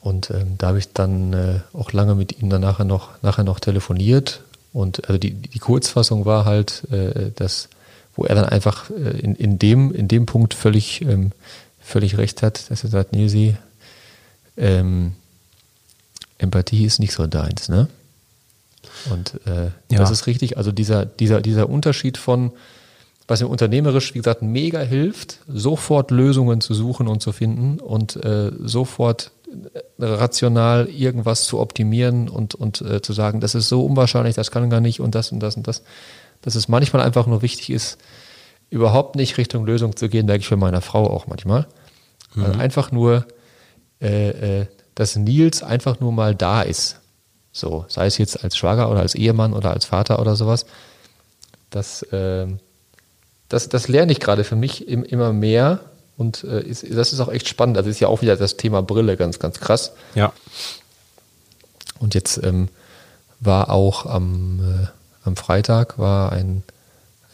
Und 0.00 0.30
ähm, 0.30 0.54
da 0.56 0.68
habe 0.68 0.78
ich 0.78 0.92
dann 0.92 1.32
äh, 1.32 1.60
auch 1.72 1.92
lange 1.92 2.14
mit 2.14 2.40
ihm 2.40 2.48
dann 2.48 2.62
nachher 2.62 2.84
noch, 2.84 3.10
nachher 3.22 3.44
noch 3.44 3.60
telefoniert. 3.60 4.42
Und 4.72 5.08
also 5.08 5.18
die, 5.18 5.32
die 5.32 5.58
Kurzfassung 5.58 6.24
war 6.24 6.44
halt, 6.44 6.84
äh, 6.92 7.32
dass, 7.34 7.68
wo 8.14 8.24
er 8.24 8.36
dann 8.36 8.44
einfach 8.44 8.88
äh, 8.90 9.18
in, 9.18 9.34
in, 9.34 9.58
dem, 9.58 9.92
in 9.92 10.06
dem 10.06 10.26
Punkt 10.26 10.54
völlig, 10.54 11.02
ähm, 11.02 11.32
völlig 11.80 12.16
recht 12.16 12.42
hat, 12.42 12.70
dass 12.70 12.84
er 12.84 12.90
sagt, 12.90 13.12
Nilsi, 13.12 13.56
ähm, 14.56 15.14
Empathie 16.38 16.84
ist 16.84 17.00
nicht 17.00 17.12
so 17.12 17.26
deins, 17.26 17.68
ne? 17.68 17.88
Und 19.10 19.40
äh, 19.46 19.66
ja. 19.90 19.98
das 19.98 20.10
ist 20.10 20.26
richtig. 20.26 20.56
Also 20.56 20.72
dieser, 20.72 21.04
dieser, 21.04 21.40
dieser 21.40 21.68
Unterschied 21.68 22.16
von, 22.16 22.52
was 23.30 23.40
mir 23.40 23.48
unternehmerisch, 23.48 24.14
wie 24.14 24.18
gesagt, 24.18 24.42
mega 24.42 24.80
hilft, 24.80 25.38
sofort 25.46 26.10
Lösungen 26.10 26.60
zu 26.60 26.74
suchen 26.74 27.08
und 27.08 27.22
zu 27.22 27.32
finden 27.32 27.78
und 27.78 28.16
äh, 28.24 28.50
sofort 28.60 29.30
äh, 29.48 30.04
rational 30.04 30.88
irgendwas 30.88 31.44
zu 31.44 31.60
optimieren 31.60 32.28
und, 32.28 32.54
und 32.54 32.82
äh, 32.82 33.00
zu 33.00 33.12
sagen, 33.12 33.40
das 33.40 33.54
ist 33.54 33.68
so 33.68 33.84
unwahrscheinlich, 33.84 34.34
das 34.34 34.50
kann 34.50 34.68
gar 34.68 34.80
nicht 34.80 35.00
und 35.00 35.14
das 35.14 35.32
und 35.32 35.40
das 35.40 35.56
und 35.56 35.66
das. 35.68 35.82
Dass 36.42 36.54
es 36.54 36.68
manchmal 36.68 37.02
einfach 37.02 37.26
nur 37.26 37.42
wichtig 37.42 37.70
ist, 37.70 37.98
überhaupt 38.68 39.16
nicht 39.16 39.38
Richtung 39.38 39.64
Lösung 39.64 39.96
zu 39.96 40.08
gehen, 40.08 40.26
merke 40.26 40.40
ich 40.40 40.48
für 40.48 40.56
meine 40.56 40.80
Frau 40.80 41.08
auch 41.08 41.26
manchmal. 41.26 41.66
Mhm. 42.34 42.44
Also 42.44 42.58
einfach 42.58 42.92
nur 42.92 43.26
äh, 44.00 44.60
äh, 44.60 44.66
dass 44.94 45.16
Nils 45.16 45.62
einfach 45.62 46.00
nur 46.00 46.12
mal 46.12 46.34
da 46.34 46.62
ist. 46.62 47.00
So, 47.52 47.84
sei 47.88 48.06
es 48.06 48.18
jetzt 48.18 48.42
als 48.44 48.56
Schwager 48.56 48.90
oder 48.90 49.00
als 49.00 49.14
Ehemann 49.14 49.52
oder 49.52 49.70
als 49.70 49.84
Vater 49.84 50.20
oder 50.20 50.36
sowas. 50.36 50.66
Das, 51.70 52.02
äh, 52.04 52.46
das, 53.50 53.68
das 53.68 53.88
lerne 53.88 54.12
ich 54.12 54.20
gerade 54.20 54.44
für 54.44 54.56
mich 54.56 54.88
im, 54.88 55.04
immer 55.04 55.34
mehr 55.34 55.80
und 56.16 56.44
äh, 56.44 56.62
ist, 56.62 56.84
das 56.90 57.12
ist 57.12 57.20
auch 57.20 57.28
echt 57.28 57.48
spannend. 57.48 57.76
Also 57.76 57.90
ist 57.90 58.00
ja 58.00 58.08
auch 58.08 58.22
wieder 58.22 58.36
das 58.36 58.56
Thema 58.56 58.80
Brille 58.82 59.16
ganz, 59.18 59.38
ganz 59.38 59.60
krass. 59.60 59.92
Ja. 60.14 60.32
Und 61.98 62.14
jetzt 62.14 62.42
ähm, 62.42 62.68
war 63.40 63.70
auch 63.70 64.06
am, 64.06 64.60
äh, 64.60 64.86
am 65.24 65.36
Freitag 65.36 65.98
war 65.98 66.32
ein, 66.32 66.62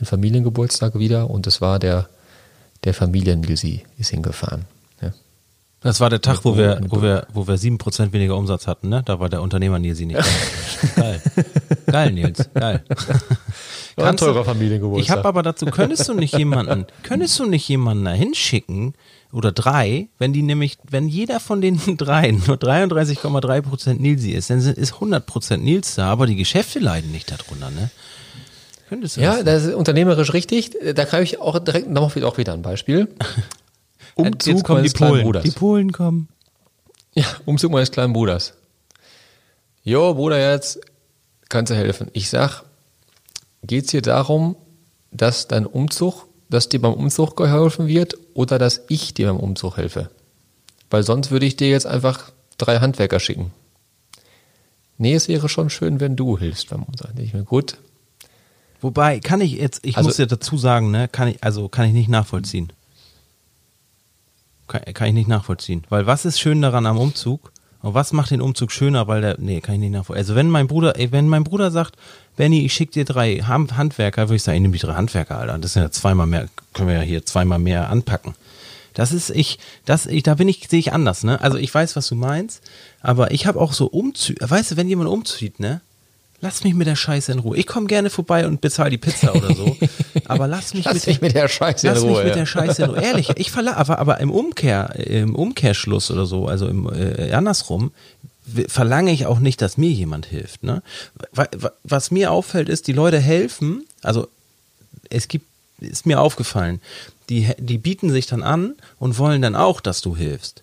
ein 0.01 0.07
Familiengeburtstag 0.07 0.99
wieder 0.99 1.31
und 1.31 1.47
es 1.47 1.61
war 1.61 1.79
der, 1.79 2.09
der 2.85 2.95
Familien-Lisi 2.95 3.85
ist 3.99 4.11
hingefahren. 4.11 4.65
Das 5.87 6.01
war 6.01 6.11
der 6.11 6.21
Tag, 6.21 6.45
wo 6.45 6.57
wir, 6.57 6.81
wo 6.89 7.01
wir, 7.01 7.29
wo 7.33 7.47
wir 7.47 7.59
sieben 7.59 7.79
Prozent 7.79 8.13
weniger 8.13 8.37
Umsatz 8.37 8.67
hatten, 8.67 8.89
ne? 8.89 9.03
Da 9.05 9.21
war 9.21 9.29
der 9.29 9.41
Unternehmer 9.41 9.79
Nils 9.79 10.01
nicht. 10.01 10.19
Geil. 10.97 11.23
Geil, 11.87 12.13
Nils. 12.13 12.49
Geil. 12.55 12.83
War 13.97 14.11
ein 14.11 14.17
teurer 14.19 14.45
Familiengeburtstag. 14.45 15.05
Ich 15.05 15.11
habe 15.11 15.27
aber 15.27 15.43
dazu, 15.43 15.65
könntest 15.67 16.07
du 16.09 16.15
nicht 16.15 16.37
jemanden, 16.37 16.87
könntest 17.03 17.39
du 17.39 17.47
nicht 17.47 17.67
jemanden 17.67 18.05
da 18.05 18.13
hinschicken 18.13 18.95
oder 19.33 19.53
drei, 19.53 20.09
wenn 20.19 20.35
die 20.35 20.43
nämlich, 20.43 20.79
wenn 20.89 21.09
jeder 21.09 21.41
von 21.41 21.63
den 21.63 21.81
dreien 21.97 22.43
nur 22.47 22.57
33,3 22.57 23.63
Prozent 23.63 24.01
Nilsi 24.01 24.33
ist, 24.33 24.51
dann 24.51 24.59
ist 24.59 24.95
100 24.95 25.25
Prozent 25.25 25.65
Nils 25.65 25.95
da, 25.95 26.11
aber 26.11 26.27
die 26.27 26.37
Geschäfte 26.37 26.79
leiden 26.79 27.11
nicht 27.11 27.31
darunter, 27.31 27.71
ne? 27.71 27.91
Könntest 28.89 29.17
du 29.17 29.23
ja, 29.23 29.37
das, 29.37 29.45
das 29.45 29.65
ist 29.65 29.75
unternehmerisch 29.75 30.33
richtig. 30.33 30.77
Da 30.95 31.05
kann 31.07 31.23
ich 31.23 31.41
auch 31.41 31.59
direkt 31.59 31.91
noch 31.91 32.15
wieder 32.15 32.53
ein 32.53 32.63
Beispiel. 32.63 33.09
Umzug 34.15 34.55
Jetzt 34.55 34.65
kommen 34.65 34.83
die 34.83 34.91
Polen. 34.91 35.25
Bruders. 35.25 35.43
Die 35.43 35.51
Polen 35.51 35.93
kommen. 35.93 36.29
Ja, 37.15 37.25
Umzug 37.47 37.73
meines 37.73 37.91
kleinen 37.91 38.13
Bruders. 38.13 38.55
Jo, 39.83 40.15
Bruder, 40.15 40.53
jetzt 40.53 40.81
kannst 41.49 41.71
du 41.71 41.77
helfen. 41.77 42.11
Ich 42.13 42.29
sag, 42.31 42.63
geht's 43.67 43.91
hier 43.91 44.03
darum, 44.03 44.57
dass 45.11 45.49
dein 45.49 45.67
Umzug, 45.67 46.27
dass 46.49 46.69
dir 46.69 46.81
beim 46.81 46.95
Umzug 46.95 47.37
geholfen 47.37 47.87
wird 47.87 48.17
oder 48.35 48.59
dass 48.59 48.83
ich 48.89 49.15
dir 49.15 49.29
beim 49.29 49.39
Umzug 49.39 49.77
helfe? 49.77 50.11
Weil 50.91 51.03
sonst 51.03 51.31
würde 51.31 51.47
ich 51.47 51.57
dir 51.57 51.69
jetzt 51.69 51.87
einfach 51.87 52.31
drei 52.59 52.79
Handwerker 52.79 53.21
schicken. 53.21 53.53
Nee, 54.99 55.15
es 55.15 55.29
wäre 55.29 55.49
schon 55.49 55.71
schön, 55.71 56.01
wenn 56.01 56.17
du 56.17 56.39
hilfst 56.39 56.71
beim 56.71 56.83
Umzug. 56.83 57.11
Ich 57.19 57.35
mir 57.35 57.45
gut. 57.45 57.79
Wobei, 58.81 59.21
kann 59.21 59.41
ich 59.41 59.53
jetzt, 59.53 59.85
ich 59.85 59.97
also, 59.97 60.09
muss 60.09 60.17
dir 60.17 60.27
dazu 60.27 60.57
sagen, 60.57 60.91
ne, 60.91 61.09
kann 61.09 61.29
ich, 61.29 61.43
also 61.43 61.69
kann 61.69 61.87
ich 61.87 61.93
nicht 61.93 62.09
nachvollziehen. 62.09 62.73
Kann, 64.69 64.83
kann 64.95 65.09
ich 65.09 65.15
nicht 65.15 65.29
nachvollziehen. 65.29 65.85
Weil 65.89 66.07
was 66.07 66.25
ist 66.25 66.39
schön 66.39 66.63
daran 66.63 66.87
am 66.87 66.99
Umzug? 66.99 67.53
Und 67.87 67.95
was 67.95 68.13
macht 68.13 68.33
den 68.33 68.41
Umzug 68.41 68.73
schöner? 68.73 69.07
Weil 69.07 69.21
der, 69.21 69.37
nee, 69.39 69.61
kann 69.61 69.77
ich 69.77 69.81
nicht 69.81 69.93
nachvollziehen. 69.93 70.19
Also 70.19 70.35
wenn 70.35 70.51
mein 70.51 70.67
Bruder, 70.67 70.99
ey, 70.99 71.13
wenn 71.13 71.29
mein 71.29 71.45
Bruder 71.45 71.71
sagt, 71.71 71.95
Benny, 72.37 72.65
ich 72.65 72.73
schick 72.73 72.91
dir 72.91 73.05
drei 73.05 73.37
Handwerker, 73.39 74.23
würde 74.23 74.35
ich 74.35 74.43
sagen, 74.43 74.57
ich 74.57 74.63
nehme 74.63 74.73
die 74.73 74.81
drei 74.81 74.95
Handwerker, 74.95 75.39
Alter. 75.39 75.57
Das 75.59 75.75
sind 75.75 75.85
ja 75.85 75.91
zweimal 75.93 76.27
mehr, 76.27 76.49
können 76.75 76.89
wir 76.89 76.97
ja 76.97 77.03
hier 77.03 77.25
zweimal 77.25 77.61
mehr 77.61 77.89
anpacken. 77.89 78.35
Das 78.95 79.13
ist 79.13 79.31
ich, 79.31 79.61
das 79.85 80.07
ich, 80.07 80.25
da 80.25 80.35
bin 80.35 80.49
ich, 80.49 80.67
sehe 80.69 80.81
ich 80.81 80.93
anders, 80.93 81.23
ne? 81.23 81.41
Also 81.41 81.59
ich 81.59 81.73
weiß, 81.73 81.95
was 81.95 82.09
du 82.09 82.17
meinst, 82.17 82.61
aber 83.03 83.31
ich 83.31 83.47
habe 83.47 83.61
auch 83.61 83.73
so 83.73 83.87
Umzüge, 83.87 84.51
weißt 84.51 84.73
du, 84.73 84.77
wenn 84.77 84.89
jemand 84.89 85.09
umzieht, 85.09 85.61
ne? 85.61 85.81
Lass 86.41 86.65
mich 86.65 86.75
mit 86.75 86.87
der 86.87 86.97
Scheiße 86.97 87.33
in 87.33 87.39
Ruhe. 87.39 87.57
Ich 87.57 87.67
komme 87.67 87.87
gerne 87.87 88.11
vorbei 88.11 88.47
und 88.47 88.61
bezahle 88.61 88.91
die 88.91 88.99
Pizza 88.99 89.35
oder 89.35 89.55
so. 89.55 89.77
Aber 90.27 90.47
lass 90.47 90.75
mich, 90.75 90.85
lass 90.85 90.95
mit, 90.95 91.07
mich 91.07 91.21
mit 91.21 91.35
der 91.35 91.49
Scheiße 91.49 91.89
in 91.89 91.97
Ruhe. 91.97 92.09
Lass 92.09 92.17
mich 92.19 92.25
mit 92.25 92.37
der 92.37 92.47
Scheiße 92.47 92.83
in 92.83 92.91
Ruhe. 92.91 93.03
Ehrlich, 93.03 93.31
ich 93.37 93.51
verlange, 93.51 93.77
aber, 93.77 93.99
aber 93.99 94.21
im 94.21 94.31
Umkehr, 94.31 94.95
im 94.97 95.35
Umkehrschluss 95.35 96.11
oder 96.11 96.27
so, 96.27 96.47
also 96.47 96.67
im, 96.67 96.91
äh, 96.93 97.33
andersrum, 97.33 97.93
verlange 98.69 99.13
ich 99.13 99.27
auch 99.27 99.39
nicht, 99.39 99.61
dass 99.63 99.77
mir 99.77 99.91
jemand 99.91 100.27
hilft. 100.27 100.63
Ne? 100.63 100.83
Was 101.83 102.11
mir 102.11 102.31
auffällt, 102.31 102.69
ist, 102.69 102.87
die 102.87 102.93
Leute 102.93 103.19
helfen, 103.19 103.85
also 104.03 104.29
es 105.11 105.29
gibt, 105.29 105.47
ist 105.81 106.07
mir 106.07 106.21
aufgefallen, 106.21 106.81
die, 107.29 107.51
die 107.59 107.79
bieten 107.79 108.11
sich 108.11 108.27
dann 108.27 108.43
an 108.43 108.75
und 108.99 109.19
wollen 109.19 109.43
dann 109.43 109.57
auch, 109.57 109.81
dass 109.81 110.01
du 110.01 110.17
hilfst. 110.17 110.63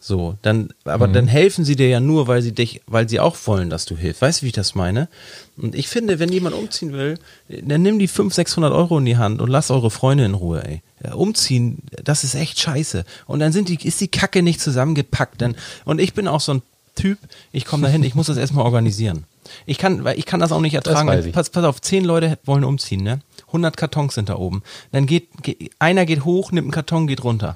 So, 0.00 0.36
dann, 0.42 0.68
aber 0.84 1.08
mhm. 1.08 1.12
dann 1.12 1.28
helfen 1.28 1.64
sie 1.64 1.74
dir 1.74 1.88
ja 1.88 2.00
nur, 2.00 2.28
weil 2.28 2.40
sie 2.40 2.52
dich, 2.52 2.82
weil 2.86 3.08
sie 3.08 3.18
auch 3.18 3.36
wollen, 3.46 3.68
dass 3.68 3.84
du 3.84 3.96
hilfst. 3.96 4.22
Weißt 4.22 4.40
du, 4.40 4.42
wie 4.44 4.48
ich 4.48 4.52
das 4.52 4.74
meine? 4.74 5.08
Und 5.56 5.74
ich 5.74 5.88
finde, 5.88 6.18
wenn 6.20 6.30
jemand 6.30 6.54
umziehen 6.54 6.92
will, 6.92 7.18
dann 7.48 7.82
nimm 7.82 7.98
die 7.98 8.06
500, 8.06 8.34
600 8.34 8.72
Euro 8.72 8.98
in 8.98 9.04
die 9.04 9.16
Hand 9.16 9.40
und 9.40 9.48
lass 9.48 9.70
eure 9.70 9.90
Freunde 9.90 10.24
in 10.24 10.34
Ruhe, 10.34 10.62
ey. 10.64 10.82
Umziehen, 11.12 11.78
das 12.02 12.24
ist 12.24 12.34
echt 12.34 12.60
scheiße. 12.60 13.04
Und 13.26 13.40
dann 13.40 13.52
sind 13.52 13.68
die, 13.68 13.86
ist 13.86 14.00
die 14.00 14.08
Kacke 14.08 14.42
nicht 14.42 14.60
zusammengepackt. 14.60 15.40
Dann, 15.42 15.56
und 15.84 16.00
ich 16.00 16.14
bin 16.14 16.28
auch 16.28 16.40
so 16.40 16.54
ein 16.54 16.62
Typ, 16.94 17.18
ich 17.52 17.64
komme 17.64 17.84
dahin, 17.84 18.02
ich 18.02 18.14
muss 18.14 18.26
das 18.26 18.36
erstmal 18.36 18.64
organisieren. 18.64 19.24
Ich 19.66 19.78
kann, 19.78 20.04
weil 20.04 20.18
ich 20.18 20.26
kann 20.26 20.40
das 20.40 20.52
auch 20.52 20.60
nicht 20.60 20.74
ertragen. 20.74 21.32
Pass, 21.32 21.50
pass 21.50 21.64
auf, 21.64 21.80
zehn 21.80 22.04
Leute 22.04 22.38
wollen 22.44 22.64
umziehen, 22.64 23.02
ne? 23.02 23.20
100 23.46 23.76
Kartons 23.76 24.14
sind 24.14 24.28
da 24.28 24.36
oben. 24.36 24.62
Dann 24.92 25.06
geht, 25.06 25.28
geht 25.42 25.70
einer 25.78 26.04
geht 26.06 26.24
hoch, 26.24 26.52
nimmt 26.52 26.66
einen 26.66 26.72
Karton, 26.72 27.06
geht 27.06 27.24
runter. 27.24 27.54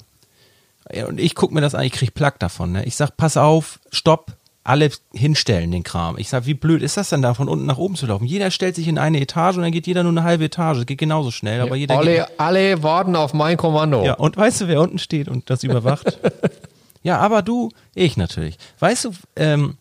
Und 1.08 1.20
ich 1.20 1.34
gucke 1.34 1.54
mir 1.54 1.60
das 1.60 1.74
an, 1.74 1.84
ich 1.84 1.92
krieg 1.92 2.14
Plack 2.14 2.38
davon. 2.38 2.72
Ne? 2.72 2.84
Ich 2.84 2.96
sag, 2.96 3.16
pass 3.16 3.36
auf, 3.36 3.80
stopp, 3.90 4.36
alle 4.64 4.90
hinstellen 5.12 5.72
den 5.72 5.82
Kram. 5.82 6.16
Ich 6.18 6.28
sag, 6.28 6.46
wie 6.46 6.54
blöd 6.54 6.82
ist 6.82 6.96
das 6.96 7.08
denn 7.08 7.22
da, 7.22 7.34
von 7.34 7.48
unten 7.48 7.66
nach 7.66 7.78
oben 7.78 7.96
zu 7.96 8.06
laufen? 8.06 8.26
Jeder 8.26 8.50
stellt 8.50 8.76
sich 8.76 8.86
in 8.86 8.98
eine 8.98 9.20
Etage 9.20 9.56
und 9.56 9.62
dann 9.62 9.72
geht 9.72 9.86
jeder 9.86 10.02
nur 10.02 10.12
eine 10.12 10.22
halbe 10.22 10.44
Etage. 10.44 10.78
Das 10.78 10.86
geht 10.86 10.98
genauso 10.98 11.30
schnell, 11.30 11.60
aber 11.60 11.74
jeder 11.74 11.98
alle, 11.98 12.14
geht, 12.14 12.26
alle 12.38 12.82
warten 12.82 13.16
auf 13.16 13.34
mein 13.34 13.56
Kommando. 13.56 14.04
Ja, 14.04 14.14
und 14.14 14.36
weißt 14.36 14.62
du, 14.62 14.68
wer 14.68 14.80
unten 14.80 14.98
steht 14.98 15.28
und 15.28 15.50
das 15.50 15.64
überwacht? 15.64 16.18
ja, 17.02 17.18
aber 17.18 17.42
du, 17.42 17.70
ich 17.94 18.16
natürlich. 18.16 18.56
Weißt 18.78 19.04
du, 19.06 19.12
ähm, 19.34 19.78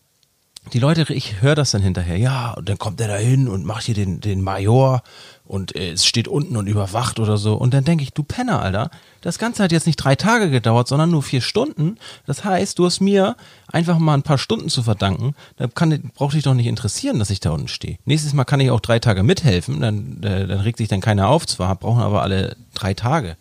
die 0.74 0.80
Leute, 0.80 1.12
ich 1.14 1.42
höre 1.42 1.56
das 1.56 1.72
dann 1.72 1.82
hinterher, 1.82 2.18
ja, 2.18 2.52
und 2.54 2.70
dann 2.70 2.78
kommt 2.78 3.02
er 3.02 3.08
da 3.08 3.18
hin 3.18 3.48
und 3.48 3.66
macht 3.66 3.84
hier 3.84 3.96
den, 3.96 4.20
den 4.20 4.42
Major 4.42 5.04
und 5.52 5.76
äh, 5.76 5.92
es 5.92 6.06
steht 6.06 6.30
unten 6.30 6.56
und 6.56 6.68
überwacht 6.68 7.20
oder 7.20 7.36
so. 7.36 7.56
Und 7.56 7.74
dann 7.74 7.84
denke 7.84 8.06
ich, 8.06 8.14
du 8.14 8.24
Penner, 8.24 8.62
Alter, 8.62 8.90
das 9.20 9.38
Ganze 9.38 9.62
hat 9.62 9.74
jetzt 9.74 9.86
nicht 9.86 9.98
drei 9.98 10.16
Tage 10.16 10.50
gedauert, 10.50 10.88
sondern 10.88 11.12
nur 11.12 11.24
vier 11.24 11.42
Stunden. 11.42 11.98
Das 12.26 12.46
heißt, 12.46 12.80
du 12.80 12.86
hast 12.86 13.02
mir 13.02 13.36
einfach 13.70 13.98
mal 13.98 14.14
ein 14.14 14.24
paar 14.24 14.38
Stunden 14.38 14.70
zu 14.70 14.82
verdanken. 14.82 15.36
Da 15.58 15.68
kann, 15.68 16.10
braucht 16.16 16.36
dich 16.36 16.44
doch 16.44 16.54
nicht 16.54 16.68
interessieren, 16.68 17.20
dass 17.20 17.30
ich 17.30 17.42
da 17.42 17.50
unten 17.50 17.68
stehe. 17.68 17.98
Nächstes 18.06 18.32
Mal 18.32 18.46
kann 18.46 18.62
ich 18.62 18.72
auch 18.72 18.80
drei 18.80 19.00
Tage 19.00 19.24
mithelfen, 19.24 19.82
dann, 19.82 20.24
äh, 20.24 20.48
dann 20.48 20.62
regt 20.62 20.78
sich 20.78 20.88
dann 20.88 21.02
keiner 21.02 21.28
auf 21.28 21.46
zwar, 21.46 21.76
brauchen 21.76 22.02
aber 22.02 22.22
alle 22.22 22.56
drei 22.74 22.94
Tage. 22.94 23.36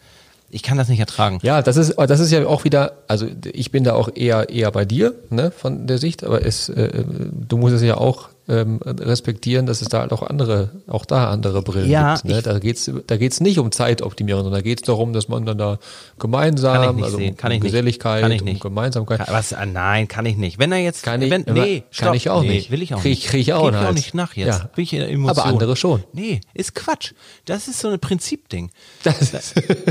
Ich 0.52 0.64
kann 0.64 0.76
das 0.76 0.88
nicht 0.88 0.98
ertragen. 0.98 1.38
Ja, 1.42 1.62
das 1.62 1.76
ist, 1.76 1.94
das 1.96 2.18
ist 2.18 2.32
ja 2.32 2.44
auch 2.44 2.64
wieder, 2.64 2.94
also 3.06 3.28
ich 3.52 3.70
bin 3.70 3.84
da 3.84 3.94
auch 3.94 4.08
eher, 4.12 4.48
eher 4.48 4.72
bei 4.72 4.84
dir, 4.84 5.14
ne, 5.30 5.52
von 5.52 5.86
der 5.86 5.98
Sicht, 5.98 6.24
aber 6.24 6.44
es, 6.44 6.68
äh, 6.70 7.04
du 7.30 7.56
musst 7.56 7.76
es 7.76 7.82
ja 7.82 7.98
auch 7.98 8.30
ähm, 8.51 8.80
respektieren, 8.84 9.64
dass 9.66 9.80
es 9.80 9.88
da 9.88 10.01
halt 10.01 10.12
auch 10.12 10.22
andere, 10.22 10.70
auch 10.88 11.05
da 11.07 11.30
andere 11.30 11.62
Brillen 11.62 11.88
Ja, 11.88 12.14
gibt. 12.14 12.24
Ne? 12.26 12.38
ich- 12.38 12.44
Da 12.44 12.59
geht's, 12.59 12.90
da 13.07 13.16
geht's 13.16 13.40
nicht 13.40 13.59
um 13.59 13.70
Zeitoptimierung, 13.70 14.42
sondern 14.42 14.61
da 14.61 14.62
geht's 14.62 14.82
darum, 14.82 15.12
dass 15.12 15.28
man 15.28 15.46
dann 15.46 15.57
da 15.57 15.78
gemeinsam, 16.18 16.82
Kann 16.82 16.98
ich 16.98 17.05
also 17.05 17.16
um, 17.18 17.36
kann 17.36 17.53
ich 17.53 17.59
um. 17.59 17.62
Geselligkeit, 17.62 18.22
Kann 18.22 18.32
ich 18.32 18.42
um 18.42 18.59
Gemeinsamkeit. 18.59 19.18
Kann, 19.20 19.34
was? 19.34 19.53
Ah, 19.53 19.66
Nein, 19.66 20.09
kann 20.09 20.26
ich 20.26 20.36
nicht. 20.36 20.59
Wenn 20.59 20.72
er 20.72 20.78
jetzt, 20.78 21.03
Kann 21.03 21.22
ich- 21.22 21.30
wenn, 21.30 21.42
nee, 21.42 21.80
kann 21.80 21.86
stopp. 21.90 22.14
ich 22.14 22.28
auch 22.28 22.42
nee, 22.42 22.48
nicht. 22.48 22.70
Will 22.70 22.82
ich 22.82 22.92
auch 22.94 23.01
Krieg- 23.01 23.11
nicht. 23.18 23.26
krieg 23.28 23.40
ich 23.40 23.53
auch 23.53 23.68
einen 23.68 23.80
mir 23.80 23.88
auch 23.88 23.92
nicht 23.92 24.14
nach 24.14 24.34
jetzt. 24.34 24.59
Ja. 24.61 24.70
Bin 24.74 24.82
ich 24.82 24.92
in 24.92 25.03
Emotionen. 25.03 25.28
Aber 25.30 25.44
andere 25.46 25.76
schon. 25.76 26.03
Nee, 26.12 26.40
ist 26.55 26.74
Quatsch. 26.74 27.12
Das 27.44 27.68
ist 27.68 27.78
so 27.80 27.88
ein 27.88 27.98
Prinzipding. 28.01 28.70
Das 29.05 29.20
ist, 29.22 29.34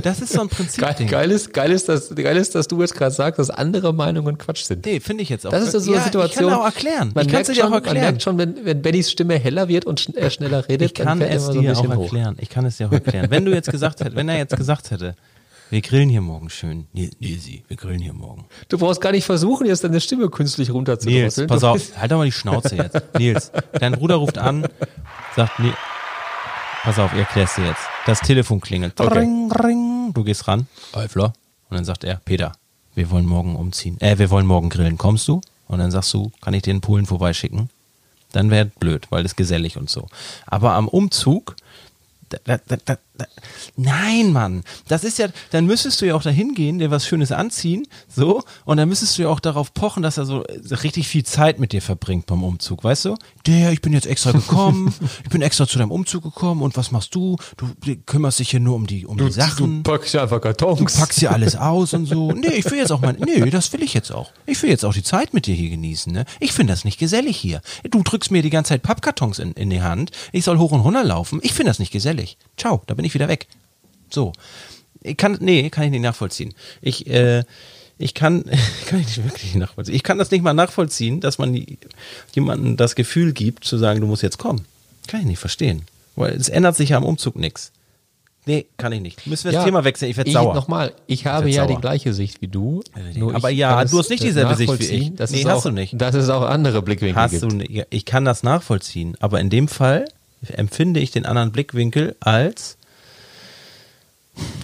Das 0.03 0.21
ist 0.21 0.33
so 0.33 0.41
ein 0.41 0.47
geil, 0.49 0.55
Prinzipding. 0.57 1.07
geil, 1.07 1.31
ist, 1.31 1.53
geil, 1.53 1.71
ist, 1.71 1.89
dass, 1.89 2.13
geil 2.13 2.37
ist, 2.37 2.53
dass 2.55 2.67
du 2.67 2.79
jetzt 2.81 2.93
gerade 2.95 3.11
sagst, 3.13 3.39
dass 3.39 3.49
andere 3.49 3.93
Meinungen 3.93 4.37
Quatsch 4.37 4.63
sind. 4.63 4.85
Nee, 4.85 4.99
finde 4.99 5.23
ich 5.23 5.29
jetzt 5.29 5.47
auch. 5.47 5.51
Das 5.51 5.63
ist 5.73 5.83
so 5.83 5.91
eine 5.91 5.99
ja, 5.99 6.03
Situation. 6.03 6.45
Ich 6.45 6.51
kann 6.51 6.59
auch 6.61 6.65
erklären. 6.65 7.11
Man 7.15 7.25
ich 7.25 7.31
kann 7.31 7.41
es 7.41 7.47
dir 7.47 7.65
auch 7.65 7.69
Man 7.69 7.83
erklären. 7.83 8.01
merkt 8.05 8.21
schon, 8.21 8.37
wenn, 8.37 8.48
wenn 8.63 8.81
Bennys 8.81 9.11
Stimme 9.11 9.37
heller 9.39 9.67
wird 9.67 9.85
und 9.85 9.99
schn 9.99 10.15
er 10.15 10.29
schneller 10.29 10.67
redet, 10.67 10.87
Ich 10.87 10.93
kann 10.93 11.19
dann 11.19 11.29
er 11.29 11.35
es 11.35 11.43
immer 11.43 11.53
so 11.53 11.59
ein 11.59 11.63
dir 11.63 11.71
auch 11.73 11.81
bisschen 11.81 11.95
hoch. 11.97 12.03
erklären. 12.03 12.35
Ich 12.39 12.49
kann 12.49 12.65
es 12.65 12.77
dir 12.77 12.87
auch 12.87 12.91
erklären. 12.91 13.27
Wenn 13.29 13.45
du 13.45 13.53
jetzt 13.53 13.69
gesagt 13.71 13.99
hättest, 13.99 14.15
wenn 14.15 14.29
er 14.29 14.37
jetzt 14.37 14.55
gesagt 14.55 14.91
hätte, 14.91 15.15
wir 15.71 15.81
grillen 15.81 16.09
hier 16.09 16.21
morgen 16.21 16.49
schön. 16.49 16.87
Nee, 16.93 17.11
sie, 17.21 17.63
wir 17.67 17.77
grillen 17.77 17.99
hier 17.99 18.13
morgen. 18.13 18.45
Du 18.69 18.77
brauchst 18.79 19.01
gar 19.01 19.11
nicht 19.11 19.25
versuchen, 19.25 19.67
jetzt 19.67 19.83
deine 19.83 20.01
Stimme 20.01 20.27
künstlich 20.29 20.69
Nils, 20.69 20.75
runterzudrosseln. 20.75 21.47
pass 21.47 21.61
Du 21.61 21.67
auf, 21.67 21.97
halt 21.97 22.11
doch 22.11 22.17
mal 22.17 22.25
die 22.25 22.31
Schnauze 22.31 22.75
jetzt. 22.75 22.99
Nils, 23.19 23.51
dein 23.73 23.91
Bruder 23.93 24.15
ruft 24.15 24.39
an, 24.39 24.65
sagt, 25.35 25.59
nee, 25.59 25.71
pass 26.83 26.97
auf, 26.97 27.13
ich 27.13 27.19
erklär's 27.19 27.53
dir 27.55 27.65
jetzt. 27.67 27.81
Das 28.07 28.19
Telefon 28.21 28.59
klingelt. 28.61 28.99
Okay. 28.99 29.19
Ring, 29.19 29.51
ring. 29.51 30.11
Du 30.13 30.23
gehst 30.23 30.47
ran, 30.47 30.65
Eifler. 30.93 31.33
Und 31.69 31.77
dann 31.77 31.85
sagt 31.85 32.03
er, 32.03 32.19
Peter, 32.25 32.53
wir 32.95 33.11
wollen 33.11 33.25
morgen 33.27 33.55
umziehen. 33.55 33.97
Äh, 34.01 34.17
wir 34.17 34.31
wollen 34.31 34.47
morgen 34.47 34.69
grillen. 34.69 34.97
Kommst 34.97 35.27
du? 35.27 35.39
Und 35.67 35.77
dann 35.77 35.91
sagst 35.91 36.11
du, 36.15 36.31
kann 36.41 36.55
ich 36.55 36.63
dir 36.63 36.71
in 36.71 36.81
Polen 36.81 37.05
vorbeischicken? 37.05 37.69
Dann 38.31 38.51
wäre 38.51 38.65
blöd, 38.65 39.07
weil 39.09 39.23
das 39.23 39.35
gesellig 39.35 39.77
und 39.77 39.89
so. 39.89 40.07
Aber 40.45 40.73
am 40.73 40.87
Umzug, 40.87 41.55
da, 42.29 42.57
da, 42.57 42.77
da, 42.85 42.97
nein, 43.75 44.31
Mann, 44.31 44.63
das 44.87 45.03
ist 45.03 45.17
ja, 45.19 45.27
dann 45.51 45.65
müsstest 45.65 46.01
du 46.01 46.05
ja 46.05 46.15
auch 46.15 46.23
dahin 46.23 46.53
gehen, 46.53 46.79
dir 46.79 46.91
was 46.91 47.05
Schönes 47.05 47.31
anziehen, 47.31 47.87
so, 48.07 48.43
und 48.65 48.77
dann 48.77 48.89
müsstest 48.89 49.17
du 49.17 49.23
ja 49.23 49.29
auch 49.29 49.39
darauf 49.39 49.73
pochen, 49.73 50.03
dass 50.03 50.17
er 50.17 50.25
so 50.25 50.43
äh, 50.43 50.59
richtig 50.75 51.07
viel 51.07 51.23
Zeit 51.23 51.59
mit 51.59 51.71
dir 51.71 51.81
verbringt 51.81 52.25
beim 52.25 52.43
Umzug, 52.43 52.83
weißt 52.83 53.05
du? 53.05 53.15
Der, 53.45 53.71
ich 53.71 53.81
bin 53.81 53.93
jetzt 53.93 54.07
extra 54.07 54.31
gekommen, 54.31 54.93
ich 55.23 55.29
bin 55.29 55.41
extra 55.41 55.67
zu 55.67 55.77
deinem 55.77 55.91
Umzug 55.91 56.23
gekommen 56.23 56.61
und 56.61 56.77
was 56.77 56.91
machst 56.91 57.15
du? 57.15 57.37
Du 57.57 57.67
kümmerst 58.05 58.39
dich 58.39 58.51
hier 58.51 58.59
nur 58.59 58.75
um 58.75 58.87
die, 58.87 59.05
um 59.05 59.17
die 59.17 59.31
Sachen. 59.31 59.83
Du 59.83 59.91
packst 59.91 60.13
ja 60.13 60.23
einfach 60.23 60.41
Kartons. 60.41 60.79
Du 60.79 60.99
packst 60.99 61.19
hier 61.19 61.31
alles 61.31 61.55
aus 61.55 61.93
und 61.93 62.05
so. 62.05 62.31
Nee, 62.31 62.55
ich 62.55 62.69
will 62.69 62.77
jetzt 62.77 62.91
auch 62.91 63.01
mal. 63.01 63.13
Nee, 63.13 63.49
das 63.49 63.71
will 63.73 63.83
ich 63.83 63.93
jetzt 63.93 64.11
auch. 64.11 64.31
Ich 64.45 64.61
will 64.61 64.69
jetzt 64.69 64.85
auch 64.85 64.93
die 64.93 65.03
Zeit 65.03 65.33
mit 65.33 65.45
dir 65.45 65.55
hier 65.55 65.69
genießen. 65.69 66.11
Ne? 66.11 66.25
Ich 66.39 66.53
finde 66.53 66.73
das 66.73 66.85
nicht 66.85 66.99
gesellig 66.99 67.37
hier. 67.37 67.61
Du 67.89 68.03
drückst 68.03 68.31
mir 68.31 68.41
die 68.41 68.49
ganze 68.49 68.69
Zeit 68.69 68.83
Pappkartons 68.83 69.39
in, 69.39 69.53
in 69.53 69.69
die 69.69 69.81
Hand. 69.81 70.11
Ich 70.31 70.43
soll 70.43 70.57
hoch 70.57 70.71
und 70.71 70.81
runter 70.81 71.03
laufen. 71.03 71.39
Ich 71.43 71.53
finde 71.53 71.69
das 71.69 71.79
nicht 71.79 71.91
gesellig. 71.91 72.37
Ciao, 72.57 72.81
da 72.87 72.93
bin 72.93 73.05
ich 73.05 73.08
wieder 73.13 73.27
weg. 73.27 73.47
So. 74.09 74.33
Ich 75.01 75.15
kann, 75.17 75.37
nee, 75.39 75.69
kann 75.69 75.85
ich 75.85 75.91
nicht 75.91 76.01
nachvollziehen. 76.01 76.53
Ich, 76.81 77.07
äh, 77.07 77.43
ich 77.97 78.13
kann, 78.13 78.43
kann 78.87 78.99
ich 78.99 79.07
nicht 79.17 79.23
wirklich 79.23 79.55
nachvollziehen. 79.55 79.95
Ich 79.95 80.03
kann 80.03 80.17
das 80.17 80.31
nicht 80.31 80.43
mal 80.43 80.53
nachvollziehen, 80.53 81.19
dass 81.21 81.37
man 81.37 81.53
die- 81.53 81.77
jemandem 82.33 82.75
das 82.77 82.95
Gefühl 82.95 83.33
gibt, 83.33 83.63
zu 83.65 83.77
sagen, 83.77 84.01
du 84.01 84.07
musst 84.07 84.23
jetzt 84.23 84.37
kommen. 84.37 84.65
Kann 85.07 85.21
ich 85.21 85.25
nicht 85.25 85.39
verstehen. 85.39 85.83
Weil 86.15 86.33
es 86.35 86.49
ändert 86.49 86.75
sich 86.75 86.89
ja 86.89 86.97
am 86.97 87.05
Umzug 87.05 87.35
nichts. 87.37 87.71
Nee, 88.45 88.65
kann 88.77 88.91
ich 88.93 89.01
nicht. 89.01 89.27
Müssen 89.27 89.45
wir 89.45 89.51
das 89.51 89.63
Thema 89.65 89.83
wechseln? 89.83 90.09
Ich 90.09 90.17
werde 90.17 90.31
sauer. 90.31 90.55
Nochmal, 90.55 90.93
ich 91.07 91.25
habe 91.27 91.45
werd 91.45 91.55
ja 91.55 91.65
sauer. 91.67 91.75
die 91.75 91.81
gleiche 91.81 92.13
Sicht 92.13 92.41
wie 92.41 92.47
du. 92.47 92.81
Aber 93.33 93.51
ich 93.51 93.57
ja, 93.57 93.83
du 93.85 93.99
hast 93.99 94.09
nicht 94.09 94.23
dieselbe 94.23 94.55
Sicht 94.55 94.79
wie 94.79 94.85
ich. 94.85 95.15
Dass 95.15 95.29
Nee, 95.31 95.43
hast 95.45 95.57
auch, 95.59 95.63
du 95.63 95.71
nicht. 95.71 95.93
Dass 96.01 96.15
es 96.15 96.29
auch 96.29 96.41
andere 96.43 96.81
Blickwinkel 96.81 97.15
Hast 97.21 97.31
gibt. 97.31 97.43
du 97.43 97.47
nicht. 97.55 97.85
Ich 97.89 98.05
kann 98.05 98.25
das 98.25 98.41
nachvollziehen, 98.43 99.15
aber 99.19 99.39
in 99.39 99.49
dem 99.49 99.67
Fall 99.67 100.05
empfinde 100.47 100.99
ich 100.99 101.11
den 101.11 101.25
anderen 101.25 101.51
Blickwinkel 101.51 102.15
als 102.21 102.77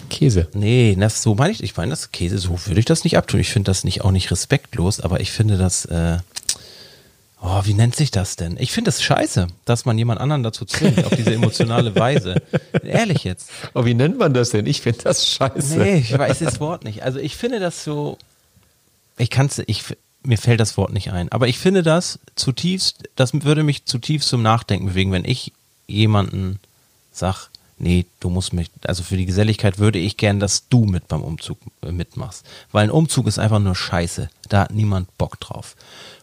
Käse. 0.10 0.48
nee, 0.54 0.96
das 0.98 1.22
so 1.22 1.36
meine 1.36 1.52
ich, 1.52 1.62
ich 1.62 1.76
meine 1.76 1.90
das 1.90 2.12
Käse, 2.12 2.38
so 2.38 2.58
würde 2.68 2.80
ich 2.80 2.86
das 2.86 3.04
nicht 3.04 3.18
abtun. 3.18 3.40
Ich 3.40 3.50
finde 3.50 3.70
das 3.70 3.84
nicht 3.84 4.02
auch 4.04 4.12
nicht 4.12 4.32
respektlos, 4.32 5.02
aber 5.02 5.20
ich 5.20 5.32
finde 5.32 5.58
das 5.58 5.86
äh, 5.86 6.20
Oh, 7.48 7.62
wie 7.64 7.76
nennt 7.76 7.96
sich 7.96 8.10
das 8.10 8.38
denn? 8.38 8.58
Ich 8.60 8.72
finde 8.72 8.90
das 8.90 9.04
scheiße, 9.04 9.46
dass 9.66 9.86
man 9.86 10.00
jemand 10.00 10.20
anderen 10.20 10.42
dazu 10.42 10.66
zwingt, 10.66 11.06
auf 11.06 11.16
diese 11.16 11.32
emotionale 11.32 11.94
Weise. 11.96 12.42
Ehrlich 12.82 13.24
jetzt. 13.24 13.52
Aber 13.76 13.86
wie 13.86 13.94
nennt 13.94 14.18
man 14.18 14.34
das 14.34 14.50
denn? 14.50 14.66
Ich 14.66 14.82
finde 14.82 15.04
das 15.04 15.30
scheiße. 15.30 15.78
Nee, 15.78 15.98
ich 15.98 16.18
weiß 16.18 16.40
das 16.40 16.60
Wort 16.60 16.84
nicht. 16.86 17.04
Also 17.04 17.20
ich 17.20 17.36
finde 17.36 17.60
das 17.60 17.84
so, 17.84 18.18
ich 19.18 19.30
kann's, 19.30 19.62
ich, 19.68 19.84
mir 20.24 20.40
fällt 20.40 20.60
das 20.60 20.76
Wort 20.76 20.92
nicht 20.92 21.12
ein, 21.12 21.32
aber 21.32 21.48
ich 21.48 21.60
finde 21.60 21.84
das 21.84 22.18
zutiefst, 22.36 23.04
das 23.16 23.32
würde 23.34 23.62
mich 23.62 23.86
zutiefst 23.86 24.28
zum 24.28 24.42
Nachdenken 24.42 24.88
bewegen, 24.88 25.12
wenn 25.12 25.26
ich 25.26 25.52
jemanden 25.86 26.60
sag, 27.12 27.50
nee, 27.78 28.06
du 28.20 28.30
musst 28.30 28.54
mich, 28.54 28.70
also 28.86 29.04
für 29.04 29.18
die 29.18 29.26
Geselligkeit 29.26 29.80
würde 29.80 30.00
ich 30.00 30.18
gern, 30.18 30.40
dass 30.40 30.68
du 30.70 30.86
mit 30.86 31.08
beim 31.08 31.22
Umzug 31.22 31.58
äh, 31.82 31.92
mitmachst. 31.92 32.46
Weil 32.72 32.86
ein 32.86 32.92
Umzug 32.92 33.28
ist 33.28 33.40
einfach 33.40 33.60
nur 33.60 33.76
Scheiße. 33.76 34.30
Da 34.50 34.62
hat 34.62 34.72
niemand 34.72 35.18
Bock 35.18 35.40
drauf. 35.40 35.76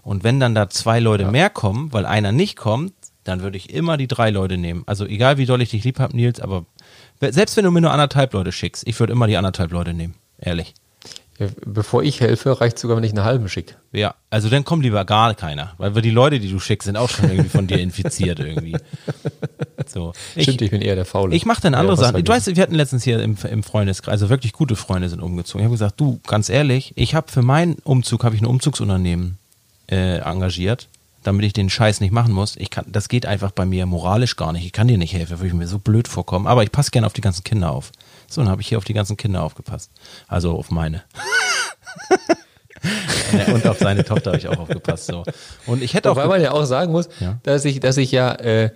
Und 0.02 0.24
wenn 0.24 0.40
dann 0.40 0.54
da 0.54 0.70
zwei 0.70 1.00
Leute 1.00 1.30
mehr 1.30 1.50
kommen, 1.50 1.92
weil 1.92 2.06
einer 2.06 2.32
nicht 2.32 2.56
kommt, 2.56 2.92
dann 3.24 3.40
würde 3.40 3.56
ich 3.56 3.70
immer 3.70 3.96
die 3.96 4.08
drei 4.08 4.30
Leute 4.30 4.58
nehmen. 4.58 4.82
Also 4.86 5.06
egal 5.06 5.38
wie 5.38 5.46
doll 5.46 5.62
ich 5.62 5.70
dich 5.70 5.84
lieb 5.84 6.00
hab, 6.00 6.12
Nils, 6.12 6.40
aber 6.40 6.64
selbst 7.20 7.56
wenn 7.56 7.64
du 7.64 7.70
mir 7.70 7.80
nur 7.80 7.92
anderthalb 7.92 8.32
Leute 8.32 8.50
schickst, 8.50 8.86
ich 8.86 8.98
würde 8.98 9.12
immer 9.12 9.28
die 9.28 9.36
anderthalb 9.36 9.70
Leute 9.70 9.94
nehmen. 9.94 10.14
Ehrlich. 10.38 10.74
Ja, 11.42 11.48
bevor 11.66 12.02
ich 12.02 12.20
helfe, 12.20 12.60
reicht 12.60 12.78
sogar, 12.78 12.96
wenn 12.96 13.04
ich 13.04 13.12
einen 13.12 13.24
halben 13.24 13.48
schicke. 13.48 13.74
Ja, 13.92 14.14
also 14.30 14.48
dann 14.48 14.64
kommt 14.64 14.82
lieber 14.82 15.04
gar 15.04 15.34
keiner, 15.34 15.74
weil 15.78 15.94
wir 15.94 16.02
die 16.02 16.10
Leute, 16.10 16.40
die 16.40 16.50
du 16.50 16.58
schickst, 16.58 16.86
sind 16.86 16.96
auch 16.96 17.08
schon 17.08 17.30
irgendwie 17.30 17.48
von 17.48 17.66
dir 17.66 17.78
infiziert 17.78 18.38
irgendwie. 18.40 18.76
So. 19.88 20.12
Ich, 20.36 20.44
Stimmt, 20.44 20.62
ich 20.62 20.70
bin 20.70 20.80
eher 20.80 20.94
der 20.94 21.04
Faule. 21.04 21.34
ich 21.34 21.44
mache 21.44 21.60
dann 21.60 21.74
andere 21.74 21.96
Ja, 21.96 22.02
Sachen. 22.02 22.24
Du 22.24 22.32
weißt, 22.32 22.54
wir 22.54 22.62
hatten 22.62 22.74
letztens 22.76 23.02
hier 23.02 23.20
im, 23.20 23.36
im 23.50 23.62
Freundeskreis, 23.62 24.12
also 24.12 24.28
wirklich 24.30 24.52
gute 24.52 24.76
Freunde 24.76 25.08
sind 25.08 25.20
umgezogen. 25.20 25.60
Ich 25.60 25.64
habe 25.64 25.74
gesagt, 25.74 26.00
du, 26.00 26.20
ganz 26.26 26.48
ehrlich, 26.48 26.92
ich 26.94 27.14
habe 27.14 27.30
für 27.30 27.42
meinen 27.42 27.74
Umzug 27.84 28.24
habe 28.24 28.34
ich 28.34 28.40
ein 28.40 28.46
Umzugsunternehmen 28.46 29.38
äh, 29.90 30.18
engagiert, 30.18 30.88
damit 31.24 31.44
ich 31.44 31.52
den 31.52 31.68
Scheiß 31.68 32.00
nicht 32.00 32.12
machen 32.12 32.32
muss. 32.32 32.56
Ich 32.56 32.70
kann, 32.70 32.86
das 32.88 33.08
geht 33.08 33.26
einfach 33.26 33.50
bei 33.50 33.66
mir 33.66 33.84
moralisch 33.84 34.36
gar 34.36 34.52
nicht. 34.52 34.64
Ich 34.64 34.72
kann 34.72 34.88
dir 34.88 34.98
nicht 34.98 35.12
helfen, 35.14 35.38
würde 35.38 35.48
ich 35.48 35.52
mir 35.52 35.66
so 35.66 35.78
blöd 35.78 36.08
vorkommen. 36.08 36.46
Aber 36.46 36.62
ich 36.62 36.72
passe 36.72 36.90
gerne 36.90 37.06
auf 37.06 37.12
die 37.12 37.20
ganzen 37.20 37.44
Kinder 37.44 37.72
auf. 37.72 37.90
So, 38.34 38.40
dann 38.40 38.50
habe 38.50 38.62
ich 38.62 38.68
hier 38.68 38.78
auf 38.78 38.84
die 38.84 38.94
ganzen 38.94 39.16
Kinder 39.16 39.42
aufgepasst. 39.42 39.90
Also 40.28 40.52
auf 40.52 40.70
meine. 40.70 41.02
Und 43.52 43.66
auf 43.66 43.78
seine 43.78 44.04
Tochter 44.04 44.30
habe 44.32 44.38
ich 44.38 44.48
auch 44.48 44.58
aufgepasst. 44.58 45.06
So. 45.06 45.24
Und 45.66 45.82
ich 45.82 45.94
hätte 45.94 46.10
auch. 46.10 46.16
Wobei 46.16 46.26
man 46.26 46.42
ja 46.42 46.52
auch 46.52 46.64
sagen 46.64 46.92
muss, 46.92 47.08
Ja. 47.20 47.38
dass 47.44 47.64
ich, 47.64 47.80
dass 47.80 47.96
ich 47.96 48.10
ja, 48.12 48.32
äh, 48.32 48.70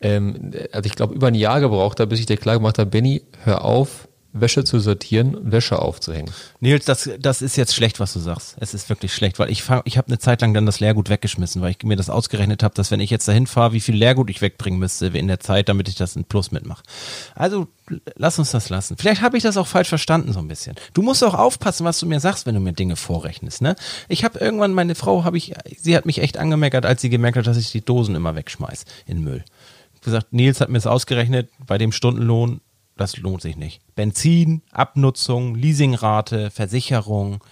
ähm, 0.00 0.52
also 0.72 0.86
ich 0.86 0.94
glaube, 0.94 1.14
über 1.14 1.28
ein 1.28 1.34
Jahr 1.34 1.60
gebraucht 1.60 2.00
habe, 2.00 2.08
bis 2.08 2.20
ich 2.20 2.26
dir 2.26 2.36
klar 2.36 2.56
gemacht 2.56 2.78
habe, 2.78 2.88
Benny, 2.88 3.22
hör 3.44 3.64
auf, 3.64 4.08
Wäsche 4.32 4.64
zu 4.64 4.78
sortieren 4.78 5.36
Wäsche 5.50 5.80
aufzuhängen. 5.80 6.32
Nils, 6.60 6.84
das, 6.84 7.10
das 7.18 7.42
ist 7.42 7.56
jetzt 7.56 7.74
schlecht, 7.74 7.98
was 7.98 8.12
du 8.12 8.20
sagst. 8.20 8.56
Es 8.60 8.74
ist 8.74 8.88
wirklich 8.88 9.12
schlecht, 9.12 9.38
weil 9.38 9.50
ich 9.50 9.64
ich 9.84 9.98
habe 9.98 10.08
eine 10.08 10.18
Zeit 10.18 10.40
lang 10.40 10.54
dann 10.54 10.66
das 10.66 10.78
Leergut 10.78 11.08
weggeschmissen, 11.08 11.60
weil 11.62 11.72
ich 11.72 11.82
mir 11.82 11.96
das 11.96 12.10
ausgerechnet 12.10 12.62
habe, 12.62 12.74
dass 12.74 12.90
wenn 12.90 13.00
ich 13.00 13.10
jetzt 13.10 13.26
dahin 13.26 13.46
fahre, 13.46 13.72
wie 13.72 13.80
viel 13.80 13.96
Leergut 13.96 14.30
ich 14.30 14.40
wegbringen 14.40 14.78
müsste 14.78 15.06
in 15.06 15.26
der 15.26 15.40
Zeit, 15.40 15.68
damit 15.68 15.88
ich 15.88 15.96
das 15.96 16.14
in 16.14 16.24
Plus 16.24 16.52
mitmache. 16.52 16.82
Also 17.34 17.66
lass 18.14 18.38
uns 18.38 18.52
das 18.52 18.68
lassen. 18.68 18.96
Vielleicht 18.96 19.22
habe 19.22 19.36
ich 19.36 19.42
das 19.42 19.56
auch 19.56 19.66
falsch 19.66 19.88
verstanden 19.88 20.32
so 20.32 20.38
ein 20.38 20.48
bisschen. 20.48 20.76
Du 20.94 21.02
musst 21.02 21.24
auch 21.24 21.34
aufpassen, 21.34 21.84
was 21.84 21.98
du 21.98 22.06
mir 22.06 22.20
sagst, 22.20 22.46
wenn 22.46 22.54
du 22.54 22.60
mir 22.60 22.72
Dinge 22.72 22.96
vorrechnest. 22.96 23.62
Ne? 23.62 23.74
Ich 24.08 24.24
habe 24.24 24.38
irgendwann 24.38 24.74
meine 24.74 24.94
Frau, 24.94 25.24
habe 25.24 25.38
ich, 25.38 25.54
sie 25.76 25.96
hat 25.96 26.06
mich 26.06 26.20
echt 26.20 26.38
angemeckert, 26.38 26.86
als 26.86 27.00
sie 27.02 27.10
gemerkt 27.10 27.36
hat, 27.36 27.46
dass 27.46 27.56
ich 27.56 27.72
die 27.72 27.84
Dosen 27.84 28.14
immer 28.14 28.34
wegschmeiß 28.36 28.84
in 29.06 29.24
Müll. 29.24 29.44
gesagt, 30.02 30.32
Nils 30.32 30.60
hat 30.60 30.68
mir 30.68 30.78
das 30.78 30.86
ausgerechnet, 30.86 31.50
bei 31.66 31.78
dem 31.78 31.92
Stundenlohn, 31.92 32.60
das 32.96 33.16
lohnt 33.16 33.42
sich 33.42 33.56
nicht. 33.56 33.80
Benzin, 33.94 34.62
Abnutzung, 34.72 35.54
Leasingrate, 35.54 36.50
Versicherung, 36.50 37.42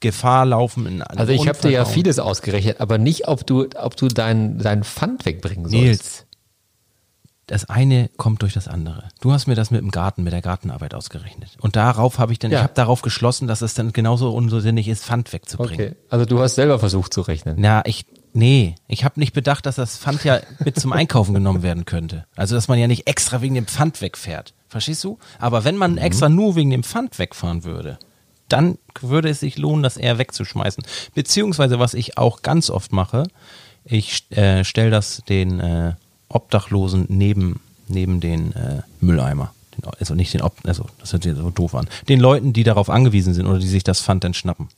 Gefahr 0.00 0.44
laufen 0.46 0.86
in 0.86 1.02
einem 1.02 1.18
Also 1.18 1.32
ich 1.32 1.48
habe 1.48 1.58
dir 1.60 1.70
ja 1.70 1.84
vieles 1.84 2.18
ausgerechnet, 2.18 2.80
aber 2.80 2.98
nicht, 2.98 3.28
ob 3.28 3.46
du, 3.46 3.68
ob 3.76 3.96
du 3.96 4.08
dein, 4.08 4.58
dein 4.58 4.84
Pfand 4.84 5.24
wegbringen 5.24 5.68
sollst. 5.68 5.82
Nils, 5.82 6.26
das 7.46 7.70
eine 7.70 8.10
kommt 8.16 8.42
durch 8.42 8.52
das 8.52 8.66
andere. 8.66 9.08
Du 9.20 9.32
hast 9.32 9.46
mir 9.46 9.54
das 9.54 9.70
mit 9.70 9.80
dem 9.80 9.90
Garten, 9.92 10.24
mit 10.24 10.32
der 10.32 10.42
Gartenarbeit 10.42 10.94
ausgerechnet. 10.94 11.56
Und 11.60 11.76
darauf 11.76 12.18
habe 12.18 12.32
ich 12.32 12.40
dann, 12.40 12.50
Ja. 12.50 12.58
ich 12.58 12.62
habe 12.64 12.74
darauf 12.74 13.02
geschlossen, 13.02 13.46
dass 13.46 13.62
es 13.62 13.74
dann 13.74 13.92
genauso 13.92 14.34
unsinnig 14.34 14.88
ist, 14.88 15.04
Pfand 15.04 15.32
wegzubringen. 15.32 15.86
Okay, 15.92 15.96
also 16.10 16.24
du 16.26 16.40
hast 16.40 16.56
selber 16.56 16.78
versucht 16.78 17.14
zu 17.14 17.20
rechnen. 17.22 17.56
Na, 17.58 17.82
ich, 17.86 18.04
Nee, 18.32 18.74
ich 18.86 19.02
habe 19.02 19.18
nicht 19.18 19.32
bedacht, 19.32 19.64
dass 19.64 19.76
das 19.76 19.96
Pfand 19.96 20.22
ja 20.22 20.40
mit 20.62 20.78
zum 20.78 20.92
Einkaufen 20.92 21.32
genommen 21.32 21.62
werden 21.62 21.86
könnte. 21.86 22.26
Also, 22.36 22.54
dass 22.54 22.68
man 22.68 22.78
ja 22.78 22.86
nicht 22.86 23.06
extra 23.06 23.40
wegen 23.40 23.54
dem 23.54 23.66
Pfand 23.66 24.02
wegfährt. 24.02 24.52
Verstehst 24.68 25.04
du? 25.04 25.18
Aber 25.38 25.64
wenn 25.64 25.76
man 25.76 25.98
extra 25.98 26.28
nur 26.28 26.56
wegen 26.56 26.70
dem 26.70 26.82
Pfand 26.82 27.18
wegfahren 27.18 27.64
würde, 27.64 27.98
dann 28.48 28.78
würde 29.00 29.28
es 29.28 29.40
sich 29.40 29.58
lohnen, 29.58 29.82
das 29.82 29.96
eher 29.96 30.18
wegzuschmeißen. 30.18 30.84
Beziehungsweise, 31.14 31.78
was 31.78 31.94
ich 31.94 32.18
auch 32.18 32.42
ganz 32.42 32.70
oft 32.70 32.92
mache, 32.92 33.24
ich 33.84 34.30
äh, 34.30 34.64
stelle 34.64 34.90
das 34.90 35.22
den 35.28 35.60
äh, 35.60 35.94
Obdachlosen 36.28 37.06
neben, 37.08 37.60
neben 37.88 38.20
den 38.20 38.52
äh, 38.54 38.82
Mülleimer. 39.00 39.52
Den, 39.76 39.84
also 39.98 40.14
nicht 40.14 40.34
den 40.34 40.42
Ob 40.42 40.54
also 40.64 40.86
das 40.98 41.12
hört 41.12 41.22
sich 41.22 41.36
so 41.36 41.50
doof 41.50 41.74
an. 41.74 41.88
Den 42.08 42.20
Leuten, 42.20 42.52
die 42.52 42.64
darauf 42.64 42.90
angewiesen 42.90 43.34
sind 43.34 43.46
oder 43.46 43.58
die 43.58 43.68
sich 43.68 43.84
das 43.84 44.00
Pfand 44.00 44.24
dann 44.24 44.34
schnappen. 44.34 44.68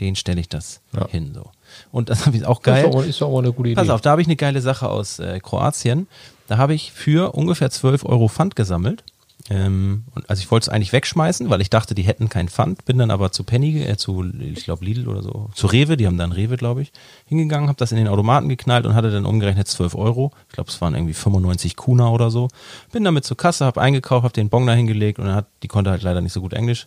Den 0.00 0.16
stelle 0.16 0.40
ich 0.40 0.48
das 0.48 0.80
Ja. 0.94 1.08
hin 1.08 1.32
so. 1.34 1.50
Und 1.92 2.08
das 2.08 2.26
habe 2.26 2.36
ich 2.36 2.44
auch 2.46 2.62
geil. 2.62 2.84
Ist 2.86 2.94
doch, 2.94 3.04
ist 3.04 3.20
doch 3.20 3.28
auch 3.28 3.38
eine 3.38 3.52
gute 3.52 3.70
Idee. 3.70 3.76
Pass 3.80 3.90
auf, 3.90 4.00
da 4.00 4.10
habe 4.10 4.22
ich 4.22 4.28
eine 4.28 4.36
geile 4.36 4.60
Sache 4.60 4.88
aus 4.88 5.18
äh, 5.18 5.40
Kroatien. 5.40 6.06
Da 6.48 6.58
habe 6.58 6.74
ich 6.74 6.92
für 6.92 7.32
ungefähr 7.32 7.70
12 7.70 8.04
Euro 8.04 8.28
Pfand 8.28 8.56
gesammelt. 8.56 9.04
Ähm, 9.50 10.04
also 10.28 10.40
ich 10.40 10.50
wollte 10.50 10.64
es 10.64 10.68
eigentlich 10.68 10.92
wegschmeißen, 10.92 11.50
weil 11.50 11.60
ich 11.60 11.70
dachte, 11.70 11.94
die 11.96 12.04
hätten 12.04 12.28
kein 12.28 12.48
Pfand. 12.48 12.84
Bin 12.84 12.98
dann 12.98 13.10
aber 13.10 13.32
zu 13.32 13.42
Penny, 13.42 13.82
äh, 13.82 13.96
zu, 13.96 14.24
ich 14.38 14.64
glaube 14.64 14.84
Lidl 14.84 15.08
oder 15.08 15.22
so, 15.22 15.50
zu 15.54 15.66
Rewe, 15.66 15.96
die 15.96 16.06
haben 16.06 16.16
dann 16.16 16.30
Rewe, 16.30 16.56
glaube 16.56 16.82
ich, 16.82 16.92
hingegangen, 17.26 17.68
habe 17.68 17.76
das 17.76 17.90
in 17.90 17.98
den 17.98 18.06
Automaten 18.06 18.48
geknallt 18.48 18.86
und 18.86 18.94
hatte 18.94 19.10
dann 19.10 19.26
umgerechnet 19.26 19.66
12 19.66 19.96
Euro. 19.96 20.30
Ich 20.48 20.54
glaube, 20.54 20.70
es 20.70 20.80
waren 20.80 20.94
irgendwie 20.94 21.14
95 21.14 21.74
Kuna 21.76 22.10
oder 22.10 22.30
so. 22.30 22.48
Bin 22.92 23.02
damit 23.02 23.24
zur 23.24 23.36
Kasse, 23.36 23.64
habe 23.64 23.80
eingekauft, 23.80 24.22
habe 24.22 24.32
den 24.32 24.48
Bon 24.48 24.64
da 24.66 24.72
hingelegt 24.72 25.18
und 25.18 25.26
dann 25.26 25.34
hat, 25.34 25.48
die 25.64 25.68
konnte 25.68 25.90
halt 25.90 26.02
leider 26.02 26.20
nicht 26.20 26.32
so 26.32 26.40
gut 26.40 26.52
Englisch. 26.52 26.86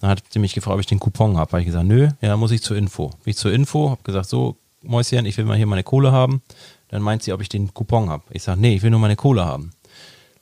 Dann 0.00 0.10
hat 0.10 0.22
sie 0.28 0.38
mich 0.38 0.54
gefragt, 0.54 0.74
ob 0.74 0.80
ich 0.80 0.86
den 0.86 1.00
Coupon 1.00 1.36
habe. 1.36 1.50
Habe 1.50 1.60
ich 1.60 1.66
gesagt, 1.66 1.86
nö, 1.86 2.08
ja, 2.20 2.36
muss 2.36 2.52
ich 2.52 2.62
zur 2.62 2.76
Info. 2.76 3.08
Bin 3.08 3.30
ich 3.30 3.36
zur 3.36 3.52
Info, 3.52 3.90
habe 3.90 4.02
gesagt, 4.04 4.28
so, 4.28 4.56
Mäuschen, 4.82 5.26
ich 5.26 5.36
will 5.36 5.44
mal 5.44 5.56
hier 5.56 5.66
meine 5.66 5.82
Kohle 5.82 6.12
haben. 6.12 6.42
Dann 6.88 7.02
meint 7.02 7.22
sie, 7.22 7.32
ob 7.32 7.40
ich 7.40 7.48
den 7.48 7.74
Coupon 7.74 8.08
habe. 8.10 8.22
Ich 8.30 8.44
sage, 8.44 8.60
nee, 8.60 8.76
ich 8.76 8.82
will 8.82 8.90
nur 8.90 9.00
meine 9.00 9.16
Kohle 9.16 9.44
haben. 9.44 9.72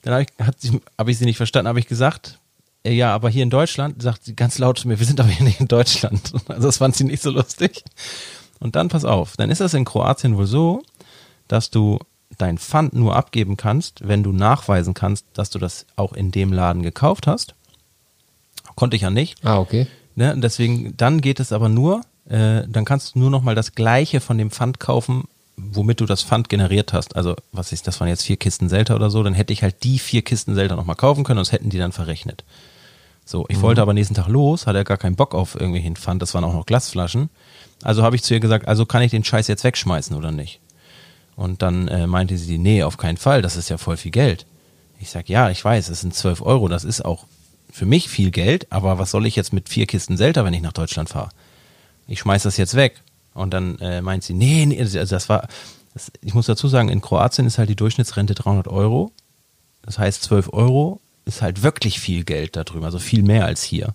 Dann 0.05 0.13
habe 0.13 0.23
ich, 0.23 0.45
hat 0.45 0.61
sie- 0.61 0.79
hab 0.97 1.07
ich 1.07 1.17
sie 1.17 1.25
nicht 1.25 1.37
verstanden, 1.37 1.67
habe 1.67 1.79
ich 1.79 1.87
gesagt, 1.87 2.39
äh, 2.83 2.93
ja, 2.93 3.13
aber 3.13 3.29
hier 3.29 3.41
in 3.43 3.49
Deutschland, 3.49 4.01
sagt 4.01 4.23
sie 4.23 4.35
ganz 4.35 4.57
laut 4.59 4.77
zu 4.79 4.87
mir, 4.87 4.99
wir 4.99 5.05
sind 5.05 5.19
aber 5.19 5.29
hier 5.29 5.45
nicht 5.45 5.59
in 5.59 5.67
Deutschland. 5.67 6.31
Also 6.47 6.67
das 6.67 6.77
fand 6.77 6.95
sie 6.95 7.03
nicht 7.03 7.23
so 7.23 7.31
lustig. 7.31 7.83
Und 8.59 8.75
dann 8.75 8.87
pass 8.87 9.03
auf, 9.03 9.35
dann 9.35 9.49
ist 9.49 9.61
das 9.61 9.73
in 9.73 9.83
Kroatien 9.83 10.37
wohl 10.37 10.45
so, 10.47 10.83
dass 11.47 11.71
du 11.71 11.99
dein 12.37 12.57
Pfand 12.57 12.93
nur 12.93 13.15
abgeben 13.15 13.57
kannst, 13.57 14.07
wenn 14.07 14.21
du 14.23 14.31
nachweisen 14.31 14.93
kannst, 14.93 15.25
dass 15.33 15.49
du 15.49 15.57
das 15.59 15.85
auch 15.95 16.13
in 16.13 16.31
dem 16.31 16.53
Laden 16.53 16.81
gekauft 16.83 17.27
hast. 17.27 17.55
Konnte 18.75 18.95
ich 18.95 19.01
ja 19.03 19.09
nicht. 19.09 19.43
ah, 19.43 19.57
okay. 19.59 19.87
Ne? 20.15 20.33
Und 20.33 20.41
deswegen, 20.41 20.95
dann 20.97 21.19
geht 21.21 21.39
es 21.39 21.51
aber 21.51 21.67
nur, 21.69 22.01
äh, 22.29 22.63
dann 22.67 22.85
kannst 22.85 23.15
du 23.15 23.19
nur 23.19 23.29
noch 23.29 23.41
mal 23.41 23.55
das 23.55 23.73
Gleiche 23.75 24.19
von 24.21 24.37
dem 24.37 24.49
Pfand 24.51 24.79
kaufen, 24.79 25.25
womit 25.57 26.01
du 26.01 26.05
das 26.05 26.23
Pfand 26.23 26.49
generiert 26.49 26.93
hast. 26.93 27.15
Also, 27.15 27.35
was 27.51 27.71
ist, 27.71 27.87
das 27.87 27.99
waren 27.99 28.07
jetzt 28.07 28.23
vier 28.23 28.37
Kisten 28.37 28.69
Selter 28.69 28.95
oder 28.95 29.09
so, 29.09 29.23
dann 29.23 29.33
hätte 29.33 29.53
ich 29.53 29.63
halt 29.63 29.83
die 29.83 29.99
vier 29.99 30.21
Kisten 30.21 30.55
Selter 30.55 30.75
noch 30.75 30.85
mal 30.85 30.95
kaufen 30.95 31.23
können 31.23 31.39
und 31.39 31.47
das 31.47 31.51
hätten 31.51 31.69
die 31.69 31.77
dann 31.77 31.91
verrechnet. 31.91 32.43
So, 33.27 33.45
ich 33.49 33.61
wollte 33.61 33.81
aber 33.81 33.93
nächsten 33.93 34.13
Tag 34.13 34.27
los, 34.27 34.67
hatte 34.67 34.77
ja 34.77 34.83
gar 34.83 34.97
keinen 34.97 35.15
Bock 35.15 35.33
auf 35.33 35.55
irgendwelchen 35.55 35.95
Pfand, 35.95 36.21
das 36.21 36.35
waren 36.35 36.43
auch 36.43 36.53
noch 36.53 36.67
Glasflaschen. 36.67 37.29
Also 37.81 38.03
habe 38.03 38.15
ich 38.15 38.21
zu 38.21 38.35
ihr 38.35 38.39
gesagt, 38.39 38.67
also 38.67 38.85
kann 38.85 39.01
ich 39.01 39.09
den 39.09 39.23
Scheiß 39.23 39.47
jetzt 39.47 39.63
wegschmeißen 39.63 40.15
oder 40.15 40.31
nicht? 40.31 40.59
Und 41.35 41.63
dann 41.63 41.87
äh, 41.87 42.05
meinte 42.05 42.37
sie, 42.37 42.59
nee, 42.59 42.83
auf 42.83 42.97
keinen 42.97 43.17
Fall, 43.17 43.41
das 43.41 43.55
ist 43.55 43.69
ja 43.69 43.77
voll 43.77 43.97
viel 43.97 44.11
Geld. 44.11 44.45
Ich 44.99 45.09
sag, 45.09 45.27
ja, 45.27 45.49
ich 45.49 45.63
weiß, 45.63 45.89
es 45.89 46.01
sind 46.01 46.13
12 46.13 46.41
Euro, 46.41 46.67
das 46.67 46.83
ist 46.83 47.03
auch 47.03 47.25
für 47.71 47.85
mich 47.85 48.09
viel 48.09 48.31
Geld, 48.31 48.71
aber 48.71 48.99
was 48.99 49.11
soll 49.11 49.25
ich 49.25 49.35
jetzt 49.35 49.53
mit 49.53 49.69
vier 49.69 49.87
Kisten 49.87 50.17
Selter, 50.17 50.45
wenn 50.45 50.53
ich 50.53 50.61
nach 50.61 50.71
Deutschland 50.71 51.09
fahre? 51.09 51.29
Ich 52.07 52.19
schmeiß 52.19 52.43
das 52.43 52.57
jetzt 52.57 52.75
weg. 52.75 53.01
Und 53.35 53.53
dann 53.53 53.77
äh, 53.79 54.01
meint 54.01 54.23
sie, 54.23 54.33
nee, 54.33 54.65
nee, 54.65 54.79
also 54.79 54.99
das 54.99 55.29
war, 55.29 55.47
das, 55.93 56.11
ich 56.21 56.33
muss 56.33 56.47
dazu 56.47 56.67
sagen, 56.67 56.89
in 56.89 57.01
Kroatien 57.01 57.45
ist 57.45 57.57
halt 57.59 57.69
die 57.69 57.75
Durchschnittsrente 57.75 58.33
300 58.33 58.67
Euro. 58.67 59.11
Das 59.83 59.99
heißt, 59.99 60.23
12 60.23 60.51
Euro 60.53 60.99
ist 61.25 61.41
halt 61.43 61.61
wirklich 61.61 61.99
viel 61.99 62.23
Geld 62.23 62.55
da 62.55 62.63
drüben, 62.63 62.85
also 62.85 62.97
viel 62.97 63.21
mehr 63.21 63.45
als 63.45 63.61
hier. 63.61 63.93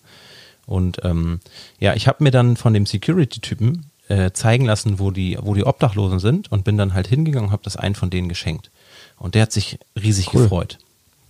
Und 0.66 1.01
ähm, 1.03 1.41
ja, 1.80 1.95
ich 1.95 2.07
habe 2.07 2.22
mir 2.22 2.30
dann 2.30 2.57
von 2.57 2.74
dem 2.74 2.86
Security-Typen 2.86 3.86
äh, 4.09 4.30
zeigen 4.32 4.66
lassen, 4.66 4.99
wo 4.99 5.11
die, 5.11 5.38
wo 5.41 5.55
die 5.55 5.64
Obdachlosen 5.64 6.20
sind 6.20 6.53
und 6.53 6.64
bin 6.64 6.76
dann 6.76 6.95
halt 6.95 7.07
hingegangen 7.09 7.49
und 7.49 7.53
habe 7.53 7.64
das 7.64 7.76
einen 7.76 7.95
von 7.95 8.11
denen 8.11 8.28
geschenkt. 8.28 8.70
Und 9.18 9.34
der 9.34 9.43
hat 9.43 9.53
sich 9.53 9.78
riesig 10.01 10.34
Cool. 10.34 10.43
gefreut. 10.43 10.78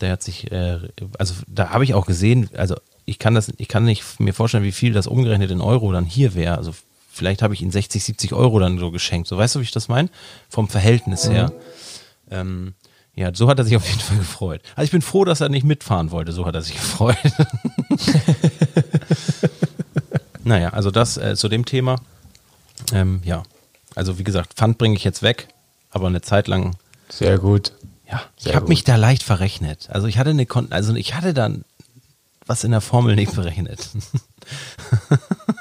Der 0.00 0.12
hat 0.12 0.22
sich, 0.22 0.50
äh, 0.50 0.78
also 1.18 1.34
da 1.46 1.70
habe 1.70 1.84
ich 1.84 1.94
auch 1.94 2.06
gesehen, 2.06 2.50
also 2.56 2.76
ich 3.04 3.18
kann 3.18 3.34
das, 3.34 3.52
ich 3.56 3.68
kann 3.68 3.84
nicht 3.84 4.18
mir 4.18 4.32
vorstellen, 4.32 4.64
wie 4.64 4.72
viel 4.72 4.92
das 4.92 5.06
umgerechnet 5.06 5.50
in 5.50 5.60
Euro 5.60 5.92
dann 5.92 6.04
hier 6.04 6.34
wäre. 6.34 6.56
Also 6.56 6.72
vielleicht 7.12 7.42
habe 7.42 7.54
ich 7.54 7.62
ihn 7.62 7.70
60, 7.70 8.02
70 8.04 8.32
Euro 8.32 8.58
dann 8.58 8.78
so 8.78 8.90
geschenkt. 8.90 9.28
So 9.28 9.36
weißt 9.36 9.54
du, 9.54 9.60
wie 9.60 9.64
ich 9.64 9.70
das 9.72 9.88
meine? 9.88 10.08
Vom 10.48 10.68
Verhältnis 10.68 11.28
her. 11.28 11.52
Ähm, 12.30 12.74
ja, 13.14 13.34
so 13.34 13.48
hat 13.48 13.58
er 13.58 13.64
sich 13.64 13.76
auf 13.76 13.86
jeden 13.86 14.00
Fall 14.00 14.16
gefreut. 14.18 14.62
Also 14.76 14.84
ich 14.86 14.90
bin 14.92 15.02
froh, 15.02 15.24
dass 15.24 15.40
er 15.40 15.48
nicht 15.48 15.64
mitfahren 15.64 16.10
wollte. 16.10 16.32
So 16.32 16.46
hat 16.46 16.54
er 16.54 16.62
sich 16.62 16.74
gefreut. 16.76 17.16
naja, 20.44 20.70
also 20.70 20.90
das 20.90 21.16
äh, 21.16 21.36
zu 21.36 21.48
dem 21.48 21.64
Thema. 21.64 21.96
Ähm, 22.92 23.20
ja, 23.24 23.42
also 23.94 24.18
wie 24.18 24.24
gesagt, 24.24 24.54
Pfand 24.54 24.78
bringe 24.78 24.96
ich 24.96 25.04
jetzt 25.04 25.22
weg, 25.22 25.48
aber 25.90 26.06
eine 26.06 26.22
Zeit 26.22 26.48
lang, 26.48 26.76
Sehr 27.08 27.38
gut. 27.38 27.72
ja, 28.10 28.22
ich 28.36 28.44
Sehr 28.44 28.54
habe 28.54 28.62
gut. 28.62 28.68
mich 28.70 28.84
da 28.84 28.96
leicht 28.96 29.22
verrechnet. 29.22 29.88
Also 29.90 30.06
ich 30.06 30.18
hatte 30.18 30.30
eine, 30.30 30.46
Kon 30.46 30.70
also 30.72 30.94
ich 30.94 31.14
hatte 31.14 31.34
dann 31.34 31.64
was 32.46 32.64
in 32.64 32.70
der 32.70 32.80
Formel 32.80 33.14
nicht 33.16 33.34
berechnet. 33.34 33.88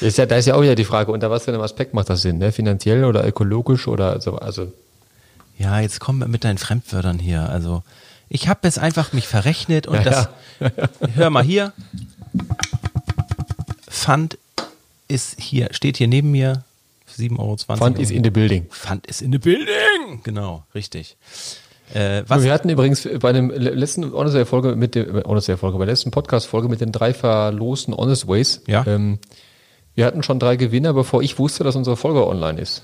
Ist 0.00 0.18
ja, 0.18 0.26
da 0.26 0.36
ist 0.36 0.46
ja 0.46 0.54
auch 0.54 0.62
wieder 0.62 0.74
die 0.74 0.84
Frage, 0.84 1.12
unter 1.12 1.30
was 1.30 1.44
für 1.44 1.52
einem 1.52 1.62
Aspekt 1.62 1.94
macht 1.94 2.10
das 2.10 2.22
Sinn, 2.22 2.38
ne? 2.38 2.52
Finanziell 2.52 3.04
oder 3.04 3.26
ökologisch 3.26 3.88
oder 3.88 4.20
so, 4.20 4.36
also. 4.36 4.72
Ja, 5.58 5.80
jetzt 5.80 5.98
komm 5.98 6.18
mit 6.18 6.44
deinen 6.44 6.58
Fremdwörtern 6.58 7.18
hier. 7.18 7.48
Also 7.48 7.82
ich 8.28 8.48
habe 8.48 8.60
es 8.68 8.78
einfach 8.78 9.12
mich 9.12 9.26
verrechnet 9.26 9.86
und 9.86 9.96
Ja, 9.96 10.02
das. 10.02 10.28
Hör 11.14 11.30
mal 11.30 11.42
hier. 11.42 11.72
Pfand 13.88 14.38
ist 15.08 15.40
hier, 15.40 15.68
steht 15.72 15.96
hier 15.96 16.08
neben 16.08 16.30
mir. 16.30 16.64
7,20 17.16 17.38
Euro. 17.38 17.56
Fund 17.56 17.98
is 17.98 18.10
in 18.10 18.22
the 18.22 18.30
building. 18.30 18.66
Pfand 18.66 19.06
ist 19.06 19.22
in 19.22 19.32
the 19.32 19.38
building. 19.38 20.20
Genau, 20.22 20.64
richtig. 20.74 21.16
Äh? 21.94 22.22
Wir 22.28 22.52
hatten 22.52 22.68
übrigens 22.68 23.08
bei 23.20 23.32
dem 23.32 23.50
letzten 23.50 24.12
Honest 24.12 24.46
Folge 24.46 24.76
mit 24.76 24.94
dem 24.94 25.24
Honest 25.24 25.50
Folge, 25.52 25.78
bei 25.78 25.86
der 25.86 25.94
letzten 25.94 26.10
Podcast 26.10 26.46
Folge 26.46 26.68
mit 26.68 26.80
den 26.80 26.92
drei 26.92 27.14
verlosten 27.14 27.94
Honest 27.94 28.28
Ways. 28.28 28.62
Ja. 28.66 28.86
Ähm, 28.86 29.18
wir 29.98 30.06
hatten 30.06 30.22
schon 30.22 30.38
drei 30.38 30.54
Gewinner, 30.54 30.92
bevor 30.92 31.22
ich 31.24 31.40
wusste, 31.40 31.64
dass 31.64 31.74
unsere 31.74 31.96
Folge 31.96 32.24
online 32.24 32.60
ist. 32.60 32.82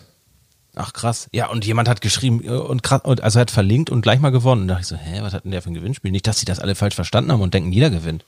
Ach 0.75 0.93
krass. 0.93 1.29
Ja, 1.33 1.49
und 1.49 1.65
jemand 1.65 1.89
hat 1.89 2.01
geschrieben 2.01 2.43
äh, 2.45 2.49
und 2.49 2.83
krass, 2.83 3.03
also 3.05 3.39
hat 3.39 3.53
verlinkt 3.53 3.89
und 3.89 4.03
gleich 4.03 4.19
mal 4.19 4.31
gewonnen. 4.31 4.62
Und 4.62 4.69
da 4.69 4.75
dachte 4.75 4.83
ich 4.83 4.89
so, 4.89 4.97
hä, 4.97 5.21
was 5.23 5.33
hat 5.33 5.45
denn 5.45 5.53
der 5.53 5.62
für 5.62 5.71
ein 5.71 5.75
Gewinnspiel? 5.75 6.11
Nicht, 6.11 6.27
dass 6.27 6.41
sie 6.41 6.45
das 6.45 6.59
alle 6.59 6.75
falsch 6.75 6.97
verstanden 6.97 7.31
haben 7.31 7.41
und 7.41 7.55
denken, 7.55 7.71
jeder 7.71 7.91
gewinnt. 7.91 8.25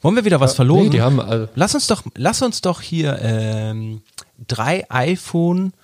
Wollen 0.00 0.16
wir 0.16 0.24
wieder 0.24 0.40
was 0.40 0.54
verlosen? 0.54 0.86
nee, 0.86 0.90
die 0.90 1.00
haben, 1.00 1.20
also- 1.20 1.48
lass 1.54 1.76
uns 1.76 1.86
doch, 1.86 2.02
lass 2.16 2.42
uns 2.42 2.60
doch 2.60 2.80
hier 2.80 3.16
ähm, 3.22 4.02
drei 4.48 4.84
iPhone 4.90 5.74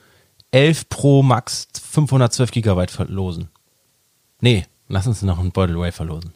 11 0.51 0.89
Pro 0.89 1.23
Max 1.23 1.69
512 1.81 2.51
Gigabyte 2.51 2.91
verlosen. 2.91 3.49
Nee, 4.41 4.67
lass 4.89 5.07
uns 5.07 5.23
noch 5.23 5.39
einen 5.39 5.53
Beutel 5.53 5.79
Way 5.79 5.93
verlosen. 5.93 6.33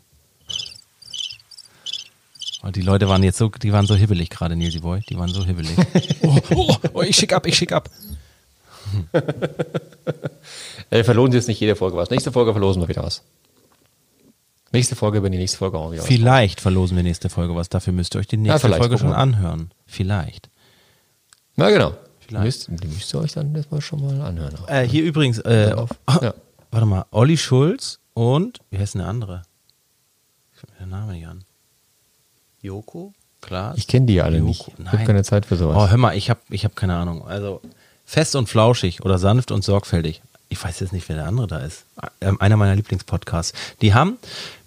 Und 2.63 2.77
die 2.77 2.81
Leute 2.81 3.09
waren 3.09 3.23
jetzt 3.25 3.39
so, 3.39 3.49
die 3.49 3.73
waren 3.73 3.87
so 3.87 3.97
hibbelig 3.97 4.31
gerade, 4.31 4.55
Nilsi 4.55 4.79
Boy. 4.79 5.01
Die 5.09 5.19
waren 5.19 5.29
so 5.29 5.45
hibbelig. 5.45 5.77
oh, 6.23 6.39
oh, 6.55 6.77
oh, 6.95 7.03
ich 7.03 7.17
schick 7.17 7.33
ab, 7.33 7.47
ich 7.47 7.57
schick 7.57 7.73
ab. 7.73 7.91
Äh, 10.91 11.05
verlosen 11.05 11.33
jetzt 11.33 11.49
nicht 11.49 11.59
jede 11.59 11.75
Folge 11.75 11.97
was. 11.97 12.11
Nächste 12.11 12.31
Folge 12.33 12.53
verlosen 12.53 12.83
wir 12.83 12.89
wieder 12.89 13.03
was. 13.03 13.23
Nächste 14.73 14.95
Folge, 14.95 15.23
wenn 15.23 15.33
die 15.33 15.39
nächste 15.39 15.57
Folge 15.57 15.79
auch 15.79 15.91
wieder 15.91 16.03
was. 16.03 16.09
Vielleicht 16.09 16.61
verlosen 16.61 16.97
wir 16.97 17.03
nächste 17.03 17.31
Folge 17.31 17.55
was. 17.55 17.71
Dafür 17.71 17.95
müsst 17.95 18.15
ihr 18.15 18.19
euch 18.19 18.27
die 18.27 18.37
nächste 18.37 18.61
vielleicht, 18.61 18.83
Folge 18.83 18.99
schon 18.99 19.09
wir. 19.09 19.17
anhören. 19.17 19.71
Vielleicht. 19.87 20.51
Na 21.57 21.71
genau. 21.71 21.95
Vielleicht. 22.21 22.45
Müsst, 22.45 22.69
die 22.69 22.89
müsst 22.89 23.15
ihr 23.15 23.21
euch 23.21 23.33
dann 23.33 23.55
erstmal 23.55 23.81
schon 23.81 24.03
mal 24.03 24.21
anhören. 24.21 24.55
auch. 24.57 24.69
Äh, 24.69 24.87
hier 24.87 25.03
übrigens, 25.03 25.39
äh, 25.39 25.71
Darauf. 25.71 25.91
Ja. 26.21 26.35
warte 26.71 26.87
mal, 26.87 27.07
Olli 27.11 27.39
Schulz 27.39 28.01
und, 28.13 28.61
wie 28.71 28.79
heißt 28.79 28.93
denn 28.93 29.01
der 29.01 29.09
andere? 29.09 29.43
Ich 30.55 30.63
mir 30.63 30.77
der 30.79 30.87
Name 30.89 31.13
nicht 31.13 31.27
an. 31.27 31.45
Joko? 32.63 33.13
Klar. 33.41 33.75
Ich 33.77 33.89
kenne 33.89 34.07
die 34.07 34.23
alle 34.23 34.39
Joko. 34.39 34.49
nicht. 34.49 34.69
Ich 34.79 34.93
habe 34.93 35.05
keine 35.05 35.25
Zeit 35.25 35.47
für 35.47 35.57
sowas. 35.57 35.77
Oh, 35.77 35.91
hör 35.91 35.99
mal, 35.99 36.17
ich 36.17 36.31
habe 36.31 36.41
ich 36.49 36.65
hab 36.65 36.77
keine 36.77 36.97
Ahnung. 36.97 37.27
Also 37.27 37.61
fest 38.07 38.37
und 38.37 38.49
flauschig 38.49 39.05
oder 39.05 39.19
sanft 39.19 39.51
und 39.51 39.65
sorgfältig. 39.65 40.23
Ich 40.49 40.63
weiß 40.63 40.81
jetzt 40.81 40.93
nicht, 40.93 41.09
wer 41.09 41.17
der 41.17 41.27
andere 41.27 41.47
da 41.47 41.59
ist. 41.61 41.85
Ähm, 42.21 42.39
einer 42.41 42.59
meiner 42.59 42.77
Lieblingspodcasts. 42.77 43.55
Die 43.81 43.95
haben 43.95 44.19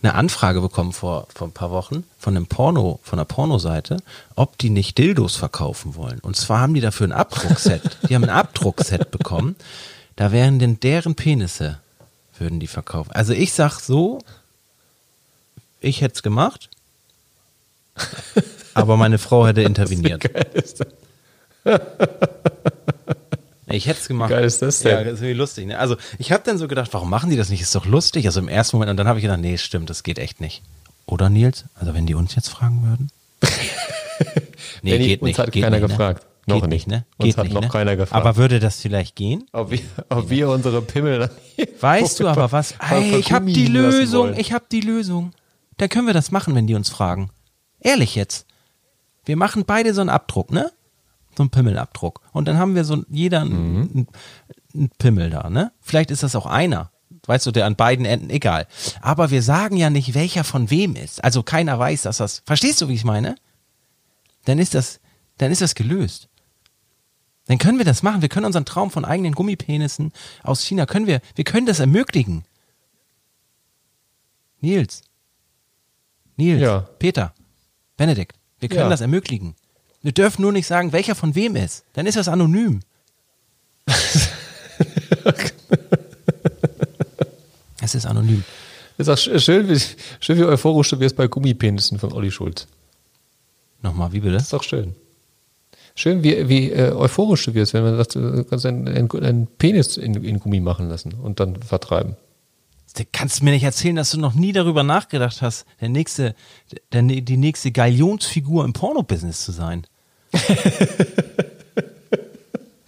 eine 0.02 0.16
Anfrage 0.16 0.60
bekommen 0.60 0.93
vor, 0.93 1.28
vor 1.34 1.48
ein 1.48 1.52
paar 1.52 1.70
Wochen 1.70 2.04
von 2.18 2.36
einem 2.36 2.48
Porno, 2.48 3.00
von 3.04 3.20
einer 3.20 3.26
Pornoseite, 3.26 3.98
ob 4.36 4.58
die 4.58 4.72
nicht 4.72 4.98
Dildos 4.98 5.36
verkaufen 5.36 5.96
wollen. 5.96 6.20
Und 6.22 6.36
zwar 6.36 6.60
haben 6.60 6.74
die 6.74 6.82
dafür 6.82 7.08
ein 7.08 7.12
Abdruckset. 7.12 7.84
die 8.10 8.16
haben 8.16 8.24
ein 8.24 8.32
Abdruckset 8.32 9.12
bekommen. 9.12 9.56
Da 10.16 10.32
wären 10.32 10.58
denn 10.58 10.80
deren 10.80 11.14
Penisse, 11.14 11.80
würden 12.39 12.60
die 12.60 12.68
verkaufen. 12.68 13.12
Also 13.12 13.34
ich 13.34 13.54
sag 13.54 13.80
so, 13.80 14.20
ich 15.82 16.02
hätte 16.02 16.16
es 16.16 16.24
gemacht, 16.24 16.70
aber 18.74 18.98
meine 18.98 19.18
Frau 19.18 19.48
hätte 19.48 19.62
interveniert. 19.62 20.22
Geil 20.22 20.48
ist 20.54 20.82
das. 20.82 21.80
Ich 23.68 23.88
hätte 23.88 24.00
es 24.00 24.08
gemacht. 24.08 24.30
Wie 24.30 24.34
geil 24.34 24.46
ist 24.46 24.62
das 24.62 24.80
denn? 24.80 24.91
Ja, 24.91 25.04
das 25.04 25.14
ist 25.16 25.20
irgendwie 25.22 25.34
lustig. 25.34 25.66
Ne? 25.66 25.78
Also 25.80 25.98
ich 26.20 26.32
habe 26.32 26.43
dann 26.46 26.58
so 26.58 26.68
gedacht, 26.68 26.93
warum 26.93 27.10
machen 27.10 27.30
die 27.30 27.36
das 27.36 27.50
nicht? 27.50 27.62
Ist 27.62 27.74
doch 27.76 27.86
lustig. 27.86 28.26
Also 28.26 28.39
im 28.39 28.48
ersten 28.48 28.78
Moment 28.78 28.91
und 28.91 28.98
dann 28.98 29.08
habe 29.08 29.20
ich 29.20 29.24
gedacht, 29.24 29.39
nee, 29.39 29.58
stimmt, 29.58 29.89
das 29.89 30.04
geht 30.04 30.20
echt 30.20 30.39
nicht. 30.39 30.62
Oder 31.06 31.30
Nils? 31.30 31.66
Also 31.76 31.93
wenn 31.93 32.06
die 32.06 32.16
uns 32.16 32.36
jetzt 32.36 32.50
fragen 32.50 32.84
würden? 32.84 33.12
nee, 34.82 34.91
Benni, 34.91 35.08
geht 35.08 35.22
uns 35.22 35.30
nicht. 35.30 35.39
hat 35.39 35.52
geht 35.52 35.64
keiner 35.64 35.80
nicht, 35.80 35.89
gefragt. 35.89 36.26
Ne? 36.48 36.54
Noch 36.54 36.62
geht 36.62 36.70
nicht. 36.70 36.88
ne? 36.88 37.06
Uns 37.18 37.30
Geht 37.30 37.38
hat 37.38 37.46
nicht, 37.46 37.54
noch 37.54 37.62
ne? 37.62 37.70
keiner 37.70 37.96
gefragt. 37.96 38.24
Aber 38.24 38.38
würde 38.38 38.60
das 38.60 38.80
vielleicht 38.80 39.16
gehen? 39.16 39.48
Ob 39.52 39.72
wir, 39.72 39.80
ob 40.10 40.30
wir 40.30 40.50
unsere 40.50 40.82
Pimmel 40.84 41.20
dann 41.20 41.30
Weißt 41.82 42.20
du 42.20 42.28
aber 42.28 42.52
was? 42.52 42.76
Ey, 42.91 43.16
ich 43.16 43.32
habe 43.32 43.52
die 43.52 43.66
Lösung. 43.66 44.38
Ich 44.38 44.54
habe 44.54 44.66
die 44.72 44.82
Lösung. 44.82 45.32
Da 45.78 45.88
können 45.88 46.06
wir 46.06 46.14
das 46.14 46.32
machen, 46.32 46.54
wenn 46.56 46.68
die 46.68 46.76
uns 46.76 46.89
fragen. 46.89 47.32
Ehrlich 47.86 48.16
jetzt. 48.16 48.48
Wir 49.26 49.38
machen 49.38 49.64
beide 49.66 49.94
so 49.94 50.02
einen 50.02 50.10
Abdruck, 50.10 50.52
ne? 50.52 50.72
So 51.38 51.44
einen 51.44 51.52
Pimmelabdruck. 51.52 52.22
Und 52.32 52.48
dann 52.48 52.58
haben 52.58 52.74
wir 52.74 52.84
so 52.84 53.04
jeder 53.10 53.42
einen, 53.42 54.08
einen 54.74 54.90
Pimmel 54.98 55.30
da, 55.30 55.52
ne? 55.52 55.72
Vielleicht 55.82 56.10
ist 56.10 56.24
das 56.24 56.36
auch 56.36 56.48
einer. 56.48 56.92
Weißt 57.28 57.46
du, 57.46 57.52
der 57.52 57.68
an 57.68 57.76
beiden 57.76 58.06
Enden, 58.06 58.32
egal. 58.32 58.66
Aber 59.02 59.30
wir 59.30 59.44
sagen 59.44 59.78
ja 59.78 59.92
nicht, 59.92 60.16
welcher 60.16 60.44
von 60.44 60.72
wem 60.72 60.96
ist. 60.96 61.24
Also 61.24 61.44
keiner 61.44 61.78
weiß, 61.78 62.04
dass 62.04 62.18
das. 62.18 62.42
Verstehst 62.48 62.82
du, 62.82 62.88
wie 62.88 62.96
ich 62.96 63.04
meine? 63.04 63.36
Dann 64.46 64.58
ist 64.58 64.74
das, 64.74 65.00
dann 65.38 65.52
ist 65.52 65.62
das 65.62 65.76
gelöst. 65.76 66.28
Dann 67.46 67.60
können 67.60 67.78
wir 67.78 67.86
das 67.86 68.02
machen. 68.02 68.24
Wir 68.24 68.30
können 68.30 68.48
unseren 68.48 68.66
Traum 68.66 68.90
von 68.90 69.06
eigenen 69.06 69.34
Gummipenissen 69.34 70.12
aus 70.42 70.64
China, 70.64 70.88
können 70.88 71.06
wir, 71.06 71.22
wir 71.36 71.44
können 71.44 71.68
das 71.68 71.80
ermöglichen. 71.80 72.46
Nils. 74.60 75.04
Nils. 76.36 76.62
Ja. 76.62 76.80
Peter. 76.98 77.35
Benedikt. 77.98 78.36
Wir 78.60 78.70
können 78.70 78.82
Ja. 78.82 78.89
das 78.89 79.02
ermöglichen. 79.02 79.56
Wir 80.02 80.12
dürfen 80.12 80.41
nur 80.43 80.52
nicht 80.52 80.68
sagen, 80.68 80.91
welcher 80.91 81.16
von 81.16 81.34
wem 81.36 81.56
ist. 81.56 81.84
Dann 81.93 82.06
ist 82.06 82.16
das 82.18 82.28
anonym. 82.28 82.82
es 87.82 87.96
ist 87.96 88.06
anonym. 88.06 88.43
Ist 88.98 89.10
auch 89.10 89.18
sch- 89.18 89.39
schön, 89.39 89.68
wie, 89.70 89.80
schön, 90.20 90.38
wie 90.38 90.43
euphorisch 90.43 90.89
du 90.89 91.00
wirst 91.00 91.16
bei 91.16 91.28
Gummipenissen 91.28 92.00
von 92.00 92.14
Olli 92.14 92.32
Schulz. 92.32 92.68
Nochmal, 93.82 94.14
wie 94.14 94.20
bitte? 94.22 94.34
Das 94.34 94.43
ist 94.43 94.54
doch 94.54 94.64
schön. 94.64 94.96
Schön, 95.96 96.24
wie, 96.24 96.50
wie 96.50 96.72
äh, 96.72 96.91
euphorisch 96.91 97.46
du 97.46 97.54
wirst, 97.54 97.74
wenn 97.74 97.84
man 97.84 97.98
sagt, 97.98 98.16
du 98.16 98.43
kannst 98.46 98.66
einen, 98.66 98.88
einen, 98.88 99.10
einen 99.24 99.48
Penis 99.48 99.98
in, 99.98 100.24
in 100.24 100.39
Gummi 100.39 100.60
machen 100.60 100.89
lassen 100.89 101.14
und 101.14 101.39
dann 101.39 101.62
vertreiben. 101.62 102.16
Du 102.98 103.04
kannst 103.12 103.43
mir 103.43 103.52
nicht 103.52 103.64
erzählen, 103.64 103.98
dass 103.98 104.12
du 104.12 104.20
noch 104.20 104.34
nie 104.34 104.54
darüber 104.54 104.84
nachgedacht 104.84 105.41
hast, 105.41 105.66
der 105.82 105.89
nächste, 105.89 106.34
der, 106.93 107.02
die 107.02 107.38
nächste 107.38 107.72
Galionsfigur 107.72 108.64
im 108.64 108.74
Porno-Business 108.74 109.43
zu 109.43 109.52
sein. 109.52 109.86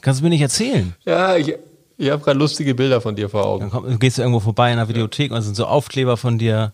kannst 0.01 0.22
du 0.22 0.24
mir 0.24 0.30
nicht 0.30 0.41
erzählen. 0.41 0.95
Ja, 1.05 1.36
ich, 1.36 1.53
ich 1.97 2.10
habe 2.10 2.24
gerade 2.24 2.39
lustige 2.39 2.74
Bilder 2.74 3.01
von 3.01 3.18
dir 3.18 3.28
vor 3.28 3.45
Augen. 3.45 3.70
Dann 3.70 3.70
komm, 3.70 3.99
gehst 3.99 4.18
du 4.18 4.22
irgendwo 4.22 4.39
vorbei 4.39 4.72
in 4.72 4.80
einer 4.80 4.88
Videothek 4.88 5.32
und 5.32 5.39
es 5.39 5.45
sind 5.45 5.55
so 5.55 5.66
Aufkleber 5.66 6.16
von 6.16 6.38
dir. 6.38 6.72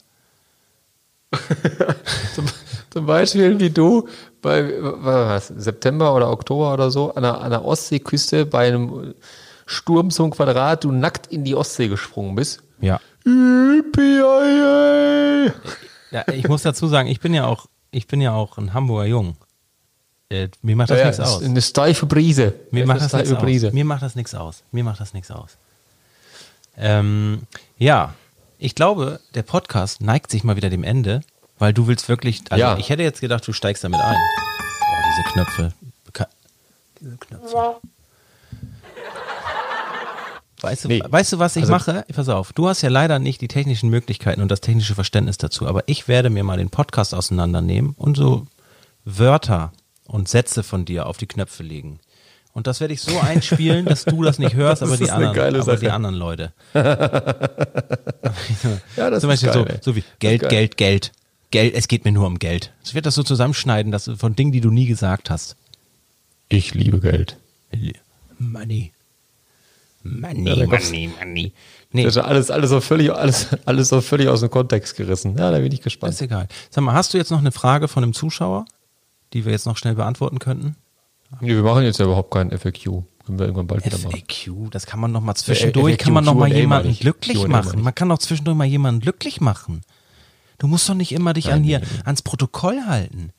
Zum, 2.35 2.45
zum 2.91 3.05
Beispiel 3.07 3.59
wie 3.59 3.71
du 3.71 4.07
bei 4.43 4.71
was, 4.79 5.47
September 5.47 6.13
oder 6.13 6.29
Oktober 6.29 6.71
oder 6.73 6.91
so 6.91 7.15
an 7.15 7.23
der, 7.23 7.41
an 7.41 7.49
der 7.49 7.65
Ostseeküste 7.65 8.45
bei 8.45 8.67
einem 8.67 9.15
Sturm 9.65 10.11
zum 10.11 10.29
Quadrat 10.29 10.83
du 10.83 10.91
nackt 10.91 11.25
in 11.27 11.43
die 11.43 11.55
Ostsee 11.55 11.87
gesprungen 11.87 12.35
bist. 12.35 12.61
Ja. 12.81 12.99
Yippie-yay! 13.25 15.51
ja. 16.11 16.23
Ich 16.33 16.47
muss 16.47 16.63
dazu 16.63 16.87
sagen, 16.87 17.07
ich 17.07 17.19
bin 17.19 17.33
ja 17.33 17.45
auch, 17.45 17.67
ich 17.91 18.07
bin 18.07 18.21
ja 18.21 18.33
auch 18.33 18.57
ein 18.57 18.73
Hamburger 18.73 19.05
Jung. 19.05 19.35
Äh, 20.29 20.49
mir 20.61 20.75
macht 20.75 20.89
das 20.89 20.99
Ja, 20.99 21.05
nichts 21.07 21.19
aus. 21.19 21.43
Eine 21.43 21.61
steife 21.61 22.05
Brise. 22.05 22.53
Mir 22.71 22.85
macht 22.85 22.99
eine 23.01 23.09
das 23.09 23.13
nichts 23.13 23.29
steife 23.29 23.45
Brise. 23.45 23.67
aus. 23.67 23.73
Mir 23.73 23.85
macht 23.85 24.01
das 24.01 24.15
nichts 24.15 24.35
aus. 24.35 24.63
Mir 24.71 24.83
macht 24.83 24.99
das 24.99 25.13
nichts 25.13 25.31
aus. 25.31 25.57
Ähm, 26.77 27.43
ja, 27.77 28.13
ich 28.57 28.75
glaube, 28.75 29.19
der 29.35 29.43
Podcast 29.43 30.01
neigt 30.01 30.31
sich 30.31 30.43
mal 30.43 30.55
wieder 30.55 30.69
dem 30.69 30.83
Ende, 30.83 31.21
weil 31.59 31.73
du 31.73 31.87
willst 31.87 32.09
wirklich. 32.09 32.41
Also 32.49 32.59
Ja. 32.61 32.77
ich 32.77 32.89
hätte 32.89 33.03
jetzt 33.03 33.21
gedacht, 33.21 33.47
du 33.47 33.53
steigst 33.53 33.83
damit 33.83 33.99
ein. 33.99 34.15
Oh, 34.15 34.95
diese 35.07 35.33
Knöpfe. 35.33 35.73
Diese 36.99 37.17
Knöpfe. 37.17 37.75
Weißt 40.63 40.85
du, 40.85 40.87
Nee. 40.87 41.01
weißt 41.05 41.33
du, 41.33 41.39
was 41.39 41.55
ich 41.57 41.63
Also- 41.63 41.73
mache? 41.73 42.05
Pass 42.15 42.29
auf, 42.29 42.53
du 42.53 42.67
hast 42.69 42.81
ja 42.81 42.89
leider 42.89 43.19
nicht 43.19 43.41
die 43.41 43.47
technischen 43.49 43.89
Möglichkeiten 43.89 44.41
und 44.41 44.49
das 44.49 44.61
technische 44.61 44.95
Verständnis 44.95 45.37
dazu, 45.37 45.67
aber 45.67 45.83
ich 45.87 46.07
werde 46.07 46.29
mir 46.29 46.43
mal 46.43 46.57
den 46.57 46.69
Podcast 46.69 47.13
auseinandernehmen 47.13 47.93
und 47.97 48.15
so 48.15 48.47
Wörter 49.05 49.73
und 50.07 50.29
Sätze 50.29 50.63
von 50.63 50.85
dir 50.85 51.05
auf 51.07 51.17
die 51.17 51.27
Knöpfe 51.27 51.63
legen. 51.63 51.99
Und 52.53 52.67
das 52.67 52.79
werde 52.79 52.93
ich 52.93 53.01
so 53.01 53.19
einspielen, 53.19 53.85
dass 53.85 54.05
du 54.05 54.23
das 54.23 54.39
nicht 54.39 54.55
hörst, 54.55 54.81
Das 54.81 54.87
aber, 54.89 54.97
die 54.97 55.03
ist 55.03 55.09
eine 55.09 55.27
anderen, 55.27 55.35
geile 55.35 55.59
aber 55.61 55.75
die 55.75 55.85
Sache. 55.85 55.93
anderen 55.95 56.15
Leute. 56.15 56.53
Ja, 58.95 59.09
das 59.09 59.21
Zum 59.21 59.29
ist 59.31 59.41
Beispiel 59.41 59.63
geil, 59.65 59.79
so, 59.83 59.91
so 59.91 59.95
wie 59.97 60.01
Das 60.01 60.07
ist 60.09 60.19
Geld. 60.19 60.49
Geld, 60.49 60.77
Geld. 60.77 61.11
Geld, 61.51 61.73
es 61.75 61.87
geht 61.87 62.05
mir 62.05 62.11
nur 62.11 62.25
um 62.25 62.39
Geld. 62.39 62.71
Ich 62.85 62.93
werde 62.93 63.03
das 63.05 63.15
so 63.15 63.21
zusammenschneiden, 63.23 63.91
dass 63.91 64.05
du 64.05 64.15
von 64.15 64.35
Dingen, 64.35 64.51
die 64.53 64.61
du 64.61 64.71
nie 64.71 64.85
gesagt 64.87 65.29
hast. 65.29 65.55
Ich 66.49 66.73
liebe 66.73 66.99
Geld. 66.99 67.37
Money. 68.39 68.92
Money, 70.03 70.49
Ja, 70.49 70.65
money, 70.65 71.09
money. 71.19 71.53
Nee, 71.91 72.03
Das 72.03 72.15
ist 72.17 72.21
alles, 72.23 72.51
alles, 72.51 72.69
so 72.69 72.81
völlig, 72.81 73.11
alles, 73.13 73.47
alles 73.65 73.89
so 73.89 74.01
völlig 74.01 74.27
aus 74.27 74.41
dem 74.41 74.49
Kontext 74.49 74.95
gerissen. 74.97 75.37
Ja, 75.37 75.51
da 75.51 75.59
bin 75.59 75.71
ich 75.71 75.81
gespannt. 75.81 76.13
ist 76.13 76.21
egal. 76.21 76.47
Sag 76.69 76.83
mal, 76.83 76.93
hast 76.93 77.13
du 77.13 77.17
jetzt 77.17 77.31
noch 77.31 77.39
eine 77.39 77.51
Frage 77.51 77.87
von 77.87 78.03
einem 78.03 78.13
Zuschauer, 78.13 78.65
die 79.31 79.45
wir 79.45 79.51
jetzt 79.51 79.65
noch 79.65 79.77
schnell 79.77 79.95
beantworten 79.95 80.39
könnten? 80.39 80.75
Nee, 81.39 81.49
wir 81.55 81.63
machen 81.63 81.83
jetzt 81.83 81.99
ja 81.99 82.05
überhaupt 82.05 82.31
keinen 82.31 82.51
FAQ. 82.51 83.03
Können 83.25 83.39
wir 83.39 83.45
irgendwann 83.45 83.67
bald 83.67 83.85
wieder 83.85 83.97
machen. 83.99 84.11
FAQ, 84.11 84.71
das 84.71 84.85
kann 84.85 84.99
man 84.99 85.11
noch 85.11 85.21
mal 85.21 85.35
zwischendurch, 85.35 85.93
FAQ, 85.93 86.03
kann 86.03 86.13
man 86.13 86.25
noch 86.25 86.35
mal 86.35 86.51
jemanden 86.51 86.89
ich. 86.89 86.99
glücklich 86.99 87.37
Q&A 87.37 87.47
machen. 87.47 87.81
Man 87.81 87.95
kann 87.95 88.09
doch 88.09 88.19
zwischendurch 88.19 88.57
mal 88.57 88.65
jemanden 88.65 88.99
glücklich 89.01 89.39
machen. 89.39 89.81
Du 90.57 90.67
musst 90.67 90.87
doch 90.89 90.93
nicht 90.93 91.11
immer 91.13 91.33
dich 91.33 91.51
an 91.51 91.63
hier 91.63 91.81
ans 92.05 92.21
Protokoll 92.21 92.81
halten. 92.85 93.31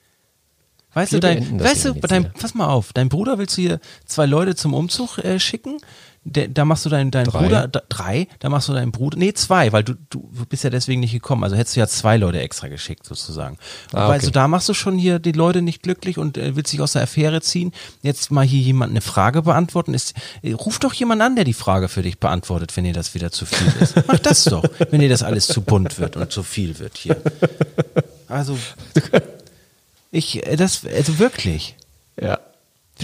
Weißt 0.95 1.13
Wir 1.13 1.21
du, 1.21 1.27
dein, 1.27 1.61
weißt 1.61 1.85
du, 1.87 1.93
dein, 1.95 2.33
pass 2.33 2.55
mal 2.55 2.69
auf, 2.69 2.93
dein 2.93 3.09
Bruder 3.09 3.37
willst 3.39 3.57
du 3.59 3.63
hier 3.63 3.81
zwei 4.07 4.27
Leute 4.27 4.55
zum 4.55 4.75
Umzug 4.75 5.19
äh, 5.19 5.41
schicken? 5.41 5.79
Der, 6.27 6.49
da 6.49 6.65
machst 6.65 6.87
du 6.87 6.89
deinen 6.89 7.11
dein 7.11 7.27
Drei. 7.27 7.43
Bruder, 7.43 7.69
da, 7.69 7.83
drei, 7.89 8.29
da 8.39 8.49
machst 8.49 8.69
du 8.69 8.73
deinen 8.73 8.93
Bruder, 8.93 9.19
nee, 9.19 9.35
zwei, 9.35 9.73
weil 9.73 9.85
du, 9.85 9.93
du 10.09 10.31
bist 10.49 10.65
ja 10.65 10.71
deswegen 10.71 11.01
nicht 11.01 11.13
gekommen. 11.13 11.45
Also 11.45 11.55
hättest 11.55 11.77
du 11.77 11.81
ja 11.81 11.87
zwei 11.87 12.17
Leute 12.17 12.41
extra 12.41 12.69
geschickt, 12.69 13.05
sozusagen. 13.05 13.59
Und 13.93 13.99
Ah, 13.99 14.09
okay. 14.09 14.21
du, 14.25 14.31
da 14.31 14.49
machst 14.49 14.67
du 14.69 14.73
schon 14.75 14.97
hier 14.97 15.19
die 15.19 15.33
Leute 15.33 15.61
nicht 15.61 15.83
glücklich 15.83 16.17
und 16.17 16.39
äh, 16.39 16.57
willst 16.57 16.73
dich 16.73 16.81
aus 16.81 16.93
der 16.93 17.03
Affäre 17.03 17.43
ziehen. 17.43 17.73
Jetzt 18.01 18.31
mal 18.31 18.45
hier 18.45 18.61
jemand 18.61 18.93
eine 18.93 19.03
Frage 19.03 19.43
beantworten. 19.43 19.93
Ist, 19.93 20.15
äh, 20.43 20.53
ruf 20.53 20.79
doch 20.79 20.95
jemand 20.95 21.21
an, 21.21 21.37
der 21.37 21.45
die 21.45 21.53
Frage 21.53 21.89
für 21.89 22.01
dich 22.03 22.19
beantwortet, 22.19 22.75
wenn 22.77 22.85
dir 22.85 22.95
das 22.95 23.15
wieder 23.15 23.31
zu 23.31 23.45
viel 23.45 23.73
ist. 23.81 23.95
Mach 24.07 24.19
das 24.19 24.45
doch, 24.45 24.65
wenn 24.91 25.01
dir 25.01 25.11
das 25.11 25.23
alles 25.23 25.47
zu 25.47 25.61
bunt 25.61 25.99
wird 25.99 26.17
und 26.17 26.33
zu 26.33 26.43
viel 26.43 26.79
wird 26.79 26.97
hier. 26.97 27.17
Also, 28.29 28.59
ich, 30.11 30.47
äh, 30.47 30.57
das, 30.57 30.87
also 30.87 31.19
wirklich. 31.19 31.77
Ja. 32.21 32.39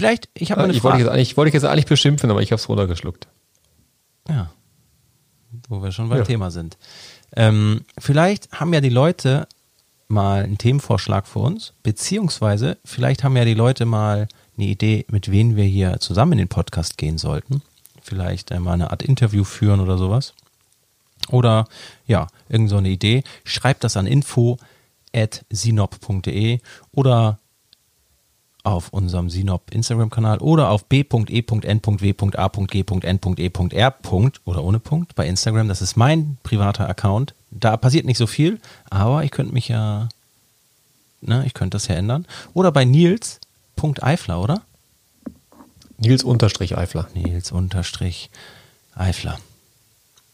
Vielleicht, 0.01 0.29
ich 0.33 0.51
habe 0.51 0.61
mal 0.61 0.65
eine 0.65 0.73
Ich 0.73 0.83
wollte, 0.83 0.97
Frage. 0.97 1.03
jetzt 1.05 1.13
eigentlich, 1.13 1.37
wollte 1.37 1.49
ich 1.49 1.53
jetzt 1.53 1.63
eigentlich 1.65 1.85
beschimpfen, 1.85 2.29
aber 2.31 2.41
ich 2.41 2.51
habe 2.51 2.59
es 2.59 2.67
runtergeschluckt. 2.69 3.27
Ja. 4.29 4.51
Wo 5.69 5.81
wir 5.81 5.91
schon 5.91 6.09
beim 6.09 6.19
Ja. 6.19 6.23
Thema 6.25 6.51
sind. 6.51 6.77
Ähm, 7.35 7.81
vielleicht 7.97 8.51
haben 8.51 8.73
ja 8.73 8.81
die 8.81 8.89
Leute 8.89 9.47
mal 10.07 10.43
einen 10.43 10.57
Themenvorschlag 10.57 11.27
für 11.27 11.39
uns, 11.39 11.73
beziehungsweise 11.83 12.77
vielleicht 12.83 13.23
haben 13.23 13.37
ja 13.37 13.45
die 13.45 13.53
Leute 13.53 13.85
mal 13.85 14.27
eine 14.57 14.65
Idee, 14.67 15.05
mit 15.09 15.31
wem 15.31 15.55
wir 15.55 15.63
hier 15.63 15.99
zusammen 15.99 16.33
in 16.33 16.37
den 16.39 16.47
Podcast 16.49 16.97
gehen 16.97 17.17
sollten. 17.17 17.61
Vielleicht 18.01 18.51
einmal 18.51 18.73
eine 18.73 18.91
Art 18.91 19.03
Interview 19.03 19.43
führen 19.43 19.79
oder 19.79 19.97
sowas. 19.97 20.33
Oder 21.29 21.67
ja, 22.07 22.27
irgend 22.49 22.69
so 22.69 22.77
eine 22.77 22.89
Idee. 22.89 23.23
Schreibt 23.43 23.83
das 23.83 23.95
an 23.95 24.07
info 24.07 24.57
at 25.15 25.45
sinop.de 25.51 26.59
oder 26.91 27.37
auf 28.63 28.89
unserem 28.89 29.29
Sinop 29.29 29.71
Instagram-Kanal 29.71 30.37
oder 30.39 30.69
auf 30.69 30.85
b.e.n.w.a.g.n.e.r. 32.85 34.31
oder 34.45 34.63
ohne 34.63 34.79
Punkt 34.79 35.15
bei 35.15 35.27
Instagram. 35.27 35.67
Das 35.67 35.81
ist 35.81 35.97
mein 35.97 36.37
privater 36.43 36.87
Account. 36.89 37.33
Da 37.51 37.75
passiert 37.77 38.05
nicht 38.05 38.17
so 38.17 38.27
viel, 38.27 38.59
aber 38.89 39.23
ich 39.23 39.31
könnte 39.31 39.53
mich 39.53 39.67
ja, 39.67 40.09
ne, 41.21 41.43
ich 41.45 41.53
könnte 41.53 41.75
das 41.75 41.87
ja 41.87 41.95
ändern. 41.95 42.25
Oder 42.53 42.71
bei 42.71 42.85
Nils.eifler, 42.85 44.39
oder? 44.41 44.61
Nils 45.97 46.23
unterstrich 46.23 46.77
Eifler. 46.77 47.07
Nils 47.13 47.51
unterstrich 47.51 48.29
Eifler. 48.95 49.37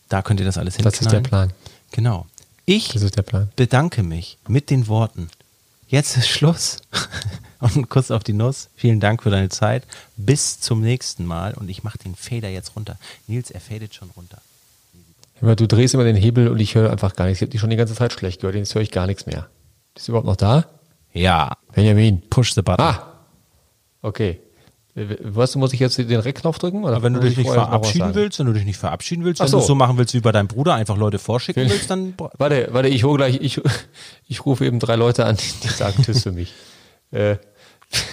Da 0.09 0.21
könnt 0.21 0.39
ihr 0.39 0.45
das 0.45 0.57
alles 0.57 0.77
Das 0.77 0.93
ist 1.01 1.11
der 1.11 1.19
hinknallen. 1.19 1.49
Plan. 1.49 1.59
Genau. 1.91 2.25
Ich 2.65 2.89
Das 2.89 3.01
ist 3.01 3.17
der 3.17 3.21
Plan. 3.23 3.49
bedanke 3.55 4.03
mich 4.03 4.37
mit 4.47 4.69
den 4.69 4.87
Worten. 4.87 5.29
Jetzt 5.89 6.15
ist 6.17 6.27
Schluss. 6.29 6.77
Und 7.59 7.89
Kuss 7.89 8.11
auf 8.11 8.23
die 8.23 8.33
Nuss. 8.33 8.69
Vielen 8.75 8.99
Dank 8.99 9.23
für 9.23 9.29
deine 9.29 9.49
Zeit. 9.49 9.83
Bis 10.15 10.59
zum 10.59 10.81
nächsten 10.81 11.25
Mal. 11.25 11.53
Und 11.53 11.69
ich 11.69 11.83
mache 11.83 11.97
den 11.97 12.15
Fader 12.15 12.49
jetzt 12.49 12.75
runter. 12.75 12.97
Nils, 13.27 13.51
er 13.51 13.61
fadet 13.61 13.95
schon 13.95 14.09
runter. 14.15 14.41
Du 15.41 15.67
drehst 15.67 15.93
immer 15.93 16.03
den 16.03 16.15
Hebel 16.15 16.47
und 16.47 16.59
ich 16.59 16.75
höre 16.75 16.91
einfach 16.91 17.15
gar 17.15 17.25
nichts. 17.25 17.39
Ich 17.39 17.43
habe 17.43 17.51
die 17.51 17.59
schon 17.59 17.69
die 17.69 17.75
ganze 17.75 17.93
Zeit 17.93 18.13
schlecht 18.13 18.41
gehört. 18.41 18.55
Jetzt 18.55 18.73
höre 18.73 18.81
ich 18.81 18.91
gar 18.91 19.07
nichts 19.07 19.25
mehr. 19.25 19.47
Bist 19.93 20.07
du 20.07 20.11
überhaupt 20.11 20.27
noch 20.27 20.35
da? 20.35 20.65
Ja. 21.13 21.57
Benjamin. 21.73 22.21
Push 22.29 22.53
the 22.53 22.61
button. 22.61 22.85
Ah! 22.85 23.13
Okay. 24.01 24.39
Was 24.95 25.55
muss 25.55 25.73
ich 25.73 25.79
jetzt 25.79 25.99
den 25.99 26.19
Rec-Knopf 26.19 26.57
drücken? 26.57 26.83
Oder 26.83 26.95
Aber 26.95 27.03
wenn 27.03 27.13
du 27.13 27.19
dich 27.19 27.33
ich 27.33 27.37
nicht 27.37 27.51
verabschieden 27.51 28.15
willst, 28.15 28.39
wenn 28.39 28.47
du 28.47 28.53
dich 28.53 28.65
nicht 28.65 28.79
verabschieden 28.79 29.23
willst, 29.25 29.41
wenn 29.41 29.47
so. 29.47 29.57
du 29.57 29.61
es 29.61 29.67
so 29.67 29.75
machen 29.75 29.97
willst 29.97 30.15
wie 30.15 30.21
bei 30.21 30.31
deinem 30.31 30.47
Bruder, 30.47 30.73
einfach 30.73 30.97
Leute 30.97 31.19
vorschicken 31.19 31.69
willst, 31.69 31.91
dann 31.91 32.15
Warte, 32.17 32.69
warte, 32.71 32.89
ich 32.89 33.03
hole 33.03 33.17
gleich, 33.17 33.39
ich, 33.39 33.61
ich 34.27 34.43
rufe 34.43 34.65
eben 34.65 34.79
drei 34.79 34.95
Leute 34.95 35.25
an, 35.25 35.37
die 35.63 35.67
sagen 35.67 36.01
Tschüss 36.01 36.23
für 36.23 36.31
mich. 36.31 36.51
Äh, 37.11 37.37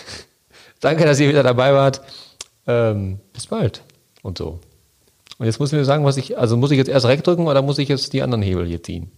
danke, 0.81 1.05
dass 1.05 1.21
ihr 1.21 1.29
wieder 1.29 1.43
dabei 1.43 1.73
wart. 1.73 2.01
Ähm, 2.67 3.21
bis 3.33 3.47
bald. 3.47 3.83
Und 4.23 4.39
so. 4.39 4.61
Und 5.39 5.47
jetzt 5.47 5.59
muss 5.59 5.73
ich 5.73 5.79
mir 5.79 5.85
sagen, 5.85 6.05
was 6.05 6.17
ich, 6.17 6.39
also 6.39 6.57
muss 6.57 6.71
ich 6.71 6.79
jetzt 6.79 6.89
erst 6.89 7.07
Rec 7.07 7.23
drücken 7.25 7.47
oder 7.47 7.63
muss 7.63 7.79
ich 7.79 7.89
jetzt 7.89 8.13
die 8.13 8.23
anderen 8.23 8.43
Hebel 8.43 8.67
hier 8.67 8.83
ziehen? 8.83 9.11